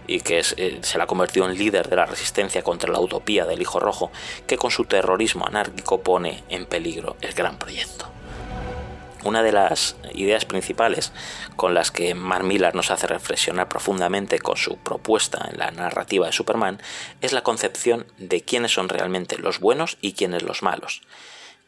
y 0.06 0.20
que 0.20 0.44
eh, 0.56 0.78
se 0.80 0.98
la 0.98 1.04
ha 1.04 1.06
convertido 1.08 1.48
en 1.48 1.58
líder 1.58 1.88
de 1.88 1.96
la 1.96 2.06
resistencia 2.06 2.62
contra 2.62 2.92
la 2.92 3.00
utopía 3.00 3.46
del 3.46 3.60
Hijo 3.60 3.80
Rojo, 3.80 4.12
que 4.46 4.56
con 4.56 4.70
su 4.70 4.84
terrorismo 4.84 5.44
anárquico 5.44 6.02
pone 6.02 6.44
en 6.48 6.66
peligro 6.66 7.16
el 7.20 7.32
gran 7.32 7.58
proyecto. 7.58 8.06
Una 9.24 9.42
de 9.42 9.52
las 9.52 9.96
ideas 10.12 10.44
principales 10.44 11.10
con 11.56 11.72
las 11.72 11.90
que 11.90 12.14
Mark 12.14 12.44
Millar 12.44 12.74
nos 12.74 12.90
hace 12.90 13.06
reflexionar 13.06 13.70
profundamente 13.70 14.38
con 14.38 14.58
su 14.58 14.76
propuesta 14.76 15.48
en 15.50 15.58
la 15.58 15.70
narrativa 15.70 16.26
de 16.26 16.32
Superman 16.32 16.80
es 17.22 17.32
la 17.32 17.42
concepción 17.42 18.06
de 18.18 18.42
quiénes 18.42 18.72
son 18.72 18.90
realmente 18.90 19.38
los 19.38 19.60
buenos 19.60 19.96
y 20.02 20.12
quiénes 20.12 20.42
los 20.42 20.62
malos. 20.62 21.00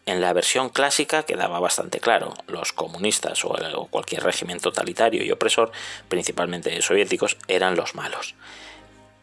En 0.04 0.20
la 0.20 0.34
versión 0.34 0.68
clásica 0.68 1.24
quedaba 1.24 1.58
bastante 1.58 1.98
claro, 1.98 2.34
los 2.46 2.74
comunistas 2.74 3.42
o, 3.46 3.88
cualquier 3.90 4.22
régimen 4.22 4.60
totalitario 4.60 5.24
y 5.24 5.32
opresor, 5.32 5.72
principalmente 6.08 6.80
soviéticos, 6.82 7.38
eran 7.48 7.74
los 7.74 7.94
malos. 7.94 8.34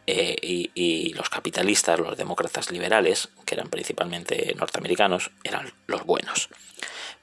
Eh, 0.08 0.36
y, 0.42 1.14
los 1.14 1.30
capitalistas, 1.30 2.00
los 2.00 2.18
demócratas 2.18 2.72
liberales, 2.72 3.30
que 3.46 3.56
eran 3.56 3.70
principalmente 3.70 4.54
norteamericanos, 4.58 5.32
eran 5.44 5.72
los 5.88 6.04
buenos. 6.04 6.50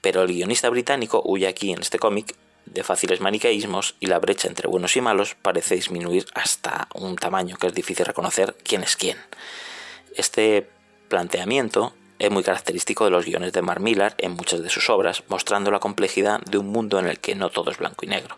Pero 0.01 0.23
el 0.23 0.29
guionista 0.29 0.69
británico 0.71 1.23
huye 1.25 1.47
aquí 1.47 1.73
en 1.73 1.81
este 1.81 1.99
cómic 1.99 2.35
de 2.67 2.85
fáciles 2.85 3.21
maniqueísmos 3.21 3.97
y 4.01 4.07
la 4.07 4.19
brecha 4.19 4.49
entre 4.49 4.69
buenos 4.69 4.97
y 4.97 5.01
malos 5.01 5.35
parece 5.41 5.75
disminuir 5.75 6.27
hasta 6.35 6.89
un 6.95 7.17
tamaño 7.17 7.57
que 7.57 7.67
es 7.67 7.75
difícil 7.75 8.07
reconocer 8.07 8.57
quién 8.63 8.83
es 8.83 8.97
quién. 8.97 9.17
Este 10.17 10.69
planteamiento 11.09 11.95
es 12.19 12.31
muy 12.31 12.43
característico 12.43 13.05
de 13.05 13.11
los 13.11 13.25
guiones 13.25 13.53
de 13.53 13.63
Mark 13.63 13.81
Millar 13.81 14.15
en 14.19 14.33
muchas 14.33 14.63
de 14.63 14.71
sus 14.71 14.91
obras, 14.91 15.25
mostrando 15.29 15.71
la 15.71 15.81
complejidad 15.81 16.41
de 16.43 16.59
un 16.59 16.69
mundo 16.69 16.99
en 16.99 17.07
el 17.07 17.19
que 17.19 17.35
no 17.35 17.51
todo 17.51 17.71
es 17.71 17.79
blanco 17.79 18.05
y 18.05 18.09
negro 18.09 18.37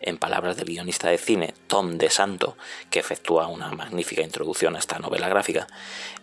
en 0.00 0.18
palabras 0.18 0.56
del 0.56 0.66
guionista 0.66 1.08
de 1.08 1.18
cine 1.18 1.54
Tom 1.66 1.98
DeSanto, 1.98 2.56
que 2.90 2.98
efectúa 2.98 3.46
una 3.46 3.70
magnífica 3.70 4.22
introducción 4.22 4.76
a 4.76 4.78
esta 4.78 4.98
novela 4.98 5.28
gráfica, 5.28 5.66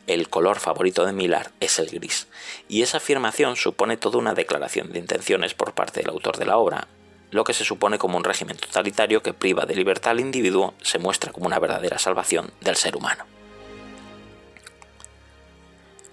el 0.07 0.29
color 0.29 0.59
favorito 0.59 1.05
de 1.05 1.13
Millar 1.13 1.51
es 1.59 1.79
el 1.79 1.89
gris, 1.89 2.27
y 2.67 2.81
esa 2.81 2.97
afirmación 2.97 3.55
supone 3.55 3.97
toda 3.97 4.17
una 4.17 4.33
declaración 4.33 4.91
de 4.91 4.99
intenciones 4.99 5.53
por 5.53 5.73
parte 5.73 6.01
del 6.01 6.09
autor 6.09 6.37
de 6.37 6.45
la 6.45 6.57
obra. 6.57 6.87
Lo 7.29 7.43
que 7.43 7.53
se 7.53 7.65
supone 7.65 7.97
como 7.97 8.17
un 8.17 8.23
régimen 8.23 8.57
totalitario 8.57 9.21
que 9.21 9.33
priva 9.33 9.65
de 9.65 9.75
libertad 9.75 10.11
al 10.11 10.21
individuo 10.21 10.73
se 10.81 10.97
muestra 10.97 11.33
como 11.33 11.45
una 11.45 11.59
verdadera 11.59 11.99
salvación 11.99 12.51
del 12.61 12.77
ser 12.77 12.95
humano. 12.95 13.25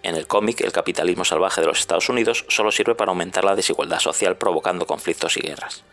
En 0.03 0.17
el 0.17 0.27
cómic, 0.27 0.61
el 0.61 0.73
capitalismo 0.73 1.25
salvaje 1.25 1.63
de 1.63 1.69
los 1.69 1.79
Estados 1.79 2.11
Unidos 2.11 2.45
solo 2.49 2.71
sirve 2.73 2.95
para 2.95 3.11
aumentar 3.11 3.45
la 3.45 3.57
desigualdad 3.57 4.01
social 4.01 4.37
provocando 4.37 4.87
conflictos 4.87 5.37
y 5.39 5.41
guerras. 5.41 5.85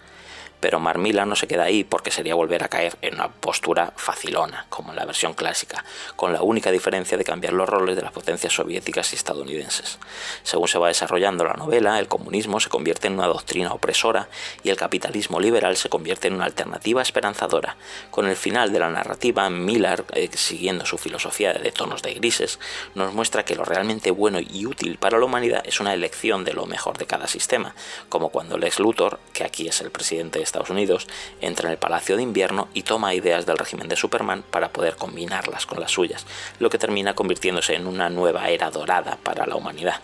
Pero 0.62 0.80
Marmila 0.80 1.26
no 1.26 1.36
se 1.36 1.48
queda 1.48 1.64
ahí 1.64 1.84
porque 1.84 2.12
sería 2.12 2.36
volver 2.36 2.64
a 2.64 2.70
caer 2.70 2.96
en 3.02 3.16
una 3.16 3.28
postura 3.28 3.92
facilona, 3.98 4.68
como 4.70 4.92
en 4.92 4.96
la 4.96 5.06
versión 5.06 5.34
clásica, 5.34 5.84
con 6.16 6.32
la 6.32 6.42
única 6.42 6.72
diferencia 6.72 7.18
de 7.18 7.26
cambiar 7.26 7.52
los 7.52 7.68
roles 7.68 7.98
de 7.98 8.02
las 8.02 8.14
potencias 8.14 8.54
soviéticas 8.54 9.12
y 9.12 9.16
estadounidenses. 9.18 10.00
Según 10.44 10.70
se 10.70 10.78
va 10.78 10.88
desarrollando 10.88 11.44
la 11.44 11.54
novela, 11.54 12.00
el 12.00 12.08
comunismo 12.08 12.60
se 12.60 12.70
convierte 12.70 13.08
en 13.08 13.14
una 13.16 13.28
doctrina 13.28 13.74
opresora 13.74 14.30
y 14.64 14.70
el 14.70 14.78
capitalismo 14.78 15.40
liberal 15.40 15.76
se 15.76 15.90
convierte 15.90 16.28
en 16.30 16.36
una 16.36 16.46
alternativa 16.46 17.02
esperanzadora. 17.02 17.76
Con 18.12 18.28
el 18.28 18.36
final 18.36 18.72
de 18.72 18.80
la 18.80 18.90
narrativa, 18.90 19.50
Miller, 19.50 20.06
eh, 20.14 20.30
siguiendo 20.34 20.86
su 20.86 20.98
filosofía 20.98 21.54
de 21.54 21.72
tonos 21.72 22.02
de 22.02 22.14
grises, 22.14 22.60
nos 22.96 23.14
muestra 23.14 23.44
que 23.44 23.56
lo 23.56 23.66
realmente 23.66 24.12
bueno 24.12 24.40
y 24.40 24.66
útil 24.66 24.98
para 24.98 25.18
la 25.18 25.26
humanidad 25.26 25.64
es 25.66 25.80
una 25.80 25.94
elección 25.94 26.44
de 26.44 26.54
lo 26.54 26.68
mejor 26.68 26.98
de 26.98 27.08
cada 27.08 27.28
sistema, 27.28 27.74
como 28.10 28.30
cuando 28.30 28.58
Lex 28.58 28.80
Luthor, 28.80 29.20
que 29.34 29.44
aquí 29.44 29.68
es 29.68 29.82
el 29.82 29.90
presidente 29.90 30.40
de 30.40 30.44
Estados 30.52 30.70
Unidos, 30.70 31.08
entra 31.40 31.68
en 31.68 31.72
el 31.72 31.78
Palacio 31.78 32.18
de 32.18 32.24
Invierno 32.24 32.68
y 32.74 32.84
toma 32.84 33.14
ideas 33.14 33.46
del 33.46 33.58
régimen 33.58 33.88
de 33.88 33.96
Superman 33.96 34.44
para 34.44 34.74
poder 34.74 34.98
combinarlas 34.98 35.66
con 35.66 35.80
las 35.80 35.92
suyas, 35.92 36.26
lo 36.60 36.70
que 36.70 36.78
termina 36.78 37.16
convirtiéndose 37.16 37.76
en 37.76 37.88
una 37.88 38.10
nueva 38.10 38.50
era 38.50 38.70
dorada 38.70 39.18
para 39.24 39.46
la 39.46 39.56
humanidad. 39.56 40.02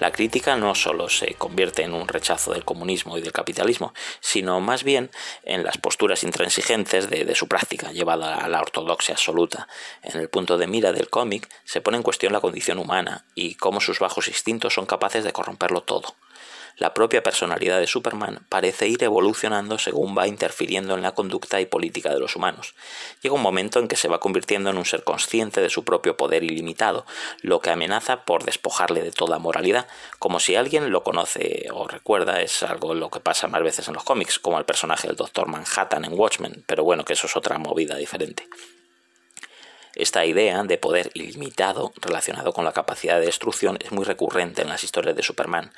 La 0.00 0.12
crítica 0.12 0.56
no 0.56 0.74
solo 0.74 1.08
se 1.08 1.34
convierte 1.34 1.82
en 1.82 1.92
un 1.92 2.06
rechazo 2.06 2.52
del 2.52 2.64
comunismo 2.64 3.18
y 3.18 3.20
del 3.20 3.32
capitalismo, 3.32 3.92
sino 4.20 4.60
más 4.60 4.84
bien 4.84 5.10
en 5.42 5.64
las 5.64 5.78
posturas 5.78 6.22
intransigentes 6.22 7.10
de, 7.10 7.24
de, 7.24 7.34
su 7.34 7.48
práctica, 7.48 7.90
llevada 7.90 8.36
a 8.36 8.48
la 8.48 8.60
ortodoxia 8.60 9.14
absoluta. 9.14 9.66
En 10.02 10.20
el 10.20 10.28
punto 10.28 10.56
de 10.56 10.68
mira 10.68 10.92
del 10.92 11.10
cómic 11.10 11.48
se 11.64 11.80
pone 11.80 11.96
en 11.96 12.04
cuestión 12.04 12.32
la 12.32 12.40
condición 12.40 12.78
humana 12.78 13.24
y 13.34 13.54
cómo 13.54 13.80
sus 13.80 13.98
bajos 13.98 14.28
instintos 14.28 14.74
son 14.74 14.86
capaces 14.86 15.24
de 15.24 15.32
corromperlo 15.32 15.82
todo 15.82 16.14
la 16.78 16.94
propia 16.94 17.22
personalidad 17.22 17.80
de 17.80 17.86
Superman 17.88 18.46
parece 18.48 18.86
ir 18.86 19.02
evolucionando 19.02 19.78
según 19.78 20.16
va 20.16 20.28
interfiriendo 20.28 20.94
en 20.94 21.02
la 21.02 21.12
conducta 21.12 21.60
y 21.60 21.66
política 21.66 22.12
de 22.14 22.20
los 22.20 22.36
humanos. 22.36 22.74
Llega 23.20 23.34
un 23.34 23.42
momento 23.42 23.80
en 23.80 23.88
que 23.88 23.96
se 23.96 24.08
va 24.08 24.20
convirtiendo 24.20 24.70
en 24.70 24.78
un 24.78 24.84
ser 24.84 25.02
consciente 25.02 25.60
de 25.60 25.70
su 25.70 25.84
propio 25.84 26.16
poder 26.16 26.44
ilimitado, 26.44 27.04
lo 27.42 27.60
que 27.60 27.70
amenaza 27.70 28.24
por 28.24 28.44
despojarle 28.44 29.02
de 29.02 29.10
toda 29.10 29.38
moralidad, 29.38 29.88
como 30.18 30.38
si 30.38 30.54
alguien 30.54 30.90
lo 30.90 31.02
conoce 31.02 31.66
o 31.72 31.88
recuerda, 31.88 32.42
es 32.42 32.62
algo 32.62 32.94
lo 32.94 33.10
que 33.10 33.20
pasa 33.20 33.48
más 33.48 33.62
veces 33.62 33.88
en 33.88 33.94
los 33.94 34.04
cómics, 34.04 34.38
como 34.38 34.58
el 34.58 34.64
personaje 34.64 35.08
del 35.08 35.16
Doctor 35.16 35.48
Manhattan 35.48 36.04
en 36.04 36.18
Watchmen, 36.18 36.64
pero 36.66 36.84
bueno, 36.84 37.04
que 37.04 37.14
eso 37.14 37.26
es 37.26 37.36
otra 37.36 37.58
movida 37.58 37.96
diferente. 37.96 38.46
Esta 39.98 40.24
idea 40.24 40.62
de 40.62 40.78
poder 40.78 41.10
ilimitado 41.14 41.92
relacionado 41.96 42.52
con 42.52 42.64
la 42.64 42.72
capacidad 42.72 43.18
de 43.18 43.26
destrucción 43.26 43.78
es 43.84 43.90
muy 43.90 44.04
recurrente 44.04 44.62
en 44.62 44.68
las 44.68 44.84
historias 44.84 45.16
de 45.16 45.24
Superman. 45.24 45.72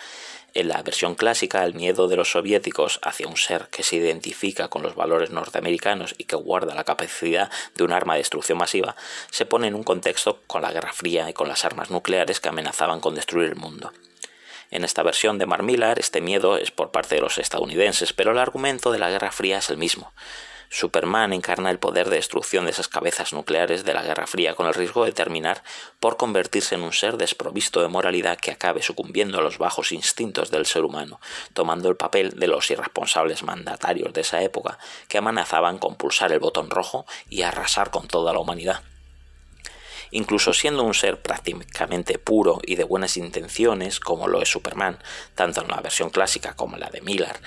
En 0.52 0.68
la 0.68 0.82
versión 0.82 1.14
clásica, 1.14 1.64
el 1.64 1.74
miedo 1.74 2.08
de 2.08 2.16
los 2.16 2.32
soviéticos 2.32 2.98
hacia 3.02 3.28
un 3.28 3.36
ser 3.36 3.68
que 3.70 3.84
se 3.84 3.96
identifica 3.96 4.68
con 4.68 4.82
los 4.82 4.96
valores 4.96 5.30
norteamericanos 5.30 6.14
y 6.18 6.24
que 6.24 6.34
guarda 6.34 6.74
la 6.74 6.84
capacidad 6.84 7.50
de 7.76 7.84
un 7.84 7.92
arma 7.92 8.14
de 8.14 8.20
destrucción 8.20 8.58
masiva 8.58 8.96
se 9.30 9.46
pone 9.46 9.68
en 9.68 9.74
un 9.74 9.84
contexto 9.84 10.40
con 10.46 10.62
la 10.62 10.72
Guerra 10.72 10.92
Fría 10.92 11.30
y 11.30 11.32
con 11.32 11.48
las 11.48 11.64
armas 11.64 11.90
nucleares 11.90 12.40
que 12.40 12.48
amenazaban 12.48 13.00
con 13.00 13.14
destruir 13.14 13.50
el 13.50 13.56
mundo. 13.56 13.92
En 14.70 14.84
esta 14.84 15.02
versión 15.02 15.38
de 15.38 15.46
Mark 15.46 15.62
Millar, 15.62 15.98
este 15.98 16.20
miedo 16.20 16.56
es 16.56 16.70
por 16.70 16.90
parte 16.90 17.16
de 17.16 17.20
los 17.20 17.38
estadounidenses, 17.38 18.12
pero 18.12 18.32
el 18.32 18.38
argumento 18.38 18.92
de 18.92 18.98
la 18.98 19.10
Guerra 19.10 19.32
Fría 19.32 19.58
es 19.58 19.70
el 19.70 19.78
mismo. 19.78 20.12
Superman 20.72 21.32
encarna 21.32 21.68
el 21.72 21.80
poder 21.80 22.08
de 22.08 22.16
destrucción 22.16 22.64
de 22.64 22.70
esas 22.70 22.86
cabezas 22.86 23.32
nucleares 23.32 23.84
de 23.84 23.92
la 23.92 24.02
Guerra 24.02 24.28
Fría 24.28 24.54
con 24.54 24.68
el 24.68 24.74
riesgo 24.74 25.04
de 25.04 25.10
terminar 25.10 25.64
por 25.98 26.16
convertirse 26.16 26.76
en 26.76 26.82
un 26.82 26.92
ser 26.92 27.16
desprovisto 27.16 27.82
de 27.82 27.88
moralidad 27.88 28.38
que 28.38 28.52
acabe 28.52 28.80
sucumbiendo 28.80 29.38
a 29.38 29.42
los 29.42 29.58
bajos 29.58 29.90
instintos 29.90 30.52
del 30.52 30.66
ser 30.66 30.84
humano, 30.84 31.20
tomando 31.54 31.88
el 31.88 31.96
papel 31.96 32.38
de 32.38 32.46
los 32.46 32.70
irresponsables 32.70 33.42
mandatarios 33.42 34.12
de 34.12 34.20
esa 34.20 34.42
época 34.42 34.78
que 35.08 35.18
amenazaban 35.18 35.78
con 35.78 35.96
pulsar 35.96 36.30
el 36.30 36.38
botón 36.38 36.70
rojo 36.70 37.04
y 37.28 37.42
arrasar 37.42 37.90
con 37.90 38.06
toda 38.06 38.32
la 38.32 38.38
humanidad. 38.38 38.80
Incluso 40.12 40.52
siendo 40.52 40.82
un 40.82 40.94
ser 40.94 41.20
prácticamente 41.20 42.18
puro 42.18 42.60
y 42.64 42.76
de 42.76 42.84
buenas 42.84 43.16
intenciones, 43.16 44.00
como 44.00 44.26
lo 44.26 44.42
es 44.42 44.48
Superman, 44.48 44.98
tanto 45.34 45.62
en 45.62 45.68
la 45.68 45.80
versión 45.80 46.10
clásica 46.10 46.54
como 46.54 46.74
en 46.74 46.80
la 46.80 46.90
de 46.90 47.00
Miller, 47.00 47.40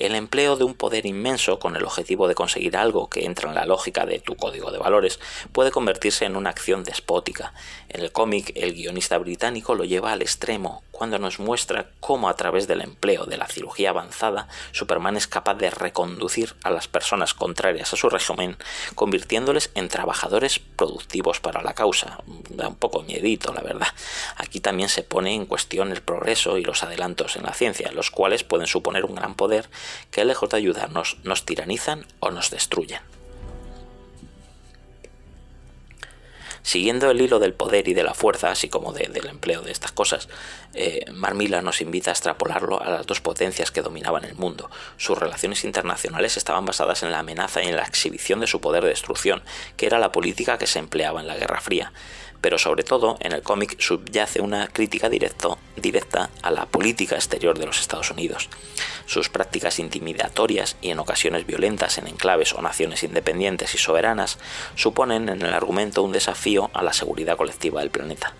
el 0.00 0.14
empleo 0.14 0.56
de 0.56 0.64
un 0.64 0.74
poder 0.74 1.06
inmenso 1.06 1.58
con 1.58 1.76
el 1.76 1.84
objetivo 1.84 2.26
de 2.26 2.34
conseguir 2.34 2.76
algo 2.76 3.08
que 3.08 3.26
entra 3.26 3.48
en 3.48 3.54
la 3.54 3.66
lógica 3.66 4.06
de 4.06 4.18
tu 4.18 4.34
código 4.34 4.70
de 4.72 4.78
valores 4.78 5.20
puede 5.52 5.70
convertirse 5.70 6.24
en 6.24 6.36
una 6.36 6.50
acción 6.50 6.84
despótica. 6.84 7.52
En 7.88 8.00
el 8.00 8.10
cómic, 8.10 8.52
el 8.54 8.74
guionista 8.74 9.18
británico 9.18 9.74
lo 9.74 9.84
lleva 9.84 10.12
al 10.12 10.22
extremo 10.22 10.82
cuando 11.00 11.18
nos 11.18 11.38
muestra 11.38 11.86
cómo 12.00 12.28
a 12.28 12.36
través 12.36 12.68
del 12.68 12.82
empleo 12.82 13.24
de 13.24 13.38
la 13.38 13.46
cirugía 13.46 13.88
avanzada, 13.88 14.48
Superman 14.72 15.16
es 15.16 15.26
capaz 15.26 15.54
de 15.54 15.70
reconducir 15.70 16.54
a 16.62 16.70
las 16.70 16.88
personas 16.88 17.32
contrarias 17.32 17.94
a 17.94 17.96
su 17.96 18.10
régimen, 18.10 18.58
convirtiéndoles 18.96 19.70
en 19.74 19.88
trabajadores 19.88 20.58
productivos 20.58 21.40
para 21.40 21.62
la 21.62 21.72
causa. 21.72 22.18
Da 22.50 22.68
un 22.68 22.74
poco 22.74 23.02
miedito, 23.02 23.54
la 23.54 23.62
verdad. 23.62 23.88
Aquí 24.36 24.60
también 24.60 24.90
se 24.90 25.02
pone 25.02 25.34
en 25.34 25.46
cuestión 25.46 25.90
el 25.90 26.02
progreso 26.02 26.58
y 26.58 26.64
los 26.64 26.82
adelantos 26.82 27.36
en 27.36 27.44
la 27.44 27.54
ciencia, 27.54 27.90
los 27.92 28.10
cuales 28.10 28.44
pueden 28.44 28.66
suponer 28.66 29.06
un 29.06 29.14
gran 29.14 29.36
poder 29.36 29.70
que 30.10 30.24
lejos 30.24 30.50
de 30.50 30.56
ayudarnos 30.56 31.18
nos 31.24 31.44
tiranizan 31.44 32.06
o 32.20 32.30
nos 32.30 32.50
destruyen. 32.50 33.00
Siguiendo 36.62 37.10
el 37.10 37.20
hilo 37.20 37.38
del 37.38 37.54
poder 37.54 37.88
y 37.88 37.94
de 37.94 38.02
la 38.02 38.14
fuerza, 38.14 38.50
así 38.50 38.68
como 38.68 38.92
del 38.92 39.26
empleo 39.26 39.62
de 39.62 39.72
estas 39.72 39.92
cosas, 39.92 40.28
eh, 40.74 41.04
Marmila 41.10 41.62
nos 41.62 41.80
invita 41.80 42.10
a 42.10 42.12
extrapolarlo 42.12 42.80
a 42.82 42.90
las 42.90 43.06
dos 43.06 43.20
potencias 43.20 43.70
que 43.70 43.82
dominaban 43.82 44.24
el 44.24 44.34
mundo. 44.34 44.70
Sus 44.96 45.16
relaciones 45.16 45.64
internacionales 45.64 46.36
estaban 46.36 46.66
basadas 46.66 47.02
en 47.02 47.12
la 47.12 47.20
amenaza 47.20 47.62
y 47.62 47.68
en 47.68 47.76
la 47.76 47.84
exhibición 47.84 48.40
de 48.40 48.46
su 48.46 48.60
poder 48.60 48.84
de 48.84 48.90
destrucción, 48.90 49.42
que 49.76 49.86
era 49.86 49.98
la 49.98 50.12
política 50.12 50.58
que 50.58 50.66
se 50.66 50.78
empleaba 50.78 51.20
en 51.20 51.26
la 51.26 51.36
Guerra 51.36 51.60
Fría 51.60 51.92
pero 52.40 52.58
sobre 52.58 52.82
todo 52.82 53.16
en 53.20 53.32
el 53.32 53.42
cómic 53.42 53.78
subyace 53.80 54.40
una 54.40 54.68
crítica 54.68 55.08
directo, 55.08 55.58
directa 55.76 56.30
a 56.42 56.50
la 56.50 56.66
política 56.66 57.16
exterior 57.16 57.58
de 57.58 57.66
los 57.66 57.80
Estados 57.80 58.10
Unidos. 58.10 58.48
Sus 59.06 59.28
prácticas 59.28 59.78
intimidatorias 59.78 60.76
y 60.80 60.90
en 60.90 60.98
ocasiones 60.98 61.46
violentas 61.46 61.98
en 61.98 62.06
enclaves 62.06 62.54
o 62.54 62.62
naciones 62.62 63.02
independientes 63.02 63.74
y 63.74 63.78
soberanas 63.78 64.38
suponen 64.74 65.28
en 65.28 65.42
el 65.42 65.54
argumento 65.54 66.02
un 66.02 66.12
desafío 66.12 66.70
a 66.74 66.82
la 66.82 66.92
seguridad 66.92 67.36
colectiva 67.36 67.80
del 67.80 67.90
planeta. 67.90 68.34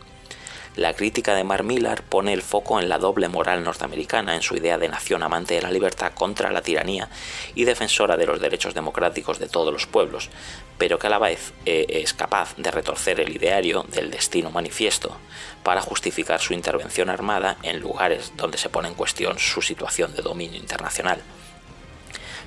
La 0.77 0.95
crítica 0.95 1.35
de 1.35 1.43
Mark 1.43 1.64
Millar 1.64 2.05
pone 2.05 2.33
el 2.33 2.43
foco 2.43 2.79
en 2.79 2.89
la 2.89 2.99
doble 2.99 3.29
moral 3.29 3.64
norteamericana, 3.64 4.37
en 4.37 4.43
su 4.43 4.57
idea 4.57 4.79
de 4.79 4.89
nación 4.89 5.25
amante 5.25 5.55
de 5.55 5.62
la 5.62 5.71
libertad 5.73 6.12
contra 6.14 6.53
la 6.53 6.62
tiranía 6.62 7.09
y 7.57 7.64
defensora 7.64 8.16
de 8.16 8.27
los 8.27 8.41
derechos 8.41 8.73
democráticos 8.73 9.41
de 9.41 9.49
todos 9.49 9.73
los 9.73 9.89
pueblos, 9.89 10.31
pero 10.79 10.99
que 10.99 11.09
a 11.09 11.11
la 11.11 11.18
vez 11.18 11.53
eh, 11.66 11.87
es 11.89 12.14
capaz 12.14 12.55
de 12.57 12.71
retorcer 12.71 13.18
el 13.18 13.35
ideario 13.35 13.85
del 13.89 14.12
destino 14.12 14.53
manifiesto 14.53 15.16
para 15.64 15.83
justificar 15.83 16.41
su 16.41 16.55
intervención 16.55 17.11
armada 17.11 17.57
en 17.64 17.81
lugares 17.81 18.33
donde 18.37 18.57
se 18.57 18.68
pone 18.68 18.89
en 18.89 18.95
cuestión 18.95 19.41
su 19.41 19.62
situación 19.62 20.14
de 20.14 20.23
dominio 20.23 20.59
internacional 20.59 21.21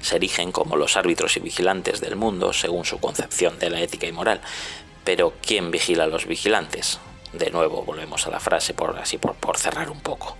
se 0.02 0.18
erigen 0.18 0.52
como 0.52 0.76
los 0.76 0.98
árbitros 0.98 1.38
y 1.38 1.40
vigilantes 1.40 2.02
del 2.02 2.18
mundo 2.18 2.52
según 2.52 2.84
su 2.84 3.00
concepción 3.00 3.58
de 3.58 3.70
la 3.70 3.80
ética 3.80 4.06
y 4.06 4.12
moral. 4.12 4.42
Pero 5.06 5.34
¿quién 5.42 5.72
vigila 5.72 6.04
a 6.04 6.08
los 6.08 6.26
vigilantes? 6.26 7.00
De 7.34 7.50
nuevo 7.52 7.84
volvemos 7.84 8.26
a 8.28 8.32
la 8.32 8.40
frase 8.40 8.74
por 8.74 8.98
así 8.98 9.18
por, 9.18 9.36
por 9.36 9.58
cerrar 9.58 9.90
un 9.90 10.00
poco. 10.00 10.38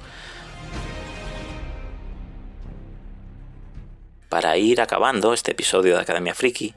Para 4.30 4.58
ir 4.58 4.82
acabando 4.82 5.34
este 5.34 5.52
episodio 5.52 5.96
de 5.96 6.02
Academia 6.02 6.34
Friki, 6.34 6.74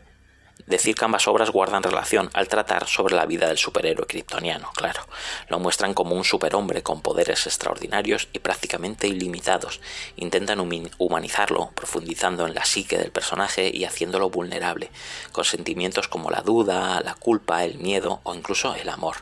decir 0.66 0.94
que 0.94 1.04
ambas 1.04 1.28
obras 1.28 1.50
guardan 1.50 1.82
relación 1.82 2.30
al 2.32 2.48
tratar 2.48 2.86
sobre 2.88 3.14
la 3.14 3.26
vida 3.26 3.48
del 3.48 3.58
superhéroe 3.58 4.06
kryptoniano, 4.06 4.70
claro. 4.74 5.02
Lo 5.48 5.58
muestran 5.58 5.94
como 5.94 6.14
un 6.14 6.24
superhombre 6.24 6.82
con 6.82 7.02
poderes 7.02 7.46
extraordinarios 7.46 8.28
y 8.32 8.40
prácticamente 8.40 9.06
ilimitados. 9.06 9.80
Intentan 10.16 10.60
humanizarlo, 10.98 11.70
profundizando 11.74 12.46
en 12.46 12.54
la 12.54 12.64
psique 12.64 12.98
del 12.98 13.12
personaje 13.12 13.70
y 13.72 13.84
haciéndolo 13.84 14.30
vulnerable, 14.30 14.90
con 15.32 15.44
sentimientos 15.44 16.08
como 16.08 16.30
la 16.30 16.40
duda, 16.40 17.00
la 17.00 17.14
culpa, 17.14 17.64
el 17.64 17.78
miedo 17.78 18.20
o 18.24 18.34
incluso 18.34 18.74
el 18.74 18.88
amor. 18.88 19.16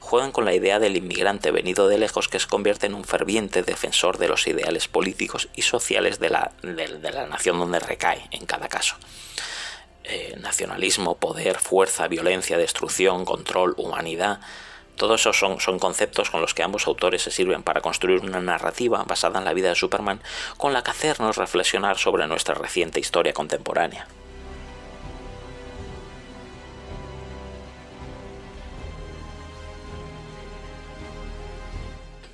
Juegan 0.00 0.32
con 0.32 0.44
la 0.44 0.54
idea 0.54 0.78
del 0.78 0.96
inmigrante 0.96 1.50
venido 1.50 1.88
de 1.88 1.98
lejos 1.98 2.28
que 2.28 2.38
se 2.38 2.46
convierte 2.48 2.86
en 2.86 2.94
un 2.94 3.04
ferviente 3.04 3.62
defensor 3.62 4.18
de 4.18 4.28
los 4.28 4.46
ideales 4.46 4.88
políticos 4.88 5.48
y 5.54 5.62
sociales 5.62 6.18
de 6.20 6.30
la, 6.30 6.52
de 6.62 7.12
la 7.12 7.26
nación 7.26 7.58
donde 7.58 7.78
recae 7.80 8.28
en 8.30 8.46
cada 8.46 8.68
caso. 8.68 8.96
Eh, 10.06 10.36
nacionalismo, 10.38 11.16
poder, 11.16 11.56
fuerza, 11.56 12.08
violencia, 12.08 12.58
destrucción, 12.58 13.24
control, 13.24 13.72
humanidad. 13.78 14.38
Todos 14.96 15.22
esos 15.22 15.38
son, 15.38 15.60
son, 15.60 15.78
conceptos 15.78 16.28
con 16.28 16.42
los 16.42 16.52
que 16.52 16.62
ambos 16.62 16.86
autores 16.86 17.22
se 17.22 17.30
sirven 17.30 17.62
para 17.62 17.80
construir 17.80 18.20
una 18.20 18.40
narrativa 18.40 19.02
basada 19.04 19.38
en 19.38 19.46
la 19.46 19.54
vida 19.54 19.70
de 19.70 19.74
Superman 19.74 20.20
con 20.58 20.74
la 20.74 20.84
que 20.84 20.90
hacernos 20.90 21.38
reflexionar 21.38 21.96
sobre 21.96 22.26
nuestra 22.26 22.54
reciente 22.54 23.00
historia 23.00 23.32
contemporánea. 23.32 24.06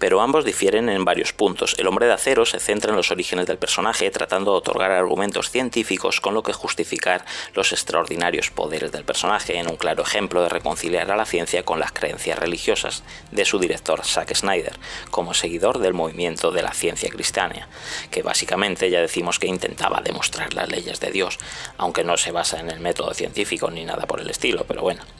Pero 0.00 0.22
ambos 0.22 0.46
difieren 0.46 0.88
en 0.88 1.04
varios 1.04 1.32
puntos. 1.34 1.76
El 1.78 1.86
hombre 1.86 2.06
de 2.06 2.14
acero 2.14 2.46
se 2.46 2.58
centra 2.58 2.90
en 2.90 2.96
los 2.96 3.10
orígenes 3.10 3.46
del 3.46 3.58
personaje, 3.58 4.10
tratando 4.10 4.52
de 4.52 4.56
otorgar 4.56 4.90
argumentos 4.90 5.50
científicos 5.50 6.20
con 6.20 6.32
lo 6.34 6.42
que 6.42 6.54
justificar 6.54 7.24
los 7.54 7.72
extraordinarios 7.72 8.50
poderes 8.50 8.90
del 8.90 9.04
personaje, 9.04 9.58
en 9.58 9.68
un 9.68 9.76
claro 9.76 10.02
ejemplo 10.02 10.42
de 10.42 10.48
reconciliar 10.48 11.10
a 11.10 11.16
la 11.16 11.26
ciencia 11.26 11.64
con 11.64 11.78
las 11.78 11.92
creencias 11.92 12.38
religiosas 12.38 13.04
de 13.30 13.44
su 13.44 13.58
director 13.58 14.02
Zack 14.02 14.34
Snyder, 14.34 14.78
como 15.10 15.34
seguidor 15.34 15.78
del 15.78 15.92
movimiento 15.92 16.50
de 16.50 16.62
la 16.62 16.72
ciencia 16.72 17.10
cristiana, 17.10 17.68
que 18.10 18.22
básicamente 18.22 18.88
ya 18.88 19.02
decimos 19.02 19.38
que 19.38 19.48
intentaba 19.48 20.00
demostrar 20.00 20.54
las 20.54 20.70
leyes 20.70 20.98
de 20.98 21.10
Dios, 21.10 21.38
aunque 21.76 22.04
no 22.04 22.16
se 22.16 22.32
basa 22.32 22.58
en 22.58 22.70
el 22.70 22.80
método 22.80 23.12
científico 23.12 23.70
ni 23.70 23.84
nada 23.84 24.06
por 24.06 24.20
el 24.20 24.30
estilo, 24.30 24.64
pero 24.66 24.80
bueno 24.80 25.19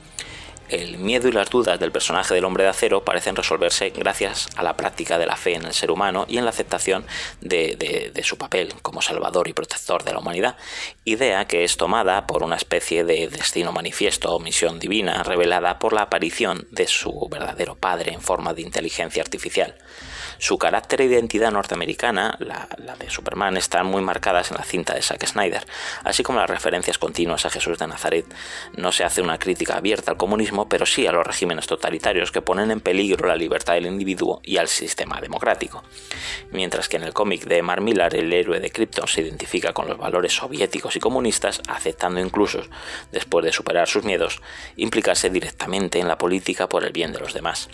el 0.71 0.99
miedo 0.99 1.29
y 1.29 1.33
las 1.33 1.51
dudas 1.51 1.79
del 1.79 1.93
personaje 1.93 2.35
del 2.35 2.45
hombre 2.45 2.65
de 2.65 2.71
acero 2.71 3.05
parecen 3.05 3.37
resolverse 3.37 3.91
gracias 3.91 4.49
a 4.57 4.63
la 4.63 4.77
práctica 4.77 5.19
de 5.19 5.27
la 5.27 5.37
fe 5.37 5.55
en 5.55 5.65
el 5.65 5.75
ser 5.75 5.91
humano 5.91 6.27
y 6.29 6.39
en 6.39 6.45
la 6.45 6.51
aceptación 6.51 7.05
de, 7.41 8.11
su 8.23 8.39
papel 8.39 8.75
como 8.83 9.03
salvador 9.03 9.49
y 9.49 9.53
protector 9.53 10.05
de 10.05 10.13
la 10.13 10.19
humanidad, 10.21 10.57
idea 11.05 11.47
que 11.47 11.65
es 11.65 11.77
tomada 11.77 12.27
por 12.27 12.43
una 12.43 12.57
especie 12.57 13.05
de 13.05 13.29
destino 13.29 13.73
manifiesto 13.73 14.35
o 14.35 14.41
misión 14.41 14.79
divina 14.79 15.23
revelada 15.23 15.79
por 15.79 15.93
la 15.93 16.03
aparición 16.03 16.69
de 16.71 16.87
su 16.87 17.29
verdadero 17.31 17.75
padre 17.75 18.13
en 18.13 18.21
forma 18.21 18.55
de 18.55 18.63
inteligencia 18.63 19.23
artificial. 19.23 19.75
Su 20.41 20.57
carácter 20.57 21.03
e 21.03 21.05
identidad 21.05 21.53
norteamericana, 21.53 22.35
la, 22.39 22.67
de 22.99 23.11
Superman, 23.11 23.59
están 23.59 23.87
muy 23.87 24.01
marcadas 24.01 24.51
en 24.51 24.57
la 24.57 24.65
cinta 24.65 24.95
de 24.95 25.03
Zack 25.03 25.27
Snyder, 25.27 25.67
así 26.03 26.23
como 26.23 26.41
las 26.41 26.49
referencias 26.49 26.97
continuas 26.97 27.45
a 27.45 27.51
Jesús 27.51 27.77
de 27.79 27.87
Nazaret. 27.87 28.25
No 28.75 28.91
se 28.91 29.05
hace 29.05 29.21
una 29.21 29.39
crítica 29.39 29.77
abierta 29.77 30.13
al 30.13 30.17
comunismo, 30.17 30.67
pero 30.67 30.87
sí 30.87 31.07
a 31.07 31.13
los 31.13 31.27
regímenes 31.27 31.67
totalitarios 31.67 32.33
que 32.33 32.41
ponen 32.41 32.71
en 32.71 32.81
peligro 32.81 33.29
la 33.29 33.37
libertad 33.37 33.75
del 33.75 33.85
individuo 33.85 34.41
y 34.43 34.57
al 34.57 34.69
sistema 34.69 35.21
democrático. 35.21 35.85
Mientras 36.53 36.89
que 36.89 36.97
en 36.97 37.03
el 37.03 37.13
cómic 37.13 37.45
de 37.45 37.61
Mark 37.61 37.83
Millar 37.83 38.17
el 38.17 38.33
héroe 38.33 38.61
de 38.61 38.71
Krypton 38.71 39.09
se 39.09 39.21
identifica 39.21 39.75
con 39.75 39.89
los 39.89 39.99
valores 39.99 40.33
soviéticos 40.33 40.97
y 40.97 41.01
comunistas, 41.01 41.61
aceptando 41.69 42.19
incluso, 42.19 42.63
después 43.13 43.45
de 43.45 43.53
superar 43.53 43.87
sus 43.89 44.05
miedos, 44.05 44.41
implicarse 44.77 45.29
directamente 45.29 45.99
en 45.99 46.09
la 46.09 46.17
política 46.17 46.67
por 46.67 46.83
el 46.87 46.93
bien 46.93 47.13
de 47.13 47.21
los 47.21 47.35
demás 47.35 47.69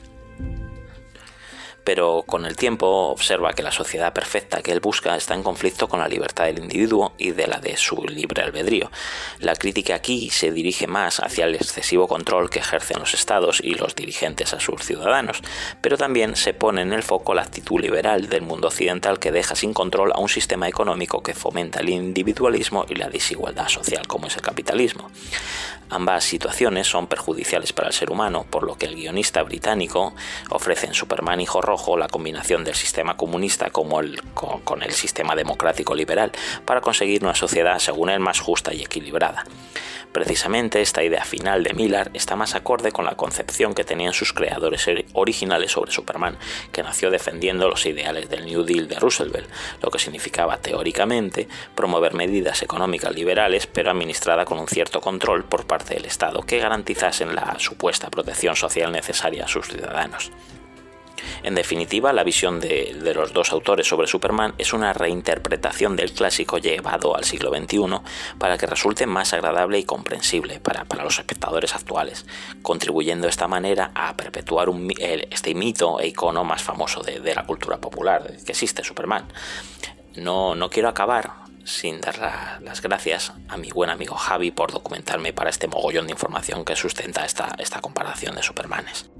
pero 1.87 2.25
con 2.27 2.47
el 2.47 2.57
tiempo 2.57 2.89
observa 3.11 3.53
que 3.53 3.63
la 3.63 3.71
sociedad 3.71 4.13
perfecta 4.13 4.61
que 4.61 4.73
él 4.73 4.81
busca 4.81 5.17
está 5.17 5.35
en 5.35 5.45
conflicto 5.45 5.87
con 5.87 6.01
la 6.01 6.09
libertad 6.09 6.47
del 6.47 6.59
individuo 6.59 7.13
y 7.17 7.31
de 7.31 7.47
la 7.47 7.61
de 7.61 7.77
su 7.77 8.03
libre 8.03 8.43
albedrío. 8.43 8.91
La 9.39 9.55
crítica 9.55 9.95
aquí 9.95 10.29
se 10.31 10.51
dirige 10.51 10.89
más 10.89 11.21
hacia 11.21 11.45
el 11.45 11.55
excesivo 11.55 12.09
control 12.09 12.51
que 12.51 12.59
ejercen 12.59 12.99
los 12.99 13.15
estados 13.15 13.61
y 13.63 13.77
los 13.77 13.95
dirigentes 13.95 14.53
a 14.53 14.59
sus 14.59 14.83
ciudadanos, 14.83 15.43
pero 15.81 15.97
también 15.97 16.35
se 16.35 16.55
pone 16.55 16.83
en 16.83 16.93
el 16.93 17.05
foco 17.05 17.35
la 17.35 17.43
actitud 17.43 17.81
liberal 17.81 18.29
del 18.29 18.43
mundo 18.43 18.67
occidental 18.67 19.21
que 19.21 19.31
deja 19.31 19.55
sin 19.55 19.73
control 19.73 20.11
a 20.13 20.19
un 20.19 20.29
sistema 20.29 20.67
económico 20.67 21.23
que 21.23 21.35
fomenta 21.35 21.79
el 21.79 21.91
individualismo 21.91 22.85
y 22.89 22.97
la 22.97 23.09
desigualdad 23.09 23.69
social 23.69 24.09
como 24.09 24.27
es 24.27 24.35
el 24.35 24.43
capitalismo. 24.43 25.09
Ambas 25.89 26.25
situaciones 26.25 26.89
son 26.89 27.07
perjudiciales 27.07 27.73
para 27.73 27.89
el 27.89 27.95
ser 27.95 28.11
humano, 28.11 28.45
por 28.51 28.65
lo 28.65 28.77
que 28.77 28.87
el 28.87 28.97
guionista 28.97 29.45
británico 29.45 30.15
ofrece 30.51 30.87
en 30.87 30.95
Superman 30.95 31.41
y 31.41 31.47
Horror 31.47 31.76
arrojo 31.77 31.97
la 31.99 32.09
combinación 32.09 32.65
del 32.65 32.75
sistema 32.75 33.17
comunista 33.17 33.69
como 33.71 34.01
el, 34.01 34.23
con, 34.33 34.61
con 34.63 34.83
el 34.83 34.93
sistema 34.93 35.37
democrático 35.37 35.95
liberal 35.95 36.33
para 36.65 36.81
conseguir 36.81 37.23
una 37.23 37.35
sociedad, 37.35 37.79
según 37.79 38.09
él, 38.09 38.19
más 38.19 38.41
justa 38.41 38.73
y 38.73 38.83
equilibrada. 38.83 39.45
Precisamente 40.11 40.81
esta 40.81 41.05
idea 41.05 41.23
final 41.25 41.63
de 41.63 41.75
Miller 41.75 42.11
está 42.15 42.37
más 42.37 42.55
acorde 42.55 42.91
con 42.91 43.05
la 43.05 43.17
concepción 43.17 43.75
que 43.75 43.85
tenían 43.85 44.15
sus 44.15 44.33
creadores 44.33 44.89
originales 45.13 45.73
sobre 45.73 45.93
Superman, 45.93 46.39
que 46.73 46.83
nació 46.83 47.11
defendiendo 47.11 47.69
los 47.69 47.85
ideales 47.85 48.31
del 48.31 48.47
New 48.47 48.63
Deal 48.63 48.89
de 48.89 48.99
Roosevelt, 48.99 49.51
lo 49.83 49.91
que 49.91 49.99
significaba 49.99 50.57
teóricamente 50.57 51.49
promover 51.75 52.15
medidas 52.15 52.63
económicas 52.63 53.15
liberales 53.15 53.67
pero 53.67 53.91
administrada 53.91 54.47
con 54.47 54.59
un 54.59 54.69
cierto 54.69 55.03
control 55.03 55.45
por 55.45 55.67
parte 55.67 55.95
del 55.95 56.07
Estado 56.07 56.41
que 56.41 56.59
garantizasen 56.59 57.35
la 57.35 57.55
supuesta 57.59 58.09
protección 58.09 58.57
social 58.57 58.91
necesaria 58.93 59.45
a 59.45 59.49
sus 59.49 59.69
ciudadanos. 59.69 60.33
En 61.43 61.55
definitiva, 61.55 62.13
la 62.13 62.25
visión 62.25 62.61
de, 62.61 62.95
los 63.15 63.33
dos 63.33 63.53
autores 63.53 63.87
sobre 63.87 64.07
Superman 64.07 64.55
es 64.59 64.73
una 64.73 64.93
reinterpretación 64.93 65.97
del 65.97 66.13
clásico 66.13 66.59
llevado 66.59 67.17
al 67.17 67.25
siglo 67.25 67.51
XXI 67.51 68.01
para 68.39 68.59
que 68.59 68.67
resulte 68.67 69.07
más 69.07 69.33
agradable 69.33 69.79
y 69.79 69.85
comprensible 69.85 70.61
para, 70.61 70.85
los 71.03 71.19
espectadores 71.19 71.75
actuales, 71.75 72.27
contribuyendo 72.63 73.27
de 73.27 73.31
esta 73.31 73.49
manera 73.49 73.93
a 73.95 74.17
perpetuar 74.17 74.69
este 75.31 75.55
mito 75.55 76.01
e 76.01 76.09
icono 76.09 76.45
más 76.45 76.63
famoso 76.63 77.03
de, 77.03 77.35
la 77.35 77.45
cultura 77.45 77.79
popular 77.79 78.37
que 78.45 78.53
existe, 78.53 78.83
Superman. 78.83 79.29
No, 80.17 80.55
no 80.55 80.71
quiero 80.71 80.89
acabar 80.89 81.47
sin 81.65 82.01
dar 82.01 82.59
las 82.63 82.81
gracias 82.81 83.33
a 83.49 83.57
mi 83.57 83.71
buen 83.71 83.91
amigo 83.91 84.15
Javi 84.15 84.51
por 84.51 84.73
documentarme 84.73 85.33
para 85.33 85.51
este 85.51 85.67
mogollón 85.67 86.07
de 86.07 86.13
información 86.13 86.65
que 86.65 86.77
sustenta 86.77 87.25
esta, 87.25 87.55
esta 87.59 87.81
comparación 87.81 88.37
de 88.37 88.43
Supermanes. 88.43 89.11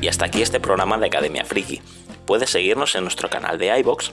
Y 0.00 0.08
hasta 0.08 0.24
aquí 0.26 0.42
este 0.42 0.58
programa 0.58 0.98
de 0.98 1.06
Academia 1.06 1.44
Friki. 1.44 1.80
Puedes 2.26 2.50
seguirnos 2.50 2.94
en 2.94 3.02
nuestro 3.04 3.30
canal 3.30 3.58
de 3.58 3.78
iBox 3.78 4.12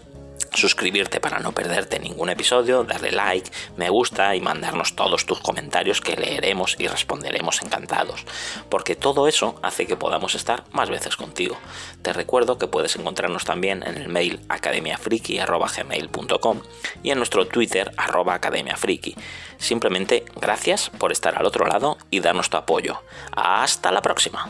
suscribirte 0.60 1.20
para 1.20 1.40
no 1.40 1.54
perderte 1.54 2.00
ningún 2.00 2.30
episodio, 2.30 2.84
darle 2.84 3.12
like, 3.12 3.50
me 3.78 3.90
gusta 3.90 4.36
y 4.36 4.42
mandarnos 4.42 4.96
todos 4.96 5.26
tus 5.26 5.40
comentarios 5.40 6.02
que 6.02 6.16
leeremos 6.16 6.76
y 6.78 6.86
responderemos 6.88 7.64
encantados, 7.64 8.26
porque 8.70 8.96
todo 8.96 9.28
eso 9.28 9.56
hace 9.64 9.88
que 9.88 9.96
podamos 9.96 10.36
estar 10.36 10.66
más 10.72 10.90
veces 10.90 11.16
contigo. 11.16 11.58
Te 12.02 12.12
recuerdo 12.14 12.58
que 12.58 12.68
puedes 12.68 12.96
encontrarnos 12.96 13.46
también 13.46 13.84
en 13.84 13.98
el 13.98 14.10
mail 14.10 14.40
academiafriki.gmail.com 14.50 16.62
y 17.04 17.12
en 17.12 17.18
nuestro 17.18 17.48
Twitter 17.48 17.92
arroba 17.98 18.36
academiafriki. 18.36 19.16
Simplemente 19.58 20.26
gracias 20.36 20.90
por 20.90 21.12
estar 21.12 21.38
al 21.38 21.46
otro 21.46 21.66
lado 21.66 21.98
y 22.10 22.20
darnos 22.20 22.50
tu 22.50 22.58
apoyo. 22.58 23.04
Hasta 23.32 23.92
la 23.92 24.02
próxima. 24.02 24.50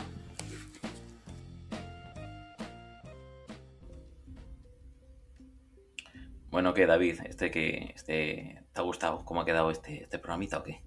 Bueno, 6.50 6.74
¿qué, 6.74 6.86
David? 6.86 7.20
Este 7.24 7.50
que 7.50 7.92
este, 7.94 8.64
¿Te 8.72 8.80
ha 8.80 8.82
gustado 8.82 9.24
cómo 9.24 9.40
ha 9.40 9.44
quedado 9.44 9.70
este, 9.70 10.02
este 10.02 10.18
programita 10.18 10.58
o 10.58 10.62
qué? 10.62 10.82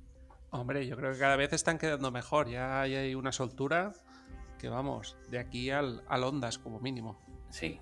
Hombre, 0.51 0.85
yo 0.85 0.95
creo 0.95 1.13
que 1.13 1.19
cada 1.19 1.35
vez 1.35 1.53
están 1.53 1.77
quedando 1.77 2.11
mejor. 2.11 2.49
Ya 2.49 2.81
hay 2.81 3.15
una 3.15 3.31
soltura 3.31 3.93
que 4.59 4.69
vamos, 4.69 5.17
de 5.29 5.39
aquí 5.39 5.71
al, 5.71 6.03
al 6.07 6.23
Ondas 6.23 6.57
como 6.57 6.79
mínimo. 6.79 7.19
Sí, 7.49 7.79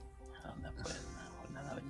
Ondas, 0.55 0.73
pues, 0.73 1.05
pues, 1.39 1.51
nada, 1.51 1.73
oye. 1.75 1.84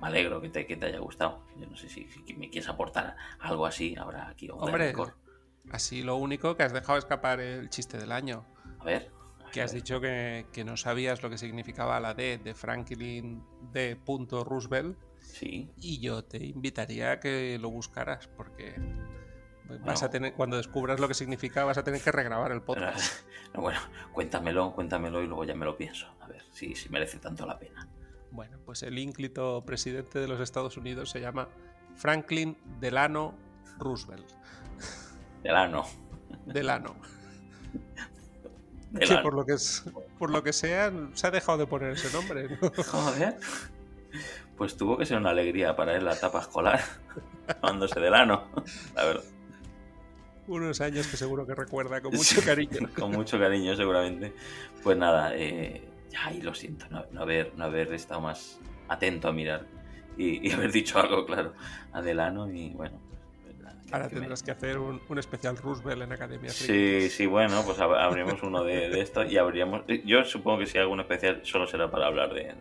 Me 0.00 0.06
alegro 0.06 0.40
que 0.40 0.48
te, 0.48 0.66
que 0.66 0.76
te 0.76 0.86
haya 0.86 0.98
gustado. 0.98 1.42
Yo 1.58 1.66
no 1.66 1.76
sé 1.76 1.88
si, 1.88 2.06
me 2.36 2.48
quieres 2.48 2.68
aportar 2.68 3.16
algo 3.40 3.66
así 3.66 3.96
ahora 3.96 4.28
aquí. 4.28 4.48
Hombre, 4.50 4.94
así 5.70 6.02
lo 6.02 6.16
único 6.16 6.56
que 6.56 6.62
has 6.62 6.72
dejado 6.72 6.98
escapar 6.98 7.40
el 7.40 7.68
chiste 7.68 7.98
del 7.98 8.12
año. 8.12 8.44
A 8.78 8.84
ver. 8.84 9.19
Que 9.52 9.62
has 9.62 9.72
dicho 9.72 10.00
que, 10.00 10.44
no 10.64 10.76
sabías 10.76 11.22
lo 11.22 11.30
que 11.30 11.38
significaba 11.38 11.98
la 12.00 12.14
D 12.14 12.38
de 12.38 12.54
Franklin 12.54 13.42
D. 13.72 13.98
Roosevelt. 14.06 14.98
Sí. 15.18 15.70
Y 15.76 16.00
yo 16.00 16.24
te 16.24 16.44
invitaría 16.44 17.12
a 17.12 17.20
que 17.20 17.58
lo 17.60 17.70
buscaras, 17.70 18.28
porque 18.28 18.74
vas 19.84 20.02
a 20.02 20.10
tener, 20.10 20.34
cuando 20.34 20.56
descubras 20.56 21.00
lo 21.00 21.08
que 21.08 21.14
significa, 21.14 21.64
vas 21.64 21.78
a 21.78 21.84
tener 21.84 22.00
que 22.00 22.12
regrabar 22.12 22.52
el 22.52 22.62
podcast. 22.62 23.24
bueno, 23.54 23.80
cuéntamelo, 24.12 24.72
cuéntamelo 24.72 25.22
y 25.22 25.26
luego 25.26 25.44
ya 25.44 25.54
me 25.54 25.64
lo 25.64 25.76
pienso. 25.76 26.06
A 26.20 26.28
ver 26.28 26.42
si, 26.52 26.74
si 26.74 26.88
merece 26.88 27.18
tanto 27.18 27.46
la 27.46 27.58
pena. 27.58 27.88
Bueno, 28.30 28.58
pues 28.64 28.82
el 28.82 28.98
ínclito 28.98 29.64
presidente 29.64 30.20
de 30.20 30.28
los 30.28 30.40
Estados 30.40 30.76
Unidos 30.76 31.10
se 31.10 31.20
llama 31.20 31.48
Franklin 31.96 32.56
Delano 32.78 33.34
Roosevelt. 33.78 34.30
Delano. 35.42 35.84
Delano 36.46 37.19
por 39.22 39.34
lo 39.34 39.44
que 39.44 39.52
es, 39.52 39.84
por 40.18 40.30
lo 40.30 40.42
que 40.42 40.52
sea, 40.52 40.92
se 41.14 41.26
ha 41.26 41.30
dejado 41.30 41.58
de 41.58 41.66
poner 41.66 41.90
ese 41.92 42.12
nombre. 42.12 42.48
Joder. 42.86 43.36
Pues 44.56 44.76
tuvo 44.76 44.98
que 44.98 45.06
ser 45.06 45.16
una 45.18 45.30
alegría 45.30 45.74
para 45.76 45.96
él 45.96 46.04
la 46.04 46.14
etapa 46.14 46.40
escolar, 46.40 46.80
llamándose 47.48 48.00
del 48.00 48.14
ano, 48.14 48.50
la 48.94 49.04
verdad. 49.04 49.24
Unos 50.46 50.80
años 50.80 51.06
que 51.06 51.16
seguro 51.16 51.46
que 51.46 51.54
recuerda 51.54 52.00
con 52.00 52.12
mucho 52.12 52.42
cariño. 52.42 52.90
con 52.98 53.12
mucho 53.12 53.38
cariño, 53.38 53.76
seguramente. 53.76 54.34
Pues 54.82 54.98
nada, 54.98 55.34
eh, 55.36 55.88
ay, 56.18 56.42
lo 56.42 56.54
siento, 56.54 56.86
no, 56.90 57.22
haber, 57.22 57.52
no 57.56 57.64
haber 57.64 57.94
estado 57.94 58.20
más 58.20 58.58
atento 58.88 59.28
a 59.28 59.32
mirar 59.32 59.66
y, 60.18 60.46
y 60.46 60.52
haber 60.52 60.72
dicho 60.72 60.98
algo, 60.98 61.24
claro, 61.24 61.54
a 61.92 62.02
Delano 62.02 62.52
y 62.52 62.70
bueno, 62.70 63.00
Ahora 63.92 64.08
tendrás 64.08 64.42
que 64.42 64.50
hacer 64.50 64.78
un, 64.78 65.00
especial 65.18 65.56
Roosevelt 65.56 66.02
en 66.02 66.12
Academia 66.12 66.50
Sí, 66.50 67.08
sí, 67.10 67.26
bueno, 67.26 67.62
pues 67.64 67.78
abrimos 67.80 68.42
uno 68.42 68.62
de, 68.62 69.00
esto 69.00 69.24
y 69.24 69.36
habríamos. 69.36 69.82
Yo 70.04 70.24
supongo 70.24 70.60
que 70.60 70.66
si 70.66 70.78
hago 70.78 70.92
un 70.92 71.00
especial 71.00 71.40
solo 71.44 71.66
será 71.66 71.90
para 71.90 72.06
hablar 72.06 72.32
de, 72.32 72.54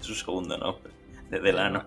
su 0.00 0.14
segundo 0.14 0.58
nombre, 0.58 0.92
de 1.30 1.40
Delano. 1.40 1.86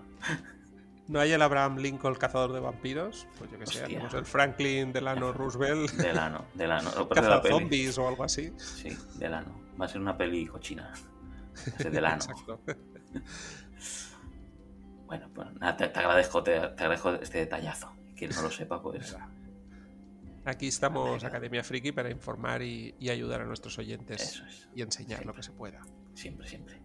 ¿No 1.08 1.18
hay 1.18 1.32
el 1.32 1.42
Abraham 1.42 1.78
Lincoln, 1.78 2.14
cazador 2.14 2.52
de 2.52 2.60
vampiros? 2.60 3.26
Pues 3.36 3.50
yo 3.50 3.58
que 3.58 3.66
sé, 3.66 3.82
tenemos 3.82 4.14
el 4.14 4.24
Franklin 4.24 4.92
Delano 4.92 5.32
Roosevelt. 5.32 5.90
Delano, 5.92 6.44
Delano. 6.54 7.08
Cazador 7.08 7.48
zombies 7.48 7.98
o 7.98 8.06
algo 8.06 8.24
así. 8.24 8.52
Sí, 8.56 8.96
Delano. 9.16 9.60
Va 9.80 9.86
a 9.86 9.88
ser 9.88 10.00
una 10.00 10.16
peli 10.16 10.46
cochina. 10.46 10.92
Ese 11.78 11.90
Delano. 11.90 12.16
Exacto. 12.16 12.60
Bueno, 15.06 15.28
pues 15.34 15.52
nada, 15.54 15.76
te, 15.76 15.84
agradezco, 15.86 16.44
te 16.44 16.54
agradezco 16.56 17.14
este 17.14 17.38
detallazo 17.38 17.99
quien 18.20 18.32
no 18.32 18.42
lo 18.42 18.50
sepa, 18.50 18.82
pues. 18.82 19.16
Aquí 20.44 20.68
estamos, 20.68 21.24
Academia 21.24 21.64
Friki, 21.64 21.92
para 21.92 22.10
informar 22.10 22.60
y, 22.60 22.94
ayudar 23.08 23.40
a 23.40 23.44
nuestros 23.46 23.78
oyentes 23.78 24.42
y 24.74 24.82
enseñar 24.82 25.24
lo 25.24 25.34
que 25.34 25.42
se 25.42 25.52
pueda. 25.52 25.80
Siempre, 26.14 26.46
siempre. 26.46 26.79